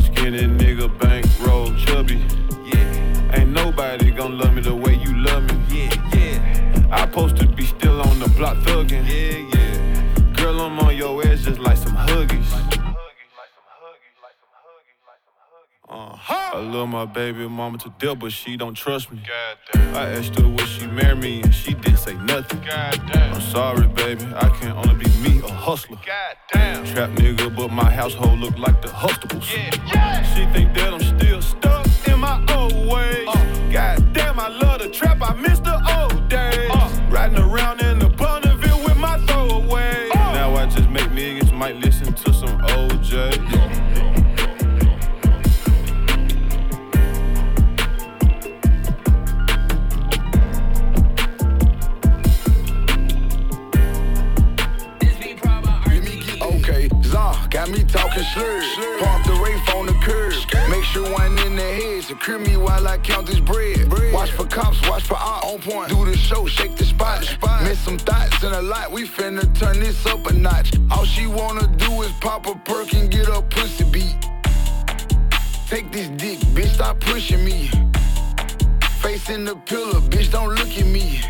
Skinny 0.00 0.46
nigga, 0.46 0.88
bankroll, 0.98 1.74
chubby. 1.74 2.24
Yeah. 2.64 3.36
Ain't 3.36 3.50
nobody 3.50 4.10
gonna 4.10 4.34
love 4.34 4.54
me 4.54 4.62
the 4.62 4.74
way 4.74 4.94
you 4.94 5.14
love 5.18 5.44
me. 5.44 5.56
Yeah, 5.68 6.16
yeah. 6.16 6.88
I 6.90 7.02
supposed 7.02 7.36
to 7.36 7.46
be 7.46 7.66
still 7.66 8.00
on 8.00 8.18
the 8.18 8.28
block 8.30 8.56
thugging. 8.58 9.04
Yeah, 9.06 9.46
yeah. 9.54 10.32
Girl, 10.32 10.60
I'm 10.62 10.78
on 10.78 10.96
your 10.96 11.26
ass 11.26 11.42
just 11.42 11.60
like 11.60 11.76
some 11.76 11.94
huggies. 11.94 12.77
I 16.00 16.60
love 16.60 16.88
my 16.88 17.06
baby 17.06 17.48
mama 17.48 17.78
to 17.78 17.92
death, 17.98 18.20
but 18.20 18.30
she 18.30 18.56
don't 18.56 18.74
trust 18.74 19.10
me. 19.10 19.20
I 19.74 20.10
asked 20.10 20.38
her 20.38 20.46
would 20.46 20.60
she 20.68 20.86
marry 20.86 21.16
me, 21.16 21.42
and 21.42 21.52
she 21.52 21.74
didn't 21.74 21.98
say 21.98 22.14
nothing. 22.14 22.60
I'm 22.70 23.40
sorry, 23.40 23.88
baby, 23.88 24.24
I 24.36 24.48
can't 24.60 24.76
only 24.76 25.04
be 25.04 25.10
me, 25.18 25.40
a 25.40 25.50
hustler. 25.50 25.98
Trap 26.04 27.10
nigga, 27.18 27.54
but 27.54 27.72
my 27.72 27.90
household 27.90 28.38
look 28.38 28.56
like 28.58 28.80
the 28.80 28.88
Huxtables. 28.88 29.42
She 29.42 30.46
think 30.52 30.72
that 30.74 30.94
I'm 30.94 31.18
still 31.18 31.42
stuck 31.42 31.86
in 32.06 32.20
my 32.20 32.44
old 32.54 32.74
ways. 32.88 33.26
God 33.72 34.12
damn, 34.12 34.38
I 34.38 34.48
love 34.48 34.80
the 34.80 34.90
trap, 34.90 35.18
I 35.20 35.34
miss 35.34 35.57
I 62.98 63.00
count 63.00 63.26
this 63.26 63.38
bread. 63.38 63.92
Watch 64.12 64.32
for 64.32 64.44
cops, 64.44 64.80
watch 64.88 65.04
for 65.04 65.14
ops. 65.14 65.46
On 65.46 65.60
point. 65.60 65.88
Do 65.88 66.04
the 66.04 66.16
show, 66.16 66.46
shake 66.46 66.76
the 66.76 66.84
spot. 66.84 67.20
Miss 67.62 67.78
some 67.78 67.96
thoughts 67.98 68.42
in 68.42 68.52
a 68.52 68.62
lot. 68.62 68.90
We 68.90 69.06
finna 69.06 69.42
turn 69.56 69.78
this 69.78 70.04
up 70.06 70.26
a 70.26 70.32
notch. 70.32 70.72
All 70.90 71.04
she 71.04 71.26
wanna 71.26 71.68
do 71.76 72.02
is 72.02 72.10
pop 72.20 72.46
a 72.46 72.56
perk 72.56 72.92
and 72.94 73.08
get 73.10 73.26
her 73.26 73.42
pussy 73.42 73.84
beat. 73.84 74.16
Take 75.68 75.92
this 75.92 76.08
dick, 76.08 76.40
bitch, 76.54 76.74
stop 76.74 76.98
pushing 76.98 77.44
me. 77.44 77.70
Face 79.00 79.30
in 79.30 79.44
the 79.44 79.54
pillar, 79.54 80.00
bitch, 80.00 80.32
don't 80.32 80.54
look 80.54 80.76
at 80.76 80.86
me. 80.86 81.20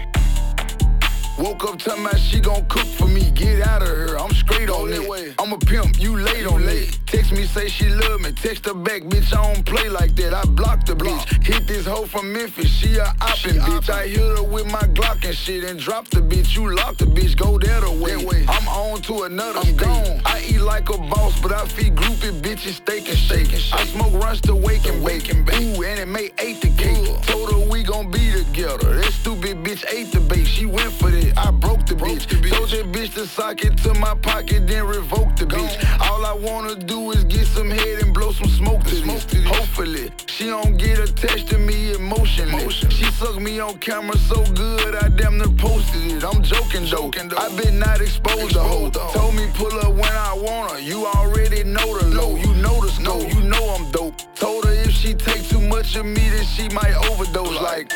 Woke 1.39 1.65
up 1.65 1.79
talking 1.79 2.05
about 2.05 2.19
she 2.19 2.41
gon' 2.41 2.67
cook 2.67 2.87
for 2.87 3.07
me. 3.07 3.31
Get 3.31 3.65
out 3.67 3.83
of 3.83 3.89
here, 3.89 4.19
I'm 4.19 4.33
straight 4.33 4.69
on 4.69 4.93
it. 4.93 5.35
I'm 5.39 5.53
a 5.53 5.59
pimp, 5.59 6.01
you 6.01 6.19
late 6.19 6.47
on 6.47 6.63
it. 6.65 6.99
Text 7.07 7.31
me, 7.31 7.45
say 7.45 7.69
she 7.69 7.89
love 7.89 8.21
me. 8.21 8.33
Text 8.33 8.67
her 8.67 8.75
back, 8.75 9.03
bitch, 9.03 9.33
I 9.33 9.55
don't 9.55 9.65
play 9.65 9.89
like 9.89 10.17
that. 10.17 10.35
I 10.35 10.45
blocked 10.47 10.87
the 10.87 10.95
bitch. 10.95 11.45
Hit 11.45 11.69
this 11.69 11.87
hoe 11.87 12.07
from 12.07 12.33
Memphis, 12.33 12.69
she 12.69 12.97
a 12.97 13.05
oppin' 13.21 13.61
bitch. 13.61 13.89
I 13.89 14.09
hit 14.09 14.37
her 14.37 14.43
with 14.43 14.67
my 14.67 14.83
Glock 14.99 15.25
and 15.25 15.35
shit 15.35 15.63
and 15.63 15.79
drop 15.79 16.09
the 16.09 16.21
bitch. 16.21 16.57
You 16.57 16.75
lock 16.75 16.97
the 16.97 17.07
bitch, 17.07 17.37
go 17.37 17.57
that 17.59 17.85
away. 17.85 18.45
I'm 18.49 18.67
on 18.69 19.01
to 19.03 19.23
another 19.23 19.61
I'm 19.61 19.77
gone. 19.77 20.21
I 20.25 20.45
eat 20.49 20.61
like 20.61 20.89
a 20.89 20.99
boss, 20.99 21.41
but 21.41 21.53
I 21.53 21.65
feed 21.67 21.95
groupie 21.95 22.33
bitches 22.41 22.75
steak 22.83 23.09
and 23.09 23.19
shake. 23.19 23.55
I 23.73 23.85
smoke 23.87 24.13
runs 24.15 24.41
to 24.43 24.57
wake 24.57 24.89
and 24.89 25.05
bake. 25.05 25.33
Ooh, 25.33 25.85
and 25.85 26.01
it 26.01 26.09
made 26.09 26.33
eight 26.39 26.61
the 26.61 26.71
cake. 26.71 27.23
Told 27.23 27.53
her 27.53 27.71
we 27.71 27.85
gon' 27.85 28.11
be 28.11 28.33
together. 28.33 28.95
That 28.97 29.13
stupid 29.13 29.63
bitch 29.63 29.85
ate 29.93 30.11
the 30.11 30.21
bait. 30.21 30.45
She 30.45 30.67
went 30.67 30.93
for 30.93 31.11
that. 31.35 31.47
I 31.47 31.51
broke 31.51 31.87
the 31.87 31.95
bitch. 31.95 32.27
Told 32.51 32.71
that 32.71 32.87
bitch 32.93 33.15
to 33.15 33.27
sock 33.27 33.65
it 33.65 33.77
to 33.79 33.95
my 33.95 34.15
pocket, 34.15 34.67
then 34.67 34.87
revoke 34.87 35.37
the 35.37 35.45
bitch. 35.45 36.01
All 36.01 36.25
I 36.25 36.33
wanna 36.33 36.75
do 36.75 37.13
is 37.13 37.25
get 37.25 37.47
some 37.47 37.71
head 37.71 38.03
and 38.03 38.13
blow 38.15 38.33
some 38.33 38.49
smoke 38.49 38.85
to 38.85 38.95
this. 38.95 39.45
Hopefully, 39.47 40.11
she 40.27 40.47
don't 40.47 40.77
get 40.77 40.99
attached 40.99 41.49
to 41.49 41.59
me 41.59 41.95
emotionally. 41.95 42.69
She 42.71 43.05
sucked 43.13 43.41
me 43.41 43.61
on 43.61 43.79
camera 43.79 44.17
so 44.19 44.45
good, 44.53 44.95
I 44.95 45.09
damn 45.09 45.39
near 45.39 45.49
posted 45.57 46.13
it. 46.13 46.25
I'm 46.25 46.43
joking 46.43 46.87
though. 46.87 47.11
I 47.37 47.49
been 47.57 47.79
not 47.79 48.01
exposed 48.01 48.53
to 48.53 48.61
hoe. 48.61 48.91
Told 48.91 49.35
me 49.35 49.47
pull 49.55 49.73
up 49.81 49.93
when 49.95 50.13
I 50.13 50.35
want 50.35 50.73
her. 50.73 50.81
You 50.81 51.07
already 51.07 51.65
know 51.65 51.99
the 51.99 52.07
low. 52.09 52.37
You 52.37 52.55
know 52.55 52.81
the 52.81 52.91
snow. 52.91 53.21
You 53.21 53.41
know 53.43 53.63
I'm 53.75 53.91
dope. 53.91 54.15
Told 54.35 54.65
her 54.65 54.73
if 54.73 54.91
she 54.91 55.15
take 55.15 55.49
too 55.49 55.61
much 55.61 55.97
of 55.97 56.07
me, 56.07 56.29
then 56.31 56.45
she 56.45 56.69
might 56.69 56.95
overdose. 57.11 57.61
Like. 57.61 57.93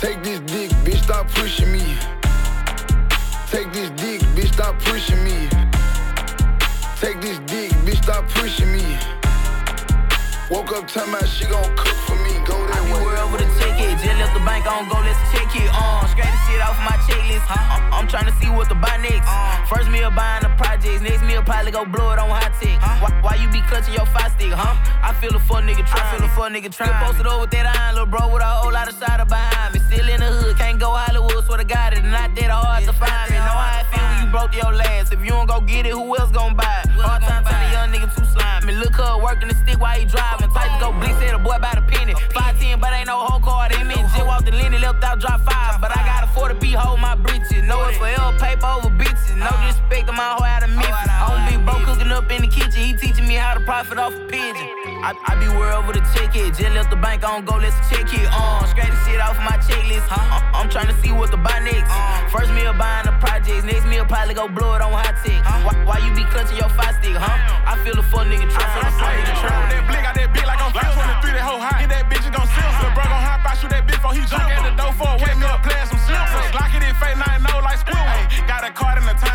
Take 0.00 0.22
this 0.22 0.40
dick, 0.40 0.70
bitch, 0.84 1.02
stop 1.02 1.26
pushing 1.28 1.72
me. 1.72 1.80
Take 3.48 3.72
this 3.72 3.88
dick, 3.96 4.20
bitch, 4.36 4.52
stop 4.52 4.78
pushing 4.80 5.24
me. 5.24 5.48
Take 7.00 7.20
this 7.22 7.38
dick, 7.48 7.72
bitch, 7.80 8.02
stop 8.02 8.28
pushing 8.28 8.70
me. 8.72 8.84
Woke 10.50 10.70
up 10.76 10.86
talking 10.86 11.14
about 11.14 11.26
she 11.26 11.46
gon' 11.46 11.64
cook 11.74 11.96
for 12.04 12.14
me. 12.22 12.38
Go 12.44 12.54
that 12.70 12.84
way. 12.86 13.02
Wherever 13.08 13.38
the 13.40 13.48
check 13.58 13.80
it, 13.80 13.96
just 13.98 14.20
left 14.20 14.34
the 14.36 14.44
bank 14.44 14.68
on 14.70 14.86
go, 14.86 15.00
let's 15.00 15.18
check 15.32 15.48
it. 15.56 15.66
Uh, 15.72 16.06
scratch 16.12 16.28
the 16.28 16.40
shit 16.44 16.60
off 16.60 16.76
my 16.84 16.94
checklist. 17.08 17.48
Huh? 17.48 17.56
I'm, 17.56 18.04
I'm 18.04 18.06
trying 18.06 18.28
to 18.28 18.36
see 18.38 18.52
what 18.52 18.68
to 18.68 18.76
buy 18.76 19.00
next. 19.00 19.26
First 19.66 19.90
meal 19.90 20.12
buying 20.12 20.44
the 20.44 20.52
projects, 20.60 21.00
next 21.00 21.24
meal 21.24 21.42
probably 21.42 21.72
go 21.72 21.88
blow 21.88 22.12
it 22.12 22.20
on 22.20 22.28
hot 22.28 22.52
tech. 22.60 22.78
Why, 23.02 23.10
why 23.24 23.34
you 23.40 23.48
be 23.48 23.64
clutching 23.66 23.96
your 23.96 24.06
five 24.06 24.30
stick, 24.36 24.52
huh? 24.52 24.76
I 25.02 25.16
feel 25.18 25.34
a 25.34 25.40
fuck 25.40 25.64
nigga 25.64 25.88
try. 25.88 25.98
I 25.98 26.14
feel 26.14 26.22
a 26.22 26.30
fuck 26.30 26.52
nigga 26.52 26.70
try. 26.70 26.84
Still 26.84 27.00
posted 27.00 27.26
over 27.26 27.48
with 27.48 27.50
that 27.56 27.66
iron, 27.66 27.96
little 27.96 28.06
bro, 28.06 28.28
with 28.30 28.44
a 28.44 28.46
whole 28.46 28.70
lot 28.70 28.86
of 28.86 28.94
cider 28.94 29.24
behind 29.24 29.74
me. 29.74 29.75
Still 29.96 30.12
in 30.12 30.20
the 30.20 30.28
hood, 30.28 30.56
can't 30.60 30.78
go 30.78 30.92
Hollywood, 30.92 31.40
swear 31.48 31.56
to 31.56 31.64
God, 31.64 31.96
it's 31.96 32.04
not 32.04 32.36
that 32.36 32.52
hard 32.52 32.84
to 32.84 32.92
find 32.92 33.32
me. 33.32 33.40
Know 33.40 33.56
how 33.56 33.80
I 33.80 33.84
feel 33.88 34.04
when 34.04 34.16
you 34.20 34.28
broke 34.28 34.52
your 34.52 34.68
last. 34.76 35.08
If 35.08 35.24
you 35.24 35.32
don't 35.32 35.48
go 35.48 35.64
get 35.64 35.88
it, 35.88 35.96
who 35.96 36.04
else 36.20 36.28
gon' 36.36 36.52
buy 36.52 36.84
it? 36.84 36.92
Hard 37.00 37.24
time 37.24 37.40
telling 37.48 37.72
young 37.72 37.88
nigga 37.88 38.12
too 38.12 38.28
slimy. 38.28 38.76
Look 38.76 38.92
her 39.00 39.16
working 39.16 39.48
the 39.48 39.56
stick 39.56 39.80
while 39.80 39.96
he 39.96 40.04
driving. 40.04 40.52
Type 40.52 40.68
to 40.68 40.76
go 40.84 40.92
blitz 41.00 41.16
at 41.24 41.32
a 41.32 41.40
boy 41.40 41.56
by 41.64 41.72
the 41.72 41.84
penny. 41.88 42.12
510, 42.36 42.76
but 42.76 42.92
ain't 42.92 43.08
no 43.08 43.24
whole 43.24 43.40
card 43.40 43.72
in 43.72 43.88
me. 43.88 43.96
Just 43.96 44.20
walked 44.28 44.44
the 44.44 44.52
Lenny, 44.52 44.76
left 44.76 45.00
out, 45.00 45.16
drop 45.16 45.40
five. 45.48 45.80
But 45.80 45.96
I 45.96 46.04
got 46.04 46.28
a 46.28 46.30
40 46.36 46.60
B, 46.60 46.76
hold 46.76 47.00
my 47.00 47.16
breeches. 47.16 47.64
Know 47.64 47.80
it's 47.88 47.96
forever 47.96 48.36
paper 48.36 48.68
over 48.68 48.92
bitches. 48.92 49.32
No 49.40 49.48
disrespect 49.64 50.08
to 50.08 50.12
my 50.12 50.36
hoe 50.36 50.44
out 50.44 50.60
of 50.60 50.76
Memphis. 50.76 51.05
In 52.36 52.42
the 52.44 52.52
kitchen. 52.52 52.76
He 52.76 52.92
teaching 52.92 53.26
me 53.26 53.34
how 53.34 53.54
to 53.56 53.60
profit 53.64 53.98
off 53.98 54.12
a 54.12 54.20
pigeon. 54.28 54.68
I, 55.00 55.16
I 55.16 55.32
be 55.40 55.48
worried 55.56 55.88
with 55.88 55.96
a 55.96 56.04
check 56.12 56.36
it. 56.36 56.52
Just 56.52 56.72
left 56.76 56.92
the 56.92 57.00
bank 57.00 57.24
on 57.24 57.44
go, 57.44 57.56
let's 57.56 57.76
check 57.88 58.06
it. 58.12 58.28
Uh, 58.28 58.60
scratch 58.68 58.92
the 58.92 59.00
shit 59.08 59.20
off 59.20 59.36
my 59.40 59.56
checklist. 59.64 60.04
Huh? 60.06 60.44
I'm 60.52 60.68
trying 60.68 60.92
to 60.92 60.96
see 61.00 61.10
what 61.12 61.32
to 61.32 61.40
buy 61.40 61.58
next. 61.64 61.88
First 62.30 62.52
meal 62.52 62.76
buying 62.76 63.08
the 63.08 63.16
projects, 63.18 63.64
next 63.64 63.88
meal 63.88 64.04
probably 64.04 64.36
go 64.36 64.48
blow 64.48 64.76
it 64.76 64.84
on 64.84 64.92
hot 64.92 65.16
tech. 65.24 65.40
Why, 65.64 65.74
why 65.88 65.96
you 66.04 66.12
be 66.12 66.24
clutching 66.28 66.60
your 66.60 66.68
five 66.76 67.00
stick, 67.00 67.16
huh? 67.16 67.64
I 67.64 67.80
feel 67.80 67.96
a 67.96 68.04
fuck 68.04 68.28
nigga 68.28 68.46
try. 68.52 68.60
I 68.60 68.70
feel 68.76 68.84
a 68.84 68.92
fuck 69.00 69.12
nigga 69.16 69.34
try. 69.40 69.56
That 69.72 69.82
blick 69.88 70.04
out 70.04 70.14
that 70.14 70.28
bitch 70.36 70.46
like 70.46 70.60
I'm 70.60 70.72
523, 70.76 71.40
that 71.40 71.44
hoe 71.44 71.60
hot. 71.60 71.80
Get 71.80 71.90
that 71.90 72.04
bitch, 72.12 72.24
it 72.28 72.36
gon' 72.36 72.48
sell. 72.52 72.70
The 72.84 72.92
bro 72.92 73.04
gon' 73.08 73.24
hop 73.24 73.48
out, 73.48 73.56
shoot 73.56 73.72
that 73.72 73.88
bitch 73.88 73.96
before 73.96 74.12
he 74.12 74.22
jump 74.28 74.44
at 74.44 74.60
the 74.60 74.72
door 74.76 74.92
for 74.92 75.08
a 75.08 75.16
wake 75.24 75.40
up, 75.46 75.64
playing 75.64 75.88
some 75.88 76.00
slippers. 76.04 76.52
Lock 76.52 76.72
it 76.76 76.84
in, 76.84 76.94
fake 77.00 77.16
nine, 77.16 77.40
no 77.40 77.64
like 77.64 77.80
Squidward. 77.80 78.28
Got 78.44 78.68
a 78.68 78.70
card 78.76 79.00
in 79.00 79.06
the 79.08 79.16
time 79.16 79.25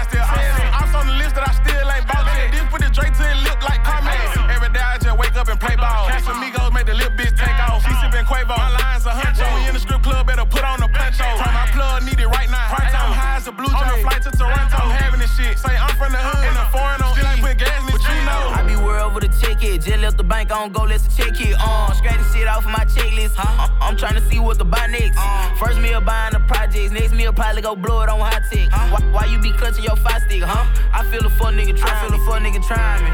shit. 15.51 15.59
Say 15.59 15.75
I'm 15.75 15.95
from 15.95 16.11
the 16.11 16.17
hood 16.17 16.45
and 16.45 16.55
the 16.55 16.65
foreign 16.71 17.01
on. 17.01 17.13
Still 17.15 17.27
ain't 17.27 17.41
put 17.41 17.57
gas 17.57 17.83
in 17.83 17.95
it, 17.95 18.01
you 18.01 18.25
know. 18.25 18.55
I 18.55 18.63
be 18.63 18.75
worried 18.75 19.01
over 19.01 19.19
the 19.19 19.27
check 19.39 19.63
it. 19.63 19.81
Just 19.81 19.99
left 19.99 20.17
the 20.17 20.23
bank 20.23 20.51
on 20.51 20.71
go, 20.71 20.83
let's 20.83 21.05
check 21.15 21.39
it. 21.39 21.55
Uh, 21.59 21.93
scratch 21.93 22.17
the 22.17 22.37
shit 22.37 22.47
off 22.47 22.65
of 22.65 22.71
my 22.71 22.85
checklist. 22.85 23.35
Huh? 23.35 23.69
I'm 23.81 23.97
trying 23.97 24.15
to 24.15 24.21
see 24.29 24.39
what 24.39 24.57
to 24.59 24.65
buy 24.65 24.87
next. 24.87 25.19
First 25.59 25.77
me 25.79 25.89
meal 25.89 26.01
buying 26.01 26.33
the 26.33 26.39
projects, 26.39 26.91
next 26.91 27.11
me 27.11 27.19
meal 27.19 27.33
probably 27.33 27.61
go 27.61 27.75
blow 27.75 28.01
it 28.01 28.09
on 28.09 28.19
hot 28.19 28.43
tech. 28.51 28.71
Why, 28.71 28.99
why 29.11 29.25
you 29.25 29.39
be 29.39 29.51
clutching 29.51 29.83
your 29.83 29.95
five 29.97 30.21
stick, 30.23 30.43
huh? 30.43 30.65
I 30.93 31.03
feel 31.09 31.25
a 31.25 31.29
fuck 31.29 31.53
nigga 31.53 31.77
try. 31.77 31.91
I 31.91 32.07
feel 32.07 32.15
a 32.15 32.25
fuck 32.25 32.41
nigga 32.41 32.61
trying 32.65 33.03
me. 33.03 33.11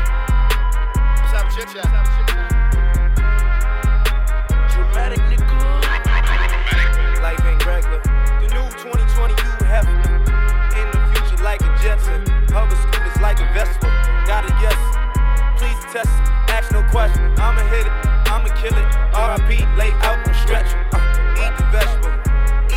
Stop 1.29 1.51
chit 1.53 1.67
chat. 1.73 2.36
Like 13.39 13.49
a 13.49 13.53
Vespa. 13.53 13.87
Gotta 14.25 14.49
guess. 14.61 14.81
Please 15.57 15.93
test. 15.93 16.09
Ask 16.49 16.71
no 16.71 16.83
question. 16.89 17.23
I'ma 17.37 17.61
hit 17.69 17.85
it. 17.85 17.93
I'ma 18.27 18.49
kill 18.55 18.73
it. 18.73 18.89
RIP. 19.13 19.59
Lay 19.77 19.91
out 20.01 20.25
and 20.25 20.35
stretch. 20.35 20.73
Uh, 20.93 21.41
eat 21.41 21.53
the 21.57 21.65
vegetable. 21.71 22.13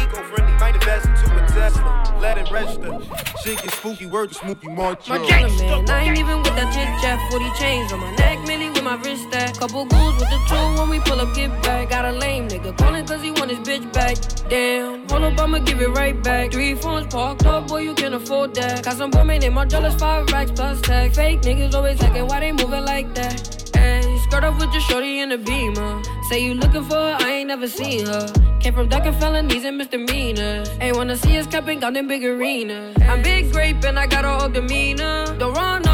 Eco-friendly. 0.00 0.52
Might 0.58 0.74
invest 0.74 1.06
into 1.06 1.36
a 1.36 1.46
Tesla. 1.48 2.18
Let 2.20 2.38
it 2.38 2.50
register. 2.50 2.98
Shit 3.42 3.62
get 3.62 3.72
spooky. 3.72 4.06
Word 4.06 4.30
to 4.30 4.34
Smokey 4.34 4.68
March. 4.68 5.08
My 5.08 5.18
gangster, 5.26 5.64
man, 5.64 5.88
I 5.90 6.04
ain't 6.04 6.18
even 6.18 6.38
with 6.38 6.54
that 6.56 6.72
chit 6.72 6.88
chat. 7.00 7.18
40 7.30 7.50
chains 7.58 7.92
on 7.92 8.00
my 8.00 8.14
neck, 8.16 8.38
Millie 8.46 8.69
my 8.82 8.96
wrist 8.96 9.24
stack. 9.28 9.58
Couple 9.58 9.84
goons 9.84 10.20
with 10.20 10.30
the 10.30 10.40
tool 10.48 10.74
when 10.78 10.88
we 10.88 11.00
pull 11.00 11.20
up, 11.20 11.34
get 11.34 11.50
back. 11.62 11.90
Got 11.90 12.04
a 12.04 12.12
lame 12.12 12.48
nigga 12.48 12.76
calling 12.76 13.06
cause 13.06 13.22
he 13.22 13.30
want 13.30 13.50
his 13.50 13.60
bitch 13.60 13.92
back. 13.92 14.16
Damn, 14.48 15.08
hold 15.08 15.24
up, 15.24 15.38
I'ma 15.38 15.58
give 15.58 15.80
it 15.80 15.88
right 15.90 16.20
back. 16.22 16.52
Three 16.52 16.74
phones 16.74 17.06
parked 17.12 17.46
up, 17.46 17.68
boy, 17.68 17.82
you 17.82 17.94
can 17.94 18.14
afford 18.14 18.54
that. 18.54 18.84
Got 18.84 18.96
some 18.96 19.10
women 19.10 19.42
in 19.42 19.52
my 19.52 19.64
dollars, 19.64 19.94
five 19.94 20.30
racks 20.32 20.52
plus 20.52 20.80
tag. 20.80 21.14
Fake 21.14 21.42
niggas 21.42 21.74
always 21.74 22.02
acting, 22.02 22.26
why 22.26 22.40
they 22.40 22.52
moving 22.52 22.84
like 22.84 23.14
that? 23.14 23.70
Ay, 23.76 24.18
skirt 24.28 24.44
up 24.44 24.58
with 24.58 24.72
your 24.72 24.82
shorty 24.82 25.20
in 25.20 25.32
a 25.32 25.38
beamer. 25.38 26.02
Say 26.28 26.44
you 26.44 26.54
looking 26.54 26.84
for 26.84 26.94
her, 26.94 27.16
I 27.20 27.30
ain't 27.30 27.48
never 27.48 27.68
seen 27.68 28.06
her. 28.06 28.26
Came 28.60 28.74
from 28.74 28.88
ducking 28.88 29.14
felonies 29.14 29.64
and 29.64 29.78
misdemeanors. 29.78 30.68
Ain't 30.80 30.96
wanna 30.96 31.16
see 31.16 31.38
us 31.38 31.46
capping 31.46 31.82
out 31.82 31.96
in 31.96 32.06
big 32.06 32.24
arenas. 32.24 32.96
I'm 33.02 33.22
big 33.22 33.52
grape 33.52 33.82
and 33.84 33.98
I 33.98 34.06
got 34.06 34.24
a 34.26 34.28
whole 34.28 34.48
demeanor. 34.50 35.24
Don't 35.38 35.54
run 35.54 35.86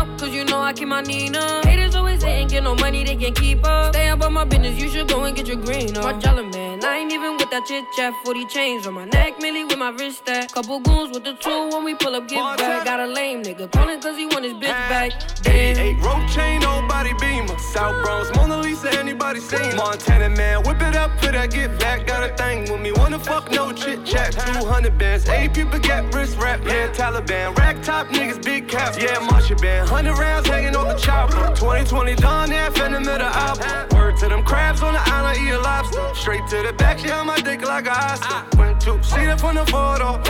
know 0.46 0.60
I 0.60 0.72
keep 0.72 0.88
my 0.88 1.02
Nina. 1.02 1.60
Haters 1.64 1.94
always 1.94 2.22
hating, 2.22 2.48
get 2.48 2.62
no 2.62 2.74
money, 2.74 3.04
they 3.04 3.16
can't 3.16 3.36
keep 3.36 3.64
up. 3.64 3.94
Stay 3.94 4.08
about 4.08 4.32
my 4.32 4.44
business, 4.44 4.80
you 4.80 4.88
should 4.88 5.08
go 5.08 5.24
and 5.24 5.36
get 5.36 5.46
your 5.46 5.56
green 5.56 5.96
on. 5.96 6.04
My 6.04 6.12
jolly 6.18 6.46
man, 6.46 6.84
I 6.84 6.98
ain't 6.98 7.12
even 7.12 7.36
with 7.36 7.50
that 7.50 7.64
chit 7.66 7.84
chat. 7.96 8.12
40 8.24 8.46
chains 8.46 8.86
on 8.86 8.94
my 8.94 9.04
neck, 9.04 9.40
Millie 9.40 9.64
with 9.64 9.78
my 9.78 9.90
wrist 9.90 10.18
stack. 10.18 10.52
Couple 10.52 10.80
goons 10.80 11.14
with 11.14 11.24
the 11.24 11.34
tool 11.34 11.70
when 11.70 11.84
we 11.84 11.94
pull 11.94 12.14
up, 12.14 12.28
get 12.28 12.58
back. 12.58 12.84
Got 12.84 13.00
a 13.00 13.06
lame 13.06 13.42
nigga 13.42 13.70
calling 13.70 14.00
cause 14.00 14.16
he 14.16 14.26
want 14.26 14.44
his 14.44 14.54
bitch 14.54 14.80
back. 14.88 15.12
Damn. 15.42 15.78
88 15.78 16.04
road 16.04 16.28
chain, 16.28 16.60
nobody 16.60 17.12
beamer. 17.20 17.58
South 17.58 17.96
Bronx, 18.04 18.34
Mona 18.36 18.58
Lisa, 18.58 18.92
anybody 18.98 19.40
seen? 19.40 19.76
Montana 19.76 20.28
man, 20.30 20.62
whip 20.64 20.80
it 20.82 20.96
up, 20.96 21.10
put 21.18 21.32
that 21.32 21.50
get 21.50 21.78
back. 21.78 22.06
Got 22.06 22.28
a 22.28 22.36
thing 22.36 22.70
with 22.70 22.80
me, 22.80 22.92
wanna 22.92 23.18
fuck, 23.18 23.50
no 23.50 23.72
chit 23.72 24.04
chat. 24.04 24.32
200 24.32 24.98
bands, 24.98 25.28
80 25.28 25.48
people 25.48 25.78
get 25.78 26.12
wrist 26.14 26.36
wrap, 26.38 26.64
yeah, 26.64 26.88
Taliban. 26.92 27.56
Rack 27.56 27.82
top 27.82 28.08
niggas, 28.08 28.42
big 28.44 28.68
caps, 28.68 28.98
yeah, 28.98 29.18
Marshall 29.30 29.56
band. 29.58 29.88
100 29.88 30.18
rounds 30.18 30.35
hanging 30.44 30.76
on 30.76 30.88
the 30.88 30.94
chopper. 30.94 31.54
2020 31.54 32.16
Don 32.16 32.52
F 32.52 32.80
in 32.80 32.92
the 32.92 33.00
middle 33.00 33.26
album. 33.26 33.96
Word 33.96 34.16
to 34.18 34.28
them 34.28 34.42
crabs 34.44 34.82
on 34.82 34.92
the 34.94 35.00
island, 35.00 35.38
eat 35.40 35.50
a 35.50 35.58
lobster. 35.60 36.14
Straight 36.14 36.46
to 36.48 36.62
the 36.62 36.72
back, 36.72 36.98
on 37.10 37.26
my 37.26 37.40
dick 37.40 37.62
like 37.62 37.86
a 37.86 37.92
Oscar. 37.92 38.44
Went 38.58 38.76
see 38.82 39.22
it 39.22 39.40
from 39.40 39.54
the 39.54 39.66
photo. 39.66 40.20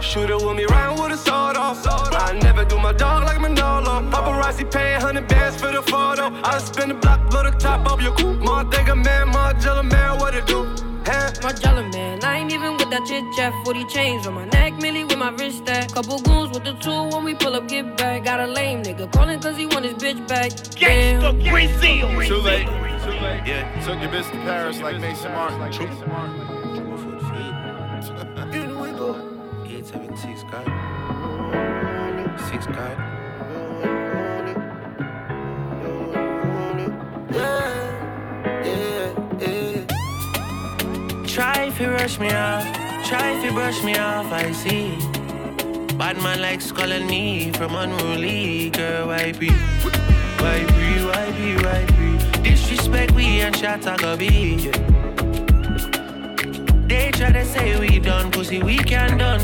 Shoot 0.00 0.30
it 0.30 0.36
with 0.36 0.56
me, 0.56 0.64
riding 0.64 1.02
with 1.02 1.12
a 1.12 1.16
sword 1.16 1.56
off. 1.56 1.84
I 1.86 2.38
never 2.42 2.64
do 2.64 2.78
my 2.78 2.92
dog 2.92 3.24
like 3.24 3.40
Manolo. 3.40 4.02
Paparazzi 4.10 4.70
paying 4.70 5.00
100 5.00 5.28
bands 5.28 5.60
for 5.60 5.72
the 5.72 5.82
photo. 5.82 6.30
I 6.42 6.58
spin 6.58 6.88
the 6.88 6.94
block, 6.94 7.30
blow 7.30 7.42
the 7.42 7.50
top 7.52 7.90
off 7.90 8.02
your 8.02 8.14
coupe. 8.14 8.40
More 8.40 8.60
a 8.60 8.96
man, 8.96 9.28
more 9.28 9.52
jello 9.54 9.82
man, 9.82 10.18
what 10.18 10.34
it 10.34 10.46
do? 10.46 10.83
My 11.06 11.52
jolly 11.52 11.86
man, 11.90 12.24
I 12.24 12.38
ain't 12.38 12.50
even 12.52 12.78
with 12.78 12.88
that 12.88 13.04
chit 13.06 13.24
chat. 13.36 13.52
40 13.64 13.84
chains 13.86 14.26
on 14.26 14.32
my 14.34 14.46
neck, 14.46 14.72
Millie 14.80 15.04
with 15.04 15.18
my 15.18 15.30
wrist 15.32 15.58
stack. 15.58 15.92
Couple 15.92 16.18
goons 16.20 16.50
with 16.54 16.64
the 16.64 16.72
tool 16.74 17.10
when 17.10 17.24
we 17.24 17.34
pull 17.34 17.54
up, 17.54 17.68
get 17.68 17.96
back. 17.98 18.24
Got 18.24 18.40
a 18.40 18.46
lame 18.46 18.82
nigga 18.82 19.12
calling 19.12 19.38
cause 19.38 19.56
he 19.56 19.66
want 19.66 19.84
his 19.84 19.94
bitch 19.94 20.26
back. 20.26 20.50
Damn. 20.80 21.20
Too 21.20 22.36
late. 22.36 22.66
Too 22.66 23.10
late. 23.10 23.42
Yeah. 23.46 23.84
Took 23.84 24.00
your 24.00 24.10
bitch 24.10 24.30
to 24.30 24.38
Paris 24.38 24.80
like 24.80 24.98
Maison 24.98 25.32
Martin. 25.32 25.60
Here 28.52 28.68
we 28.78 28.90
go. 28.92 29.14
876 29.66 30.44
God. 30.44 30.64
Six 32.48 32.66
God. 32.66 32.96
Try 37.34 37.63
if 41.74 41.80
you 41.80 41.90
rush 41.90 42.20
me 42.20 42.30
off, 42.30 42.62
try 43.04 43.36
if 43.36 43.44
you 43.44 43.50
brush 43.50 43.82
me 43.82 43.96
off, 43.98 44.30
I 44.32 44.52
see. 44.52 44.90
Bad 45.98 46.16
man 46.22 46.40
like 46.40 46.60
skull 46.60 46.92
and 46.92 47.08
me 47.08 47.50
from 47.50 47.74
unruly 47.74 48.70
girl, 48.70 49.08
why 49.08 49.32
be? 49.32 49.50
Why 50.38 50.60
be, 50.74 50.86
why 51.08 51.26
be, 51.32 51.56
why 51.64 51.84
be? 51.96 52.48
Disrespect 52.48 53.10
we 53.12 53.40
and 53.40 53.56
I 53.56 53.96
go 53.96 54.16
be. 54.16 54.70
They 56.86 57.10
try 57.10 57.32
to 57.32 57.44
say 57.44 57.76
we 57.80 57.98
done, 57.98 58.30
pussy, 58.30 58.62
we 58.62 58.76
can 58.76 59.18
done. 59.18 59.42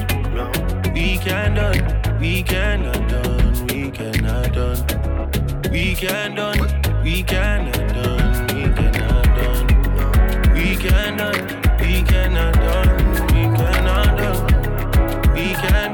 We 0.95 1.19
can 1.19 1.55
done, 1.55 2.21
we 2.21 2.45
cannot 2.45 3.09
done, 3.09 3.67
we 3.67 3.91
cannot 3.91 4.53
done. 4.53 5.73
We 5.73 5.95
can 5.97 6.37
done, 6.37 7.03
we 7.03 7.25
cannot 7.25 7.75
done, 7.75 8.47
we 8.55 8.63
cannot 8.79 9.25
done. 9.35 9.67
We 10.55 10.77
can 10.77 11.17
done. 11.17 11.31
We 11.35 11.57
cannot 11.57 11.60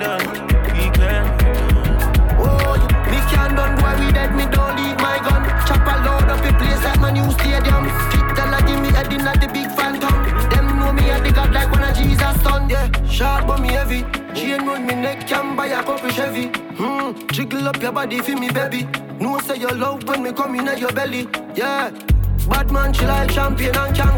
done, 0.07 0.27
we 0.77 0.87
can 0.99 1.25
Oh, 2.39 2.79
me 3.11 3.19
can 3.31 3.51
done, 3.59 3.75
boy, 3.81 3.95
we 4.01 4.13
dead, 4.13 4.31
me 4.39 4.45
don't 4.55 4.75
leave 4.79 4.99
my 5.07 5.19
gun. 5.27 5.43
Chop 5.67 5.87
a 5.93 5.95
load 6.07 6.29
up 6.33 6.41
the 6.47 6.53
place 6.61 6.83
like 6.85 7.01
my 7.01 7.11
new 7.11 7.29
stadium. 7.37 7.85
Fit 8.11 8.27
tell 8.37 8.53
her 8.55 8.63
give 8.67 8.81
me 8.85 8.91
a 9.01 9.03
dinner 9.11 9.35
the 9.43 9.49
big 9.53 9.69
phantom. 9.77 10.17
Them 10.51 10.79
know 10.79 10.93
me 10.93 11.11
a 11.11 11.21
the 11.21 11.33
god 11.33 11.53
like 11.53 11.71
one 11.71 11.83
of 11.83 11.97
Jesus 11.97 12.37
son. 12.43 12.71
Yeah, 12.71 12.87
sharp 13.07 13.47
but 13.49 13.61
me 13.61 13.69
heavy. 13.69 14.03
Chain 14.35 14.67
round 14.67 14.87
me 14.87 14.95
neck, 14.95 15.27
can 15.27 15.57
buy 15.57 15.67
a 15.67 15.83
couple 15.83 16.11
Chevy. 16.11 16.47
Hmm, 16.79 17.13
jiggle 17.33 17.69
up 17.69 17.83
your 17.83 17.93
body 17.93 18.21
for 18.21 18.37
me, 18.37 18.51
baby. 18.51 18.87
No 19.19 19.39
say 19.41 19.57
your 19.57 19.75
love 19.75 20.05
when 20.09 20.23
me 20.23 20.33
come 20.33 20.55
in 20.55 20.69
at 20.69 20.79
your 20.79 20.93
belly. 20.93 21.27
Yeah, 21.55 21.91
bad 22.49 22.71
man, 22.71 22.93
she 22.93 23.07
like 23.07 23.31
champion 23.31 23.77
and 23.77 23.97
can't. 23.97 24.17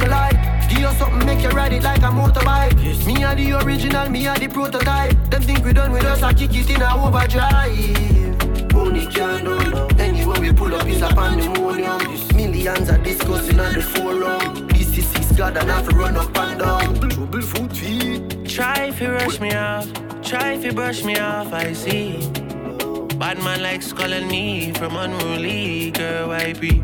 Give 0.68 0.80
you 0.80 0.92
something, 0.92 1.26
make 1.26 1.42
you 1.42 1.50
ride 1.50 1.72
it 1.72 1.82
like 1.82 1.98
a 1.98 2.10
motorbike. 2.10 2.82
Yes. 2.82 3.06
Me 3.06 3.24
are 3.24 3.34
the 3.34 3.52
original, 3.64 4.08
me 4.10 4.26
are 4.26 4.38
the 4.38 4.48
prototype. 4.48 5.16
Them 5.30 5.42
think 5.42 5.64
we 5.64 5.72
done 5.72 5.92
with 5.92 6.04
us, 6.04 6.22
I 6.22 6.32
kick 6.34 6.54
it 6.54 6.70
in 6.70 6.82
a 6.82 6.94
overdrive. 6.94 8.74
Only 8.74 9.06
can 9.06 9.44
do. 9.44 9.88
Anywhere 9.98 10.40
we 10.40 10.52
pull 10.52 10.74
up 10.74 10.86
is 10.86 11.02
a 11.02 11.08
pandemonium. 11.08 11.98
Millions 12.36 12.90
are 12.90 12.98
discussing 12.98 13.58
on 13.58 13.72
the 13.74 13.82
forum. 13.82 14.68
This 14.68 14.96
is 14.98 15.06
six 15.08 15.32
God 15.32 15.56
and 15.56 15.68
have 15.68 15.88
to 15.88 15.96
run 15.96 16.16
up 16.16 16.36
and 16.36 16.60
down. 16.60 17.10
Trouble 17.10 17.42
foot 17.42 17.72
feet. 17.76 18.46
Try 18.48 18.86
if 18.86 19.00
you 19.00 19.10
rush 19.10 19.40
me 19.40 19.52
off, 19.54 19.86
try 20.22 20.52
if 20.52 20.64
you 20.64 20.72
brush 20.72 21.02
me 21.04 21.16
off, 21.18 21.52
I 21.52 21.72
see. 21.72 22.18
Bad 23.18 23.38
man 23.42 23.62
like 23.62 23.82
skull 23.82 24.12
and 24.12 24.28
me 24.28 24.72
from 24.74 24.96
unruly 24.96 25.90
girl, 25.90 26.30
I 26.30 26.52
be? 26.52 26.82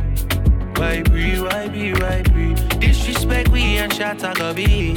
Why 0.77 1.03
be, 1.03 1.41
why 1.41 1.68
be, 1.68 1.93
why 1.95 2.22
be? 2.22 2.55
Disrespect 2.79 3.49
we 3.51 3.79
and 3.79 3.93
shot 3.93 4.22
I 4.25 4.35
go 4.35 4.53
be. 4.53 4.95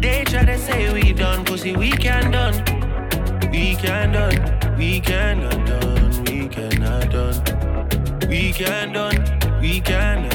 They 0.00 0.24
try 0.24 0.44
to 0.44 0.58
say 0.58 0.92
we 0.92 1.12
done, 1.12 1.44
pussy, 1.44 1.76
we 1.76 1.90
can 1.90 2.30
done. 2.30 2.54
We 3.50 3.74
can 3.74 4.12
done, 4.12 4.76
we 4.78 5.00
cannot 5.00 5.66
done, 5.66 6.24
we 6.24 6.48
cannot 6.48 7.10
done. 7.10 8.28
We 8.28 8.52
can 8.52 8.92
done, 8.92 9.60
we 9.60 9.80
cannot 9.80 10.29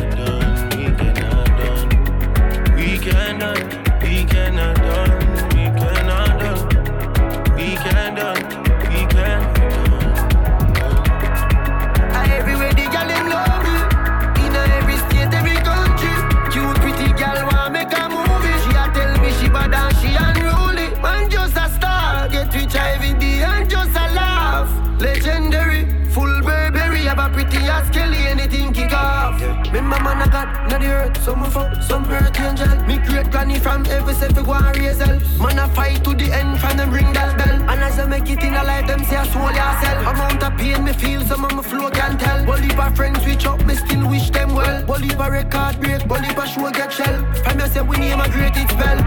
from 33.66 33.84
every 33.88 34.14
self 34.14 34.36
go 34.46 34.54
and 34.54 34.78
raise 34.78 35.00
hell. 35.00 35.18
Man 35.42 35.58
I 35.58 35.68
fight 35.70 36.04
to 36.04 36.14
the 36.14 36.32
end 36.32 36.60
from 36.62 36.78
them 36.78 36.92
ring 36.92 37.12
that 37.14 37.36
bell. 37.36 37.56
And 37.72 37.82
as 37.82 37.98
I 37.98 38.06
make 38.06 38.30
it 38.30 38.44
in 38.44 38.54
a 38.54 38.64
life, 38.64 38.86
them 38.86 39.04
say 39.04 39.16
I 39.16 39.26
soul 39.34 39.50
yourself. 39.62 40.00
Amount 40.12 40.44
of 40.44 40.54
pain 40.60 40.84
me 40.84 40.94
feel, 40.94 41.22
some 41.22 41.44
of 41.44 41.52
my 41.52 41.64
flow 41.64 41.90
can 41.90 42.16
tell. 42.20 42.46
But 42.46 42.60
if 42.64 42.78
friends 42.96 43.24
switch 43.24 43.46
up, 43.48 43.66
me 43.66 43.74
still 43.74 44.08
wish 44.08 44.30
them 44.30 44.54
well. 44.54 44.86
But 44.86 45.02
if 45.04 45.18
record 45.18 45.82
break, 45.82 46.02
if 46.30 46.38
a 46.38 46.48
show 46.48 46.70
get 46.70 46.94
shell. 46.94 47.18
From 47.44 47.60
you 47.60 47.68
say 47.74 47.82
we 47.82 47.98
name 47.98 48.20
a 48.20 48.30
great 48.30 48.56
it 48.56 48.70
spell. 48.70 49.00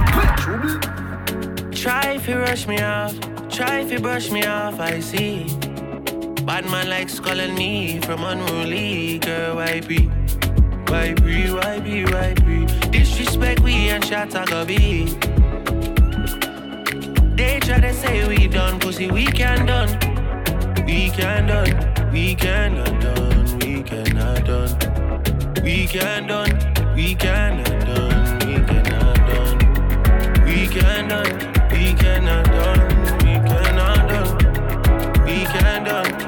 Try 1.71 2.15
if 2.19 2.27
you 2.27 2.39
rush 2.39 2.67
me 2.67 2.81
off, 2.81 3.15
try 3.49 3.83
if 3.83 3.93
you 3.93 4.01
brush 4.01 4.33
me 4.33 4.43
off, 4.45 4.81
I 4.81 4.99
see. 4.99 5.45
Bad 6.49 6.65
man 6.73 6.89
like 6.91 7.09
skull 7.09 7.39
and 7.39 7.55
me 7.55 8.01
from 8.01 8.25
unruly 8.25 9.21
girl, 9.21 9.57
why 9.57 9.81
be? 9.81 10.18
Why 10.89 11.13
be, 11.13 11.51
why 11.51 11.81
be, 11.81 12.05
why 12.07 12.33
be? 12.35 12.65
Disrespect 12.91 13.61
we 13.61 13.91
and 13.91 14.03
shot 14.03 14.31
go 14.47 14.65
be. 14.65 15.05
They 17.37 17.61
try 17.61 17.81
to 17.81 17.93
say 17.93 18.27
we 18.27 18.49
done, 18.49 18.81
pussy, 18.81 19.11
we 19.11 19.27
can 19.27 19.67
done. 19.67 19.91
We 20.87 21.11
can 21.11 21.47
done, 21.47 22.11
we 22.11 22.35
cannot 22.35 23.01
done, 23.03 23.59
we 23.59 23.83
cannot 23.83 24.47
done. 24.47 25.63
We 25.63 25.87
can 25.87 26.27
done, 26.27 26.95
we 26.95 27.15
cannot 27.15 27.85
done, 27.85 28.39
we 28.47 28.55
cannot 28.65 29.17
done. 29.29 29.59
We 30.47 30.67
can 30.69 31.09
done, 31.09 31.71
we 31.71 31.93
cannot 31.93 32.47
done, 32.47 32.81
we 33.19 33.35
cannot 33.47 34.09
done. 34.09 35.25
We 35.27 35.45
can 35.45 35.85
done, 35.85 36.28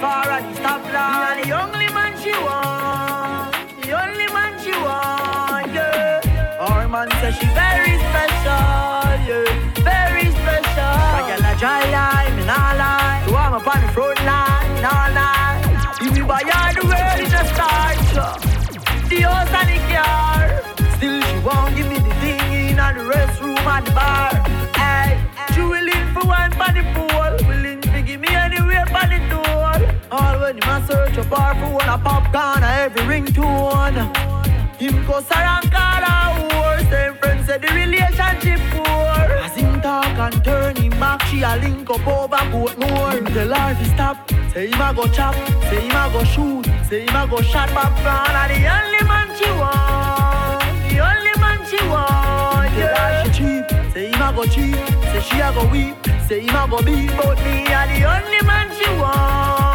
Far 0.00 0.30
and 0.30 0.54
to 0.54 0.54
stop 0.54 0.82
lying. 0.92 1.48
The 1.48 1.60
only 1.60 1.88
man 1.92 2.16
she 2.22 2.30
want, 2.30 3.50
the 3.82 3.90
only 4.00 4.28
man 4.32 4.54
she 4.62 4.70
want, 4.70 5.74
yeah. 5.74 6.22
Her 6.62 6.86
man 6.86 7.10
says 7.18 7.34
she 7.34 7.46
very 7.46 7.98
special, 8.06 9.02
yeah, 9.26 9.50
very 9.82 10.30
special. 10.30 10.94
I 11.18 11.24
get 11.26 11.40
a 11.40 11.58
dry 11.58 11.82
line, 11.90 12.36
me 12.36 12.44
nah 12.46 12.78
lie. 12.78 13.24
So 13.26 13.34
I'm 13.34 13.54
up 13.54 13.66
on 13.66 13.82
the 13.82 13.88
front 13.88 14.18
line, 14.24 14.82
nah 14.82 15.10
lie. 15.18 15.98
If 16.00 16.16
you 16.16 16.24
buy 16.24 16.42
her 16.46 16.74
the 16.78 16.86
world 16.86 17.18
in 17.18 17.34
a 17.34 17.44
start, 17.52 17.98
the 19.10 19.18
house 19.26 19.50
and 19.50 19.68
the 19.68 19.78
car. 19.90 20.62
Still 20.96 21.20
she 21.22 21.38
won't 21.44 21.74
give 21.74 21.88
me 21.88 21.98
the 21.98 22.14
thing 22.22 22.70
in 22.70 22.76
the 22.76 23.02
restroom 23.02 23.58
and 23.58 23.84
the 23.84 23.90
bar. 23.90 24.30
Hey, 24.78 25.18
she 25.54 25.60
will 25.60 25.82
live 25.82 26.08
for 26.14 26.24
one 26.24 26.52
for 26.52 26.72
the 26.72 26.84
pool. 26.94 27.07
Him 30.58 30.68
a 30.70 30.84
search 30.88 31.16
a 31.16 31.22
bar 31.22 31.54
for 31.54 31.70
one 31.72 31.88
a 31.88 31.96
popcorn 31.98 32.64
a 32.64 32.66
every 32.82 33.02
ringtone. 33.02 33.94
Him 34.76 35.06
go 35.06 35.22
around 35.30 35.70
call 35.70 36.02
a 36.02 36.16
whore. 36.34 36.90
Same 36.90 37.14
friends 37.14 37.46
say 37.46 37.58
the 37.58 37.68
relationship 37.68 38.60
poor. 38.72 39.38
As 39.44 39.54
him 39.54 39.80
talk 39.80 40.18
and 40.18 40.44
turn 40.44 40.74
him 40.74 40.90
back, 40.98 41.22
she 41.26 41.42
a 41.42 41.54
link 41.62 41.88
up 41.88 42.04
over 42.06 42.42
boat 42.50 42.76
more. 42.76 43.12
Him 43.12 43.26
tell 43.26 43.54
her 43.54 43.74
to 43.74 43.84
stop. 43.90 44.16
Say 44.52 44.66
him 44.66 44.80
a 44.80 44.92
go 44.92 45.06
chop. 45.06 45.36
Say 45.70 45.80
him 45.80 45.94
a 45.94 46.10
go 46.12 46.24
shoot. 46.24 46.66
Say 46.88 47.06
him 47.06 47.14
a 47.14 47.28
go 47.28 47.40
shot 47.40 47.68
popcorn. 47.68 48.34
And 48.34 48.50
the 48.50 48.58
only 48.76 49.02
man 49.06 49.28
she 49.38 49.48
want. 49.60 50.60
The 50.90 50.98
only 51.08 51.34
man 51.38 51.58
she 51.70 51.80
want. 51.86 52.74
Tell 52.74 52.96
her 52.96 53.24
she 53.26 53.30
cheap. 53.38 53.92
Say 53.94 54.10
him 54.10 54.22
a 54.22 54.32
go 54.34 54.44
cheap. 54.44 54.74
Say 55.12 55.20
she 55.20 55.38
a 55.38 55.52
go 55.52 55.68
weep. 55.70 55.94
Say 56.26 56.40
him 56.40 56.56
a 56.56 56.66
go 56.68 56.82
beat. 56.82 57.14
But 57.16 57.38
me 57.44 57.62
a 57.62 57.86
the 57.86 57.98
only 58.10 58.42
man 58.44 58.68
she 58.74 58.90
want. 58.98 59.67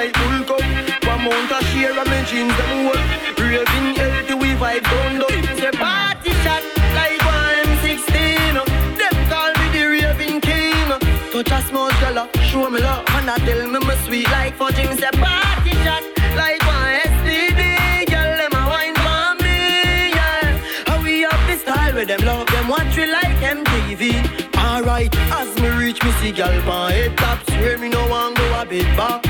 Like 0.00 0.14
bull 0.14 0.44
cup. 0.48 0.62
One 1.04 1.64
share 1.68 1.92
me 2.10 2.18
jeans 2.28 2.58
whole. 2.60 3.00
Raving 3.36 3.90
healthy 4.00 4.34
we 4.34 4.50
vibe 4.60 4.84
down 4.90 5.20
say 5.60 5.72
party 5.72 6.32
shot 6.42 6.62
like 6.98 7.22
one 7.36 7.54
M16. 7.68 8.54
Them 9.00 9.16
call 9.30 9.52
me 9.58 9.66
the 9.74 9.82
raving 9.92 10.40
king. 10.40 10.88
Touch 11.32 11.52
a 11.52 11.60
small 11.68 11.90
girl, 12.00 12.18
uh, 12.20 12.40
show 12.48 12.70
me 12.70 12.80
love, 12.80 13.04
and 13.16 13.30
I 13.30 13.36
tell 13.46 13.62
me 13.72 13.78
me 13.88 13.94
sweet 14.04 14.30
like 14.30 14.54
fudge. 14.54 14.76
Him 14.76 14.96
say 14.96 15.12
party 15.24 15.72
shot 15.84 16.04
like 16.40 16.62
one 16.74 16.92
STD. 17.12 17.60
Girl, 18.12 18.32
them 18.40 18.54
a 18.60 18.62
wine 18.72 18.96
for 19.04 19.28
me, 19.44 19.58
yeah. 20.16 20.56
How 20.86 21.02
we 21.02 21.26
up 21.26 21.40
the 21.48 21.56
style 21.58 21.94
with 21.94 22.08
them 22.08 22.22
love 22.24 22.46
them 22.46 22.68
watch 22.68 22.96
we 22.96 23.04
like 23.18 23.40
MTV. 23.56 24.02
Alright, 24.56 25.14
as 25.38 25.50
me 25.60 25.68
reach 25.68 26.02
me 26.02 26.10
see 26.20 26.32
gal 26.32 26.56
pan 26.62 26.92
head 26.92 27.18
top, 27.18 27.38
swear 27.50 27.76
me 27.76 27.88
no 27.90 28.02
one 28.08 28.32
go 28.34 28.60
a 28.60 28.64
bit 28.64 28.88
back. 28.96 29.29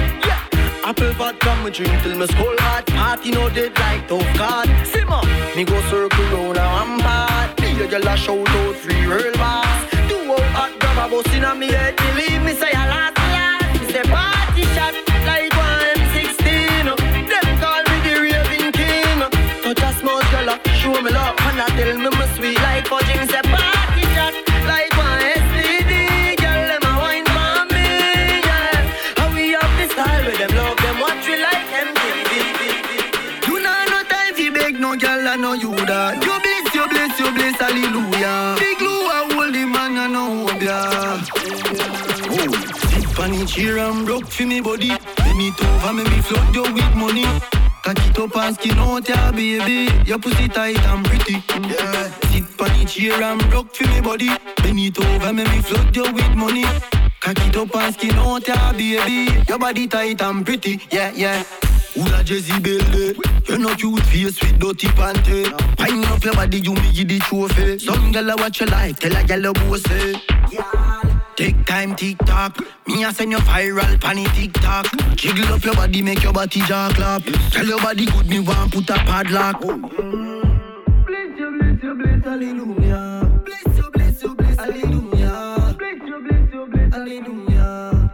Apple 0.90 1.12
vodka 1.12 1.54
me 1.62 1.70
drink 1.70 2.02
till 2.02 2.18
me 2.18 2.26
skull 2.26 2.56
hot. 2.66 2.84
Party 2.86 3.30
no 3.30 3.48
dead 3.50 3.78
like 3.78 4.08
tough 4.08 4.26
card 4.34 4.68
Simmer, 4.84 5.22
me 5.54 5.62
go 5.62 5.80
circle 5.82 6.24
round 6.34 6.58
a 6.58 6.66
rampart. 6.74 7.60
Me 7.60 7.80
a 7.80 7.86
girl 7.86 8.08
a 8.08 8.16
shout 8.16 8.50
out 8.58 8.74
free 8.74 9.06
real 9.06 9.32
boss 9.34 9.86
Do 10.08 10.18
out 10.34 10.50
hot 10.56 10.72
grab 10.80 10.98
a 10.98 11.08
bus 11.08 11.32
inna 11.32 11.54
me 11.54 11.68
head. 11.68 11.94
Believe 11.94 12.42
me 12.42 12.52
say 12.54 12.72
a 12.72 12.84
last 12.90 13.16
last. 13.18 13.80
Me 13.80 13.86
say 13.92 14.02
party 14.02 14.62
shot 14.74 14.94
like 15.30 15.54
one 15.54 15.94
M16 15.94 16.82
Them 17.30 17.48
call 17.62 17.82
me 17.90 17.96
the 18.06 18.14
raving 18.26 18.72
king. 18.74 19.18
Touch 19.62 19.82
a 19.86 19.90
small 19.94 20.22
girl 20.32 20.58
show 20.74 21.00
me 21.02 21.10
love 21.12 21.38
And 21.46 21.60
I 21.62 21.68
tell 21.78 21.98
me 22.02 22.19
chair 43.60 43.78
and 43.78 44.06
broke 44.06 44.26
for 44.26 44.46
me 44.46 44.60
body. 44.60 44.88
Bend 44.88 45.40
it 45.40 45.62
over 45.62 45.92
make 45.92 46.10
me 46.10 46.20
flood 46.22 46.54
you 46.54 46.62
with 46.62 46.94
money. 46.94 47.24
Cock 47.84 47.98
it 48.06 48.18
up 48.18 48.36
and 48.36 48.54
skin 48.54 48.78
out 48.78 49.08
ya 49.08 49.32
baby. 49.32 49.88
Your 50.06 50.18
pussy 50.18 50.48
tight 50.48 50.78
and 50.86 51.04
pretty. 51.04 51.34
Yeah. 51.68 52.10
Sit 52.30 52.60
on 52.60 52.78
the 52.78 52.84
chair 52.86 53.22
and 53.22 53.50
broke 53.50 53.74
for 53.74 53.86
me 53.88 54.00
body. 54.00 54.30
Bend 54.62 54.78
it 54.78 54.98
over 54.98 55.32
make 55.32 55.50
me 55.50 55.60
flood 55.60 55.94
you 55.94 56.12
with 56.12 56.34
money. 56.34 56.64
Cock 57.20 57.38
it 57.46 57.56
up 57.56 57.76
and 57.76 57.94
skin 57.94 58.14
out 58.14 58.48
ya 58.48 58.72
baby. 58.72 59.44
Your 59.48 59.58
body 59.58 59.86
tight 59.86 60.22
and 60.22 60.44
pretty. 60.46 60.80
Yeah, 60.90 61.12
yeah. 61.14 61.44
Who 61.94 62.02
la 62.04 62.22
Jezebel 62.22 63.16
You're 63.48 63.58
not 63.58 63.78
cute 63.78 64.00
face 64.04 64.40
with 64.40 64.58
dirty 64.58 64.88
panty. 64.88 65.50
Pine 65.76 66.04
up 66.04 66.24
your 66.24 66.34
body, 66.34 66.60
you 66.60 66.72
me 66.72 66.92
give 66.92 67.08
the 67.08 67.18
trophy. 67.18 67.78
Some 67.78 68.12
girl 68.12 68.30
a 68.30 68.36
watch 68.36 68.60
your 68.60 68.68
life, 68.68 69.00
tell 69.00 69.16
a 69.16 69.24
girl 69.24 69.46
a 69.46 69.52
boss 69.52 69.82
it 69.90 70.99
Take 71.40 71.64
time, 71.64 71.96
tick 71.96 72.18
tock. 72.26 72.58
Me 72.86 73.02
a 73.02 73.10
send 73.14 73.32
you 73.32 73.38
viral, 73.38 73.98
panny 73.98 74.26
tick 74.34 74.52
tock. 74.52 74.86
Jiggle 75.16 75.54
up 75.54 75.64
your 75.64 75.74
body, 75.74 76.02
make 76.02 76.22
your 76.22 76.34
body 76.34 76.60
jaw 76.60 76.90
clap. 76.92 77.22
Tell 77.50 77.64
your 77.64 77.80
body 77.80 78.04
good, 78.04 78.28
me 78.28 78.40
want 78.40 78.70
put 78.74 78.90
a 78.90 78.94
padlock. 79.08 79.58
Bless 79.62 79.78
you, 81.38 81.58
bless 81.58 81.82
you, 81.82 81.94
bless 81.94 82.24
hallelujah. 82.24 83.40
Bless 83.46 83.78
you, 83.78 83.90
bless 83.90 84.22
you, 84.22 84.34
bless 84.34 84.56
hallelujah. 84.58 85.76
Bless 85.78 86.02
you, 86.06 86.20
bless 86.28 86.52
you, 86.52 86.66
bless 86.66 86.92
hallelujah. 86.92 88.12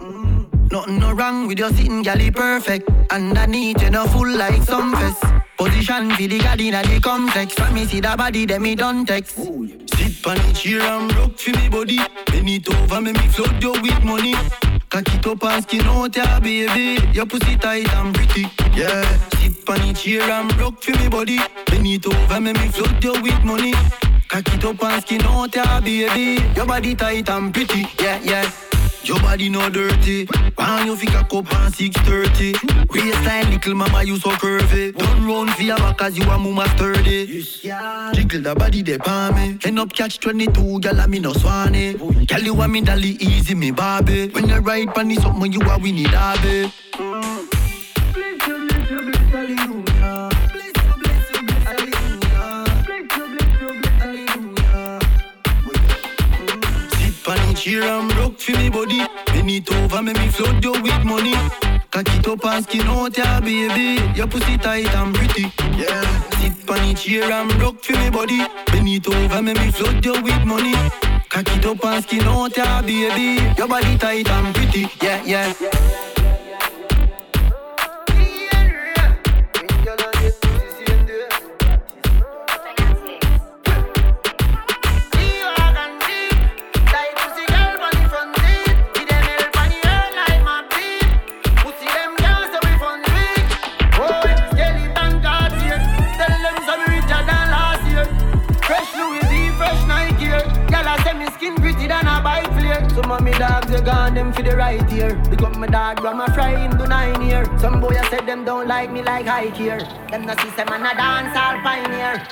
Mm, 0.00 0.72
nothing 0.72 0.98
no 0.98 1.12
wrong 1.12 1.46
with 1.46 1.60
your 1.60 1.70
sitting, 1.70 2.02
galley 2.02 2.32
perfect. 2.32 2.90
Underneath, 3.12 3.80
you 3.82 3.90
know 3.90 4.06
full 4.06 4.28
like 4.28 4.60
some 4.64 4.92
fest. 4.96 5.22
Position 5.56 6.10
for 6.10 6.26
the 6.26 6.38
god 6.40 6.60
inna 6.60 6.82
the 6.82 6.98
complex. 7.00 7.54
From 7.54 7.74
me 7.74 7.84
see 7.86 8.00
the 8.00 8.16
body, 8.16 8.46
then 8.46 8.62
me 8.62 8.74
done 8.74 9.06
text. 9.06 9.38
Sit 10.20 10.26
on 10.26 10.36
the 10.36 10.52
chair 10.52 10.82
and 10.82 11.10
broke 11.14 11.38
for 11.38 11.50
me 11.52 11.68
body. 11.70 11.96
Bend 12.26 12.50
it 12.50 12.68
over, 12.68 13.00
make 13.00 13.16
me 13.16 13.28
flood 13.28 13.62
you 13.62 13.72
with 13.72 14.04
money. 14.04 14.34
Cock 14.90 15.08
it 15.14 15.26
up 15.26 15.42
and 15.44 15.62
skin 15.62 15.80
out 15.86 16.14
ya 16.14 16.38
baby. 16.40 17.00
Your 17.14 17.24
pussy 17.24 17.56
tight 17.56 17.88
and 17.94 18.14
pretty, 18.14 18.42
yeah. 18.76 19.02
Sit 19.40 19.66
on 19.66 19.78
the 19.80 19.94
chair 19.94 20.30
and 20.30 20.54
broke 20.58 20.82
for 20.82 20.90
me 20.98 21.08
body. 21.08 21.38
Bend 21.68 21.86
it 21.86 22.06
over, 22.06 22.38
make 22.38 22.58
me 22.58 22.68
flood 22.68 23.02
you 23.02 23.12
with 23.22 23.42
money. 23.44 23.72
Cock 24.28 24.52
it 24.52 24.62
up 24.62 24.82
and 24.82 25.02
skin 25.02 25.22
out 25.22 25.54
ya 25.56 25.80
baby. 25.80 26.42
Your 26.54 26.66
body 26.66 26.94
tight 26.94 27.30
and 27.30 27.54
pretty, 27.54 27.86
yeah, 27.98 28.20
yeah. 28.22 28.50
Your 29.04 29.18
body 29.20 29.48
no 29.48 29.68
dirty. 29.70 30.26
Why 30.56 30.84
you 30.84 30.94
think 30.96 31.14
a 31.14 31.24
cup 31.24 31.52
on 31.54 31.72
630. 31.72 32.86
Waistline 32.90 33.50
little 33.50 33.74
mama 33.74 34.02
you 34.04 34.18
so 34.18 34.30
curvy. 34.30 34.96
Don't 34.96 35.26
run 35.26 35.48
for 35.48 35.62
your 35.62 35.76
back 35.78 35.98
cause 35.98 36.16
you 36.16 36.24
a 36.24 36.38
mama 36.38 36.68
sturdy. 36.76 37.26
Jiggle 38.14 38.42
the 38.42 38.54
body 38.56 38.82
they 38.82 38.98
palm 38.98 39.34
me. 39.34 39.58
End 39.64 39.78
up 39.78 39.92
catch 39.92 40.20
22, 40.20 40.80
girl 40.80 41.00
I 41.00 41.06
me 41.06 41.18
no 41.18 41.32
swanny. 41.32 41.94
Girl 41.94 42.40
you 42.40 42.54
want 42.54 42.72
me 42.72 42.82
dolly 42.82 43.16
easy 43.20 43.54
me 43.54 43.70
Barbie. 43.70 44.28
When 44.28 44.48
you 44.48 44.56
ride 44.56 44.94
pan 44.94 45.10
is 45.10 45.22
something 45.22 45.52
you 45.52 45.60
a 45.60 45.78
winnie 45.78 46.04
derby. 46.04 46.70
Chair 57.60 57.82
and 57.82 58.10
broke 58.14 58.40
for 58.40 58.52
me 58.52 58.70
body. 58.70 59.06
Bend 59.26 59.50
it 59.50 59.70
over, 59.70 60.02
make 60.02 60.16
me 60.16 60.28
flood 60.28 60.64
you 60.64 60.72
with 60.72 61.04
money. 61.04 61.34
Cock 61.90 62.08
it 62.08 62.26
up 62.26 62.42
and 62.46 62.64
skin 62.64 62.86
out 62.86 63.14
ya 63.18 63.38
baby. 63.40 64.00
Your 64.16 64.28
pussy 64.28 64.56
tight 64.56 64.88
and 64.94 65.14
pretty, 65.14 65.52
yeah. 65.76 66.30
Sit 66.40 66.70
on 66.70 66.88
the 66.88 66.94
chair 66.94 67.30
and 67.30 67.52
broke 67.58 67.84
for 67.84 67.92
me 67.98 68.08
body. 68.08 68.38
Bend 68.72 68.88
it 68.88 69.06
over, 69.06 69.42
make 69.42 69.58
me 69.58 69.70
flood 69.72 70.02
you 70.02 70.22
with 70.22 70.42
money. 70.46 70.72
Cock 71.28 71.54
it 71.54 71.66
up 71.66 71.84
and 71.84 72.02
skin 72.02 72.22
out 72.22 72.56
ya 72.56 72.80
baby. 72.80 73.42
Your 73.58 73.68
body 73.68 73.98
tight 73.98 74.30
and 74.30 74.54
pretty, 74.54 74.88
yeah, 75.02 75.22
yeah. 75.22 76.09
Some 103.10 103.18
of 103.18 103.24
me 103.24 103.32
dogs, 103.32 103.68
you 103.72 103.80
gone 103.80 104.14
them 104.14 104.32
for 104.32 104.42
the 104.42 104.54
right 104.54 104.88
here. 104.88 105.16
Become 105.28 105.58
my 105.58 105.66
dog, 105.66 105.96
grandma 105.96 106.26
fry 106.32 106.54
him 106.54 106.78
do 106.78 106.86
nine 106.86 107.20
year. 107.22 107.44
Some 107.58 107.80
boy 107.80 107.98
I 107.98 108.08
said 108.08 108.24
them 108.24 108.44
don't 108.44 108.68
like 108.68 108.92
me 108.92 109.02
like 109.02 109.26
high 109.26 109.50
here. 109.50 109.80
Them 110.12 110.26
no 110.26 110.34
see 110.36 110.48
and 110.56 110.86
a 110.86 110.94
dance 110.94 111.34
all 111.36 111.58
pioneer. 111.58 112.22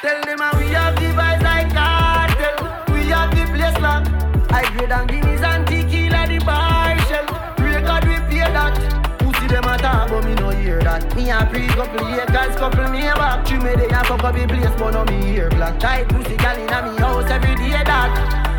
Tell 0.00 0.22
them 0.22 0.38
how 0.38 0.56
we 0.56 0.68
have 0.70 0.94
the 0.94 1.10
vibes 1.18 1.42
like 1.42 1.74
cartel. 1.74 2.62
We 2.94 3.10
have 3.10 3.34
the 3.34 3.42
place 3.50 3.76
lock. 3.82 4.06
I 4.52 4.70
grade 4.70 4.92
and 4.92 5.10
guineas 5.10 5.42
and 5.42 5.66
tequila 5.66 6.22
the 6.28 6.38
bar 6.46 6.96
shell. 7.10 7.26
Record 7.58 8.04
we 8.06 8.14
pay 8.30 8.46
that. 8.54 8.78
Them 9.50 9.64
a 9.64 9.78
talk 9.78 10.10
but 10.10 10.24
me 10.24 10.36
no 10.36 10.50
hear 10.50 10.78
that. 10.82 11.12
Me 11.16 11.28
a 11.28 11.44
pre 11.50 11.66
couple 11.66 12.06
guys 12.06 12.54
couple 12.54 12.88
me 12.88 13.00
a 13.08 13.16
back. 13.16 13.44
True 13.44 13.58
me 13.58 13.74
they 13.74 13.88
a 13.88 14.04
fuck 14.04 14.22
up 14.22 14.36
the 14.36 14.46
place, 14.46 14.78
but 14.78 14.92
no 14.92 15.04
me 15.06 15.26
here 15.26 15.50
black. 15.50 15.80
Tight 15.80 16.08
pussy 16.08 16.36
gal 16.36 16.56
inna 16.56 16.92
me 16.92 16.98
house 17.00 17.28
every 17.28 17.56
day, 17.56 17.82
dog. 17.82 18.49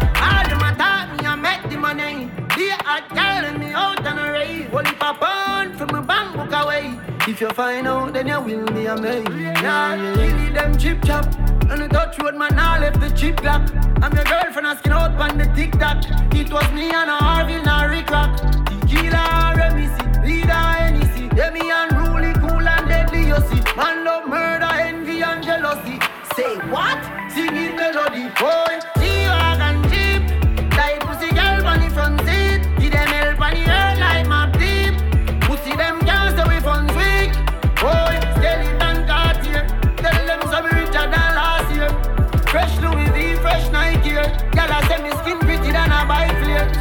Money. 1.94 2.30
They 2.56 2.72
a 2.72 3.02
telling 3.14 3.60
me 3.60 3.72
out 3.74 4.06
on 4.06 4.20
a 4.20 4.32
rave. 4.32 4.74
Only 4.74 4.94
pop 4.94 5.22
on 5.22 5.76
from 5.78 5.90
a 5.96 6.02
bank 6.02 6.36
book 6.36 6.52
away. 6.52 6.98
If 7.28 7.42
you 7.42 7.50
find 7.50 7.88
out, 7.88 8.14
then 8.14 8.28
you 8.28 8.40
will 8.42 8.66
be 8.68 8.86
amazed. 8.86 9.30
Yeah, 9.30 9.96
me 10.16 10.50
them 10.50 10.78
chip 10.78 11.04
chop. 11.04 11.26
On 11.72 11.80
the 11.80 11.88
touch 11.88 12.18
road, 12.20 12.36
man, 12.36 12.58
I 12.58 12.80
left 12.80 13.00
the 13.00 13.10
chip 13.10 13.38
clock. 13.38 13.64
I'm 14.02 14.14
your 14.14 14.26
girlfriend 14.26 14.68
asking 14.68 14.94
out 14.94 15.12
on 15.20 15.38
the 15.38 15.46
tic 15.56 15.72
tac. 15.74 16.04
It 16.34 16.52
was 16.52 16.70
me 16.74 16.92
and 16.92 17.10
a 17.10 17.21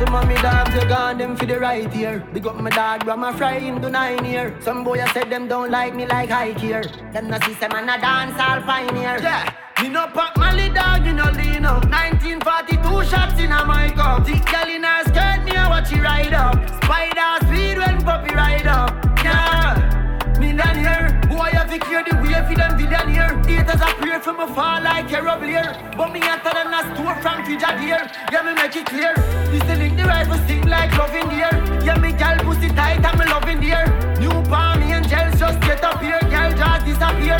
Some 0.01 0.14
of 0.14 0.27
me 0.27 0.35
dogs 0.36 0.74
you 0.74 0.89
gone 0.89 1.18
them 1.18 1.36
for 1.36 1.44
the 1.44 1.60
right 1.60 1.93
here. 1.93 2.27
Big 2.32 2.47
up 2.47 2.56
my 2.56 2.70
dog, 2.70 3.05
grandma 3.05 3.32
fry 3.32 3.59
him 3.59 3.82
to 3.82 3.90
nine 3.90 4.24
year. 4.24 4.56
Some 4.62 4.82
boy 4.82 4.98
I 4.98 5.06
said 5.12 5.28
them 5.28 5.47
don't 5.47 5.70
like 5.70 5.94
me 5.94 6.06
like 6.06 6.31
I 6.31 6.52
here. 6.52 6.85
Them 7.12 7.31
see 7.44 7.52
some 7.60 7.72
man 7.72 7.86
a 7.86 8.01
dance 8.01 8.40
all 8.40 8.62
pioneer. 8.62 9.18
Yeah. 9.20 9.52
Me 9.82 9.90
no 9.90 10.06
pop 10.06 10.39
Mali 10.39 10.70
dog, 10.70 11.05
you 11.05 11.12
no 11.12 11.24
lean 11.32 11.66
up 11.66 11.85
1942 11.85 13.05
shots 13.10 13.39
in 13.40 13.52
a 13.52 13.62
my 13.64 13.90
cup 13.90 14.27
Thick 14.27 14.44
girl 14.47 14.68
in 14.68 14.85
her 14.85 15.05
skirt, 15.05 15.44
me 15.44 15.52
a 15.52 15.68
watch 15.68 15.89
she 15.90 16.01
ride 16.01 16.35
up 16.35 16.56
Spider 16.82 17.47
speed 17.47 17.78
when 17.78 18.02
puppy 18.02 18.35
ride 18.35 18.66
up 18.66 18.90
Yeah, 19.24 20.36
millionaire 20.39 21.09
Boy, 21.40 21.48
have 21.56 21.70
to 21.70 21.78
clear 21.78 22.04
the 22.04 22.14
way 22.20 22.36
for 22.46 22.54
them 22.54 22.76
billionaire 22.76 23.32
Haters 23.48 23.80
a 23.80 23.88
pray 23.96 24.20
for 24.20 24.34
me 24.34 24.44
fall 24.52 24.82
like 24.82 25.10
a 25.10 25.22
rubber 25.22 25.72
But 25.96 26.12
me 26.12 26.20
hotter 26.20 26.52
than 26.52 26.68
a 26.68 26.80
store 26.92 27.16
from 27.24 27.40
Fijadier 27.48 28.12
Yeah, 28.30 28.42
me 28.44 28.52
make 28.52 28.76
it 28.76 28.84
clear. 28.84 29.14
This 29.48 29.62
the 29.64 29.76
link 29.76 29.96
the 29.96 30.04
rifle 30.04 30.36
sting 30.44 30.68
like 30.68 30.92
love 30.98 31.14
in 31.14 31.26
the 31.30 31.40
air. 31.48 31.56
Yeah, 31.82 31.96
me 31.96 32.12
gal 32.12 32.36
pussy 32.44 32.68
tight 32.68 33.02
and 33.02 33.18
me 33.18 33.24
loving 33.24 33.58
the 33.58 33.72
air. 33.72 33.88
New 34.20 34.36
palm 34.50 34.82
angels 34.82 35.40
just 35.40 35.60
get 35.62 35.82
up 35.82 36.02
here. 36.02 36.20
Gal 36.28 36.52
just 36.52 36.84
disappear. 36.84 37.38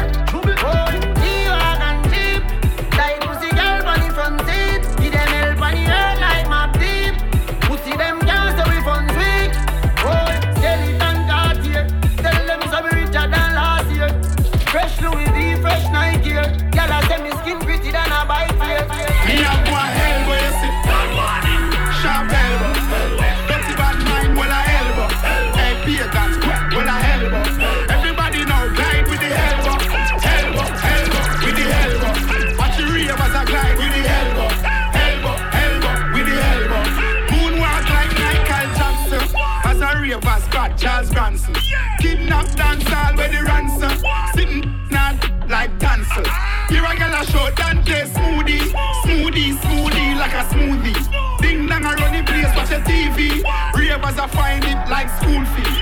Oh, 0.65 0.90
Fresh 14.71 15.01
Dante 48.01 48.13
smoothie, 48.15 48.73
smoothie, 49.05 49.53
smoothie 49.61 50.17
like 50.17 50.33
a 50.33 50.45
smoothie. 50.49 51.41
Ding 51.43 51.67
dong 51.67 51.85
a 51.85 51.95
run 51.97 52.13
the 52.13 52.23
place, 52.25 52.57
watch 52.57 52.71
a 52.71 52.81
TV. 52.81 53.43
Ravers 53.75 54.17
a 54.17 54.27
find 54.29 54.65
it 54.65 54.89
like 54.89 55.09
school 55.21 55.45
fee. 55.45 55.80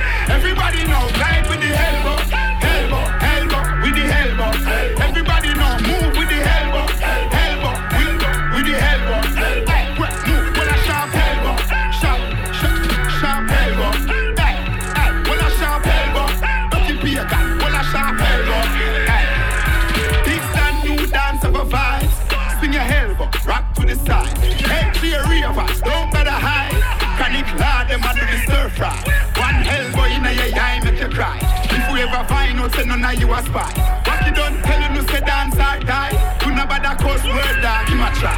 Of 33.15 33.21
you 33.21 33.33
a 33.33 33.43
spy. 33.43 33.69
What 34.07 34.27
you 34.27 34.35
don't 34.35 34.63
tell 34.63 34.81
you, 34.81 34.89
no 34.95 35.07
say 35.07 35.21
dance 35.21 35.55
or 35.55 35.81
die. 35.85 36.13
Do 36.41 36.51
not 36.51 36.69
bother 36.69 36.95
cause 37.03 37.25
word 37.25 37.63
dog, 37.63 37.89
him 37.89 38.01
a 38.01 38.11
try. 38.21 38.37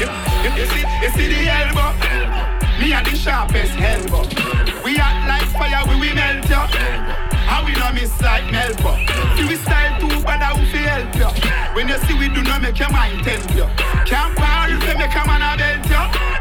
You, 0.00 0.08
you, 0.44 0.50
you 0.56 0.66
see, 0.72 0.84
you 1.02 1.10
see 1.10 1.28
the 1.28 1.40
elbow? 1.48 1.92
Me 2.80 2.92
a 2.92 3.02
the 3.04 3.14
sharpest 3.16 3.76
elbow. 3.78 4.24
We 4.84 4.96
act 4.96 5.28
like 5.28 5.48
fire, 5.52 5.84
we 5.88 6.00
will 6.00 6.14
melt 6.14 6.48
you. 6.48 7.10
How 7.50 7.66
we 7.66 7.72
no 7.72 7.90
miss 7.92 8.14
like 8.22 8.44
Melbo 8.44 8.94
See 9.36 9.44
we 9.44 9.56
style 9.56 9.98
too 9.98 10.22
bad 10.22 10.38
how 10.38 10.54
we 10.54 10.66
help 10.70 11.12
you 11.16 11.26
When 11.74 11.88
you 11.88 11.98
see 12.06 12.14
we 12.14 12.28
do 12.28 12.44
not 12.44 12.62
make 12.62 12.78
your 12.78 12.92
mind 12.92 13.24
tempt 13.24 13.50
you 13.56 13.66
Can't 14.06 14.36
power 14.36 14.70
if 14.70 14.78
you 14.86 14.94
make 14.94 15.10
a 15.10 15.26
man 15.26 15.42
a 15.42 15.58
belt 15.58 15.90
you 15.90 16.39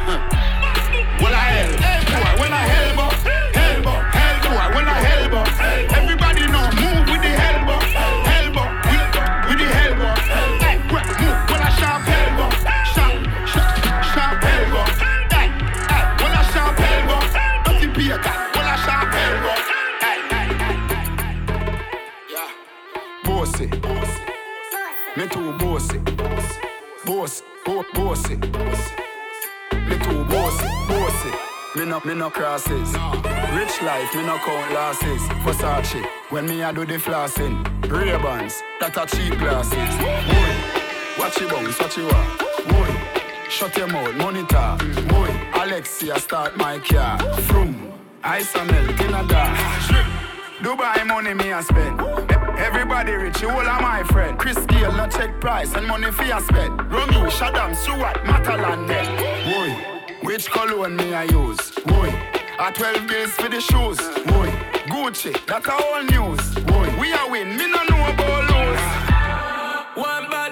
no, 31.90 32.00
me 32.06 32.14
no 32.14 32.30
crosses. 32.30 32.94
Rich 33.54 33.82
life, 33.82 34.14
me 34.16 34.22
no 34.24 34.38
count 34.38 34.72
losses. 34.74 35.22
Versace, 35.44 36.06
when 36.30 36.48
me 36.48 36.62
a 36.62 36.72
do 36.72 36.86
the 36.86 36.98
flossing. 36.98 37.58
Ray-Bans, 37.90 38.62
that 38.80 38.96
a 38.96 39.06
cheap 39.08 39.38
glasses. 39.40 39.94
Boy, 40.30 40.54
watch 41.20 41.40
your 41.40 41.50
bounce, 41.50 41.80
watch 41.80 41.98
your 41.98 42.08
walk. 42.08 42.40
Boy, 42.70 42.92
shut 43.50 43.76
your 43.76 43.88
mouth, 43.88 44.16
monitor. 44.16 44.78
Boy, 45.08 45.32
Alexa 45.56 46.20
start 46.20 46.56
my 46.58 46.78
car. 46.78 47.18
Vroom, 47.48 47.92
ice 48.24 48.56
and 48.56 48.72
milk 48.72 49.02
in 49.02 49.14
a 49.14 49.28
dark. 49.28 49.58
Dubai 50.62 51.08
money 51.08 51.34
me 51.34 51.52
a 51.52 51.64
spend. 51.64 52.00
Everybody 52.60 53.14
rich, 53.14 53.42
you 53.42 53.50
all 53.50 53.62
are 53.62 53.82
my 53.82 54.04
friend. 54.04 54.38
Chris 54.38 54.60
Gayle 54.68 54.92
no 54.92 55.08
check 55.08 55.40
price 55.42 55.74
and 55.74 55.88
money 55.88 56.12
for 56.12 56.24
a 56.24 56.42
spend. 56.42 56.80
Romeo, 56.92 57.30
Shaddam, 57.30 57.76
Stewart, 57.76 58.18
Matalan 58.26 58.86
net. 58.86 59.08
Boy, 59.46 59.99
which 60.30 60.46
cologne 60.52 60.96
me 60.96 61.12
I 61.12 61.24
use? 61.24 61.72
Boy, 61.88 62.10
a 62.60 62.72
12 62.72 63.08
bills 63.08 63.32
for 63.32 63.50
the 63.50 63.60
shoes. 63.60 63.98
Boy, 64.30 64.50
Gucci, 64.92 65.34
that 65.48 65.66
a 65.66 65.74
all 65.74 66.04
news. 66.04 66.42
Boy, 66.70 66.88
we 67.00 67.12
a 67.12 67.26
win, 67.32 67.58
me 67.58 67.66
no 67.66 67.82
know 67.90 68.04
about 68.14 68.44
lose. 68.54 68.86
One 69.98 70.30
bad 70.30 70.49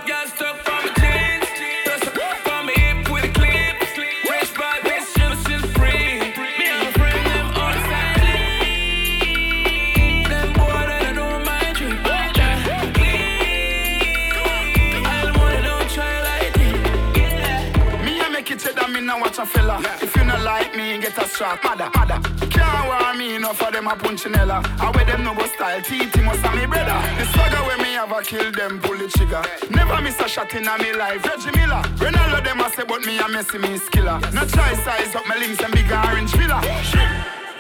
a 19.38 19.42
watch 19.42 19.50
a 19.50 19.52
fella. 19.52 19.80
If 20.02 20.16
you 20.16 20.24
not 20.26 20.42
like 20.42 20.76
me, 20.76 20.98
get 21.00 21.18
a 21.18 21.28
strap. 21.28 21.64
Mother, 21.64 21.90
mother. 21.96 22.20
Can't 22.50 22.88
war 22.88 23.14
me 23.14 23.38
no 23.38 23.50
enough 23.50 23.62
of 23.62 23.74
them 23.74 23.88
a 23.88 23.92
punchinella. 23.92 24.66
I 24.80 24.92
wear 24.92 25.06
them 25.06 25.24
no 25.24 25.34
go 25.36 25.46
style, 25.48 25.82
TT 25.82 26.24
must 26.24 26.42
have 26.42 26.56
me 26.56 26.66
brother. 26.66 26.98
The 27.18 27.26
swagger 27.34 27.64
when 27.68 27.82
me 27.82 27.94
have 27.94 28.12
a 28.12 28.22
kill 28.22 28.52
them, 28.52 28.80
pull 28.80 28.98
the 28.98 29.08
trigger. 29.08 29.44
Never 29.70 30.02
miss 30.02 30.20
a 30.20 30.28
shot 30.28 30.54
in 30.54 30.68
a 30.68 30.78
me 30.78 30.94
life. 30.94 31.26
Reggie 31.26 31.52
Miller, 31.58 31.82
Ronaldo 31.98 32.44
them 32.44 32.60
a 32.62 32.70
say, 32.72 32.84
but 32.88 33.06
me 33.06 33.18
a 33.20 33.24
Messi 33.24 33.60
me 33.62 33.78
skiller. 33.78 34.20
No 34.34 34.46
try 34.46 34.74
size 34.76 35.16
up 35.16 35.28
my 35.28 35.38
links 35.38 35.62
and 35.62 35.74
big 35.74 35.92
orange 35.92 36.32
villa. 36.32 36.62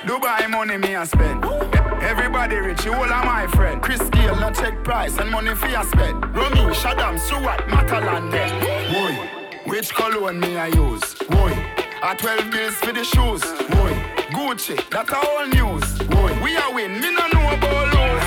Dubai 0.05 0.49
money 0.49 0.77
me 0.77 0.95
a 0.95 1.05
spend. 1.05 1.43
Everybody 2.01 2.55
rich, 2.57 2.85
you 2.85 2.93
all 2.93 3.11
are 3.11 3.25
my 3.25 3.47
friend. 3.47 3.81
Chris 3.81 4.01
Gayle, 4.09 4.35
no 4.39 4.51
check 4.51 4.83
price 4.83 5.17
and 5.17 5.29
money 5.29 5.53
for 5.55 5.67
your 5.67 5.83
spend. 5.83 6.23
Romy, 6.35 6.61
Shaddam, 6.73 7.19
Stewart, 7.19 7.59
Matalan, 7.67 8.31
Boy, 8.93 9.37
which 9.69 9.93
cologne 9.93 10.39
me 10.39 10.57
I 10.57 10.67
use? 10.67 11.13
Boy, 11.29 11.51
a 12.03 12.15
12 12.15 12.51
bills 12.51 12.75
for 12.75 12.93
the 12.93 13.03
shoes. 13.03 13.41
Boy, 13.69 13.93
Gucci, 14.31 14.75
that 14.89 15.09
a 15.09 15.17
all 15.17 15.47
news. 15.47 15.97
Boy, 16.07 16.31
we 16.43 16.55
a 16.57 16.69
win, 16.73 16.99
me 17.01 17.09
no 17.11 17.27
know 17.33 17.53
about 17.53 17.93
lose. 17.93 18.23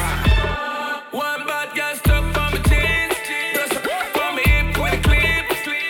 One 1.13 1.47
bad 1.47 1.75
girl 1.77 1.95
stuck 1.95 2.25
for 2.35 2.51
me 2.55 2.61
jeans. 2.69 3.15
Just 3.55 3.75
for 4.15 4.31
me 4.35 4.43
hip 4.43 4.77
with 4.77 4.95
a 4.95 5.01
clip. 5.07 5.47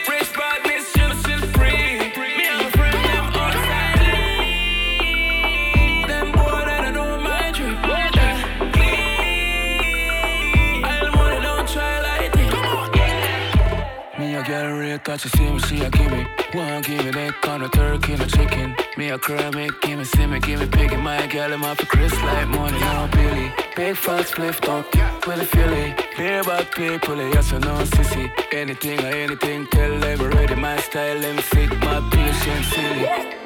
Rich 0.08 0.32
badness, 0.36 0.86
you 0.96 1.08
still 1.20 1.42
free. 1.56 2.12
Me 2.36 2.44
and 2.48 2.58
my 2.60 2.70
friend 2.76 2.98
them 3.06 3.26
outside. 3.40 4.00
Them 6.08 6.26
boy 6.32 6.62
that 6.68 6.82
I 6.84 6.90
know 6.90 7.18
my 7.18 7.50
drip. 7.52 7.78
I 10.84 10.86
don't 11.00 11.16
wanna 11.16 11.40
don't 11.40 11.66
try 11.68 11.94
like 12.00 12.32
this. 12.32 12.52
Me 14.18 14.26
a 14.34 14.42
girl 14.42 14.78
rate 14.78 15.02
cause 15.04 15.20
she 15.22 15.28
see 15.30 15.50
me, 15.50 15.58
she 15.60 15.80
a 15.82 15.90
give 15.90 16.10
me 16.12 16.39
One 16.52 16.82
give 16.82 17.04
me 17.04 17.12
that 17.12 17.62
of 17.62 17.70
turkey, 17.70 18.16
no 18.16 18.24
chicken. 18.24 18.74
Me 18.96 19.10
a 19.10 19.18
me 19.52 19.70
give 19.82 19.98
me, 19.98 20.26
me, 20.26 20.40
give 20.40 20.58
me 20.58 20.66
piggy 20.66 20.96
My 20.96 21.24
girl, 21.28 21.52
I'm 21.52 21.62
off 21.62 21.78
for 21.78 21.86
Chris 21.86 22.12
like 22.22 22.48
money, 22.48 22.78
no 22.80 23.08
Billy. 23.12 23.52
Big 23.76 23.96
fat 23.96 24.26
split 24.26 24.68
up, 24.68 24.84
with 25.26 25.40
a 25.40 25.44
Philly. 25.44 25.94
Beer 26.16 26.40
about 26.40 26.72
people, 26.72 27.16
yes 27.16 27.52
or 27.52 27.60
no 27.60 27.76
sissy. 27.84 28.28
Anything 28.52 28.98
or 28.98 29.14
anything, 29.14 29.68
tell 29.68 30.00
them 30.00 30.18
ready 30.18 30.56
My 30.56 30.76
style, 30.80 31.20
them 31.20 31.38
sick, 31.38 31.70
my 31.82 32.00
patience 32.10 32.66
silly 32.74 33.39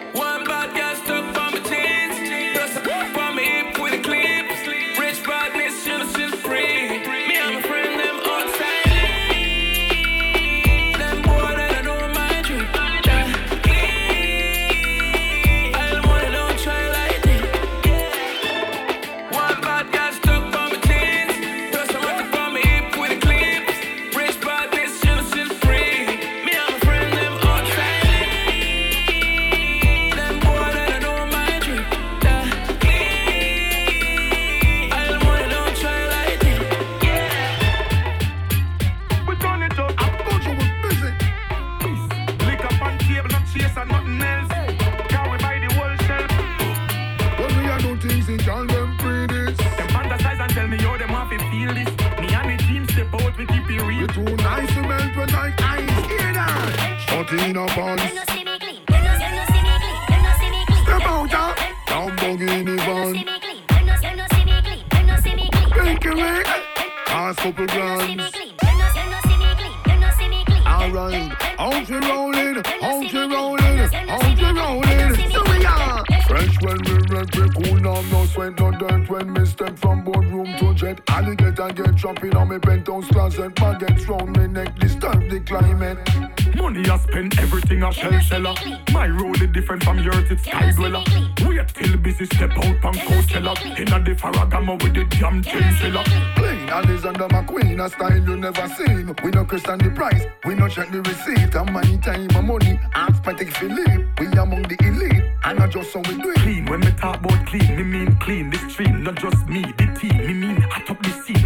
shell 87.94 88.20
seller. 88.22 88.54
My 88.92 89.08
road 89.08 89.40
is 89.42 89.50
different 89.52 89.82
from 89.84 89.98
yours, 90.00 90.30
it's 90.30 90.42
sky 90.42 90.72
dweller. 90.72 91.02
Wait 91.46 91.68
till 91.68 91.96
busy 91.98 92.26
step 92.26 92.50
out 92.50 92.76
from 92.80 92.94
Coachella. 92.94 93.54
Inna 93.78 93.98
the 94.04 94.14
Ferragamo 94.14 94.82
with 94.82 94.94
the 94.94 95.04
damn 95.04 95.42
chinchilla. 95.42 96.02
Clean, 96.36 96.68
and 96.68 96.90
is 96.90 97.04
under 97.04 97.28
my 97.28 97.42
queen, 97.44 97.80
a 97.80 97.88
style 97.88 98.16
you 98.16 98.36
never 98.36 98.68
seen. 98.68 99.14
We 99.22 99.30
no 99.30 99.44
question 99.44 99.78
the 99.78 99.90
price, 99.90 100.24
we 100.44 100.54
no 100.54 100.68
check 100.68 100.90
the 100.90 101.00
receipt. 101.02 101.54
And 101.54 101.72
money, 101.72 101.98
time, 101.98 102.28
my 102.32 102.40
money, 102.40 102.80
ask 102.94 103.22
Patek 103.22 103.52
Philippe. 103.52 104.04
We 104.18 104.26
among 104.38 104.62
the 104.62 104.76
elite, 104.84 105.24
and 105.44 105.58
not 105.58 105.70
just 105.70 105.92
so 105.92 106.00
we 106.00 106.20
do 106.20 106.30
it. 106.30 106.38
Clean, 106.38 106.64
when 106.66 106.80
me 106.80 106.90
talk 106.92 107.20
about 107.20 107.46
clean, 107.46 107.76
me 107.76 107.82
mean 107.82 108.16
clean. 108.18 108.50
The 108.50 108.58
stream, 108.70 109.04
not 109.04 109.16
just 109.16 109.46
me, 109.46 109.62
the 109.78 109.86
team. 109.98 110.16
Me 110.18 110.34
mean 110.34 110.60
hot 110.62 110.90
up 110.90 111.02
the 111.02 111.10
scene. 111.22 111.43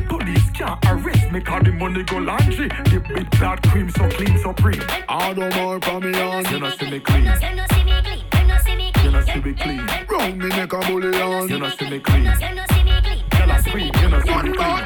Police 0.58 0.78
can't 0.82 1.06
arrest 1.06 1.30
me, 1.30 1.40
cause 1.40 1.62
the 1.62 1.72
money 1.72 2.02
go 2.02 2.18
laundry. 2.18 2.68
The 2.68 3.00
big 3.14 3.30
blood 3.38 3.62
cream 3.68 3.90
so 3.90 4.08
clean, 4.10 4.38
so 4.38 4.54
supreme. 4.54 4.82
All 5.08 5.32
the 5.34 5.50
more 5.54 5.80
for 5.80 6.00
me 6.00 6.20
on. 6.20 6.44
You 6.46 6.58
know 6.58 6.70
see 6.70 6.90
me 6.90 6.98
clean. 6.98 7.24
You 7.24 7.54
know 7.54 7.66
see 7.70 7.84
me 7.84 8.02
clean. 8.02 9.04
You 9.04 9.10
not 9.12 9.24
see 9.24 9.40
me 9.40 9.54
clean. 9.54 9.86
Round 10.08 10.38
me 10.38 10.48
neck 10.48 10.72
a 10.72 10.78
bullion. 10.80 11.48
You 11.48 11.58
know 11.58 11.70
see 11.70 11.90
me 11.90 12.00
clean. 12.00 12.24
Tell 12.24 13.50
us 13.50 13.64
scream. 13.64 13.92
You 14.02 14.08
know 14.08 14.20
see 14.20 14.34
me 14.34 14.52
clean. 14.52 14.84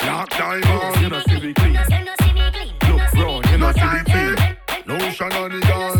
Black 0.00 0.28
diamond. 0.30 1.00
You 1.00 1.08
know 1.08 1.20
see 1.26 1.40
me 1.40 1.54
clean. 1.54 1.72
Look 1.72 3.14
round. 3.14 3.46
You 3.46 3.58
know 3.58 3.72
see 3.72 3.88
me 3.88 4.02
clean. 4.04 4.36
Lotion 4.86 5.32
on 5.32 5.50
the 5.52 5.60
guns. 5.60 5.96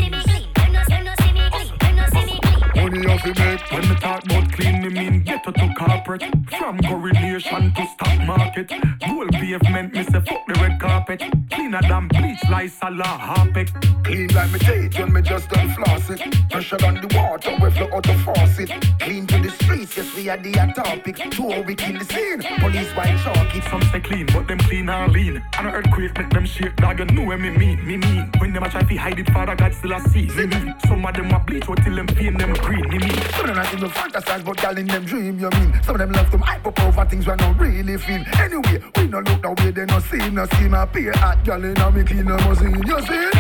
Money 2.77 3.07
off 3.07 3.23
the 3.23 3.33
make. 3.39 3.73
When 3.73 3.89
me 3.89 3.95
talk 3.97 4.25
about 4.25 4.53
clean, 4.53 4.83
me 4.83 4.89
mean 4.91 5.18
ghetto 5.39 5.53
to 5.53 5.75
corporate. 5.75 6.25
From 6.59 6.79
coronation 6.81 7.73
to 7.75 7.87
stock 7.87 8.27
market. 8.27 8.73
Gold 9.07 9.33
pavement, 9.33 9.93
me 9.93 10.03
say 10.05 10.21
fuck 10.21 10.47
the 10.47 10.55
red 10.61 10.81
carpet. 10.81 11.23
Cleaner 11.69 11.87
than 11.87 12.09
bleach, 12.09 12.43
like 12.49 12.71
Salah 12.71 13.05
Harpic. 13.05 13.69
Clean 14.03 14.27
like 14.29 14.51
me 14.53 14.59
teeth 14.59 14.99
when 14.99 15.13
me 15.13 15.21
just 15.21 15.51
done 15.51 15.69
floss 15.75 16.09
it. 16.09 16.21
Pressure 16.49 16.83
on 16.87 16.95
the 16.95 17.15
water, 17.15 17.55
we 17.63 17.71
flow 17.71 17.91
out 17.93 18.03
the 18.05 18.15
faucet. 18.25 18.71
Clean 18.99 19.27
to 19.27 19.39
the 19.39 19.51
streets, 19.51 19.95
yes 19.95 20.17
we 20.17 20.31
are 20.31 20.39
the 20.39 20.53
topic. 20.75 21.17
Two 21.31 21.63
we 21.67 21.75
kill 21.75 21.99
the 21.99 22.07
scene. 22.07 22.41
Police 22.59 22.89
white 22.97 23.19
chalk 23.23 23.55
it. 23.55 23.65
Some 23.65 23.83
say 23.93 24.01
clean, 24.01 24.25
but 24.33 24.49
them 24.49 24.57
clean 24.61 24.89
and 24.89 25.13
lean. 25.13 25.43
And 25.59 25.67
an 25.69 25.75
earthquake 25.75 26.17
make 26.17 26.31
them 26.31 26.47
shake, 26.47 26.75
dog. 26.77 27.01
You 27.01 27.05
know 27.05 27.25
what 27.25 27.39
me 27.39 27.51
mean, 27.51 27.87
me 27.87 27.99
mean. 27.99 28.33
When 28.39 28.55
them 28.55 28.63
a 28.63 28.71
try 28.71 28.81
to 28.81 28.97
hide 28.97 29.19
it, 29.19 29.31
Father 29.31 29.55
God 29.55 29.75
still 29.75 29.93
a 29.93 30.01
see. 30.09 30.25
Me 30.25 30.47
mean. 30.47 30.75
Some 30.87 31.05
of 31.05 31.15
them 31.15 31.31
a 31.31 31.39
bleach, 31.39 31.69
out 31.69 31.85
till 31.85 31.97
them 31.97 32.07
paint 32.07 32.39
them 32.39 32.55
green. 32.55 32.89
Me 32.89 32.97
mean. 32.97 33.21
Some 33.37 33.51
of 33.51 33.57
them 33.57 33.67
even 33.77 33.91
fantasize, 33.91 34.43
but 34.43 34.57
gal 34.57 34.79
in 34.79 34.87
them 34.87 35.05
dream, 35.05 35.39
you 35.39 35.51
mean. 35.51 35.83
Some 35.83 35.97
of 35.97 35.99
them 35.99 36.13
love 36.13 36.31
them 36.31 36.41
hype 36.41 36.67
up 36.67 36.81
over 36.81 37.05
things 37.05 37.27
we 37.27 37.35
not 37.35 37.61
really 37.61 37.99
feel. 37.99 38.25
Anyway, 38.41 38.83
we 38.97 39.07
no 39.07 39.21
look 39.21 39.43
the 39.43 39.51
way 39.63 39.71
they 39.71 39.85
no 39.85 40.01
see, 40.01 40.31
no 40.31 40.47
see 40.47 40.69
my 40.69 40.87
peer 40.87 41.13
at 41.13 41.45
gal 41.45 41.58
in 41.65 41.77
a 41.79 41.91
me 41.91 42.03
clean 42.05 42.25
no 42.25 42.37
machine. 42.37 42.83
You 42.87 43.01
see? 43.03 43.31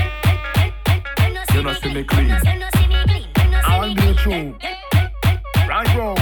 You 1.54 1.62
know 1.62 1.72
see 1.74 1.94
me 1.94 2.04
clean. 2.04 2.30
I'll 3.64 3.94
be 3.94 4.14
true. 4.14 4.56
Right 5.68 5.94
round. 5.96 6.18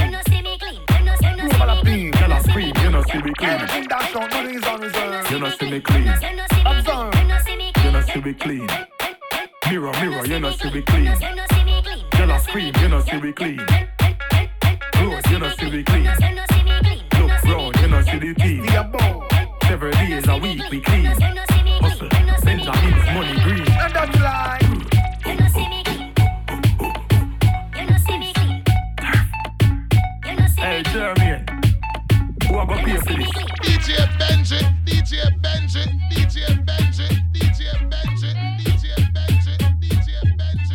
Global 1.41 1.71
appeal. 1.79 2.13
Tell 2.13 2.33
us 2.33 2.45
scream, 2.45 2.73
you 2.83 2.91
know 2.91 3.03
see 3.03 3.23
me 3.23 3.33
clean. 3.35 3.51
Everything 3.51 3.87
that's 3.89 4.17
on, 4.17 4.29
nothing 4.29 4.55
is 4.55 4.65
on 4.65 4.81
reserve. 4.81 5.31
You 5.31 5.39
know 5.39 5.51
see 5.51 5.71
me 5.71 5.81
clean. 5.81 6.09
Observe. 6.67 7.15
You 7.85 7.91
know 7.93 8.01
see 8.01 8.21
me 8.21 8.35
clean. 8.35 8.69
Mirror, 9.71 9.93
mirror, 10.01 10.27
you 10.27 10.41
know 10.41 10.51
see 10.53 10.71
me 10.71 10.83
clean. 10.83 11.17
Tell 12.11 12.31
us 12.33 12.43
scream, 12.45 12.73
you 12.81 12.89
know 12.89 13.01
see 13.01 13.17
we 13.19 13.33
clean. 13.33 13.61
Close, 14.93 15.31
you 15.31 15.39
know 15.39 15.51
see 15.59 15.71
we 15.71 15.83
clean. 15.85 16.05
Look 16.05 17.45
round, 17.45 17.77
you 17.81 17.89
know 17.89 18.03
see 18.03 18.19
the 18.19 18.35
team. 18.35 18.67
Several 19.69 19.93
days 19.93 20.29
a 20.29 20.39
week 20.39 20.63
we 20.71 20.81
clean. 20.81 21.56
Hustle, 21.81 22.09
Benjamin's 22.09 23.07
money 23.15 23.37
green. 23.43 23.67
And 23.79 23.95
that's 23.95 24.19
lie. 24.21 24.61
Hey, 30.59 30.83
Jeremy, 30.93 31.45
who 32.49 32.57
I 32.59 32.67
go 32.67 32.75
pay 32.77 32.97
for 32.97 33.15
this? 33.15 33.31
DJ 33.63 33.97
Benji, 34.19 34.59
DJ 34.85 35.13
Benji, 35.41 35.83
DJ 36.11 36.37
Benji, 36.65 37.07
DJ 37.33 37.59
Benji, 37.89 38.31
DJ 38.53 38.91
Benji, 39.15 39.53
DJ 39.81 40.05
Benji, 40.19 40.73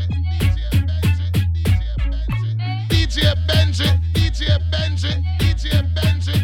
DJ 2.90 3.18
Benji, 3.48 3.90
DJ 4.14 4.41
Benji, 4.72 5.11
DJ 5.40 5.64
Benji. 5.94 6.40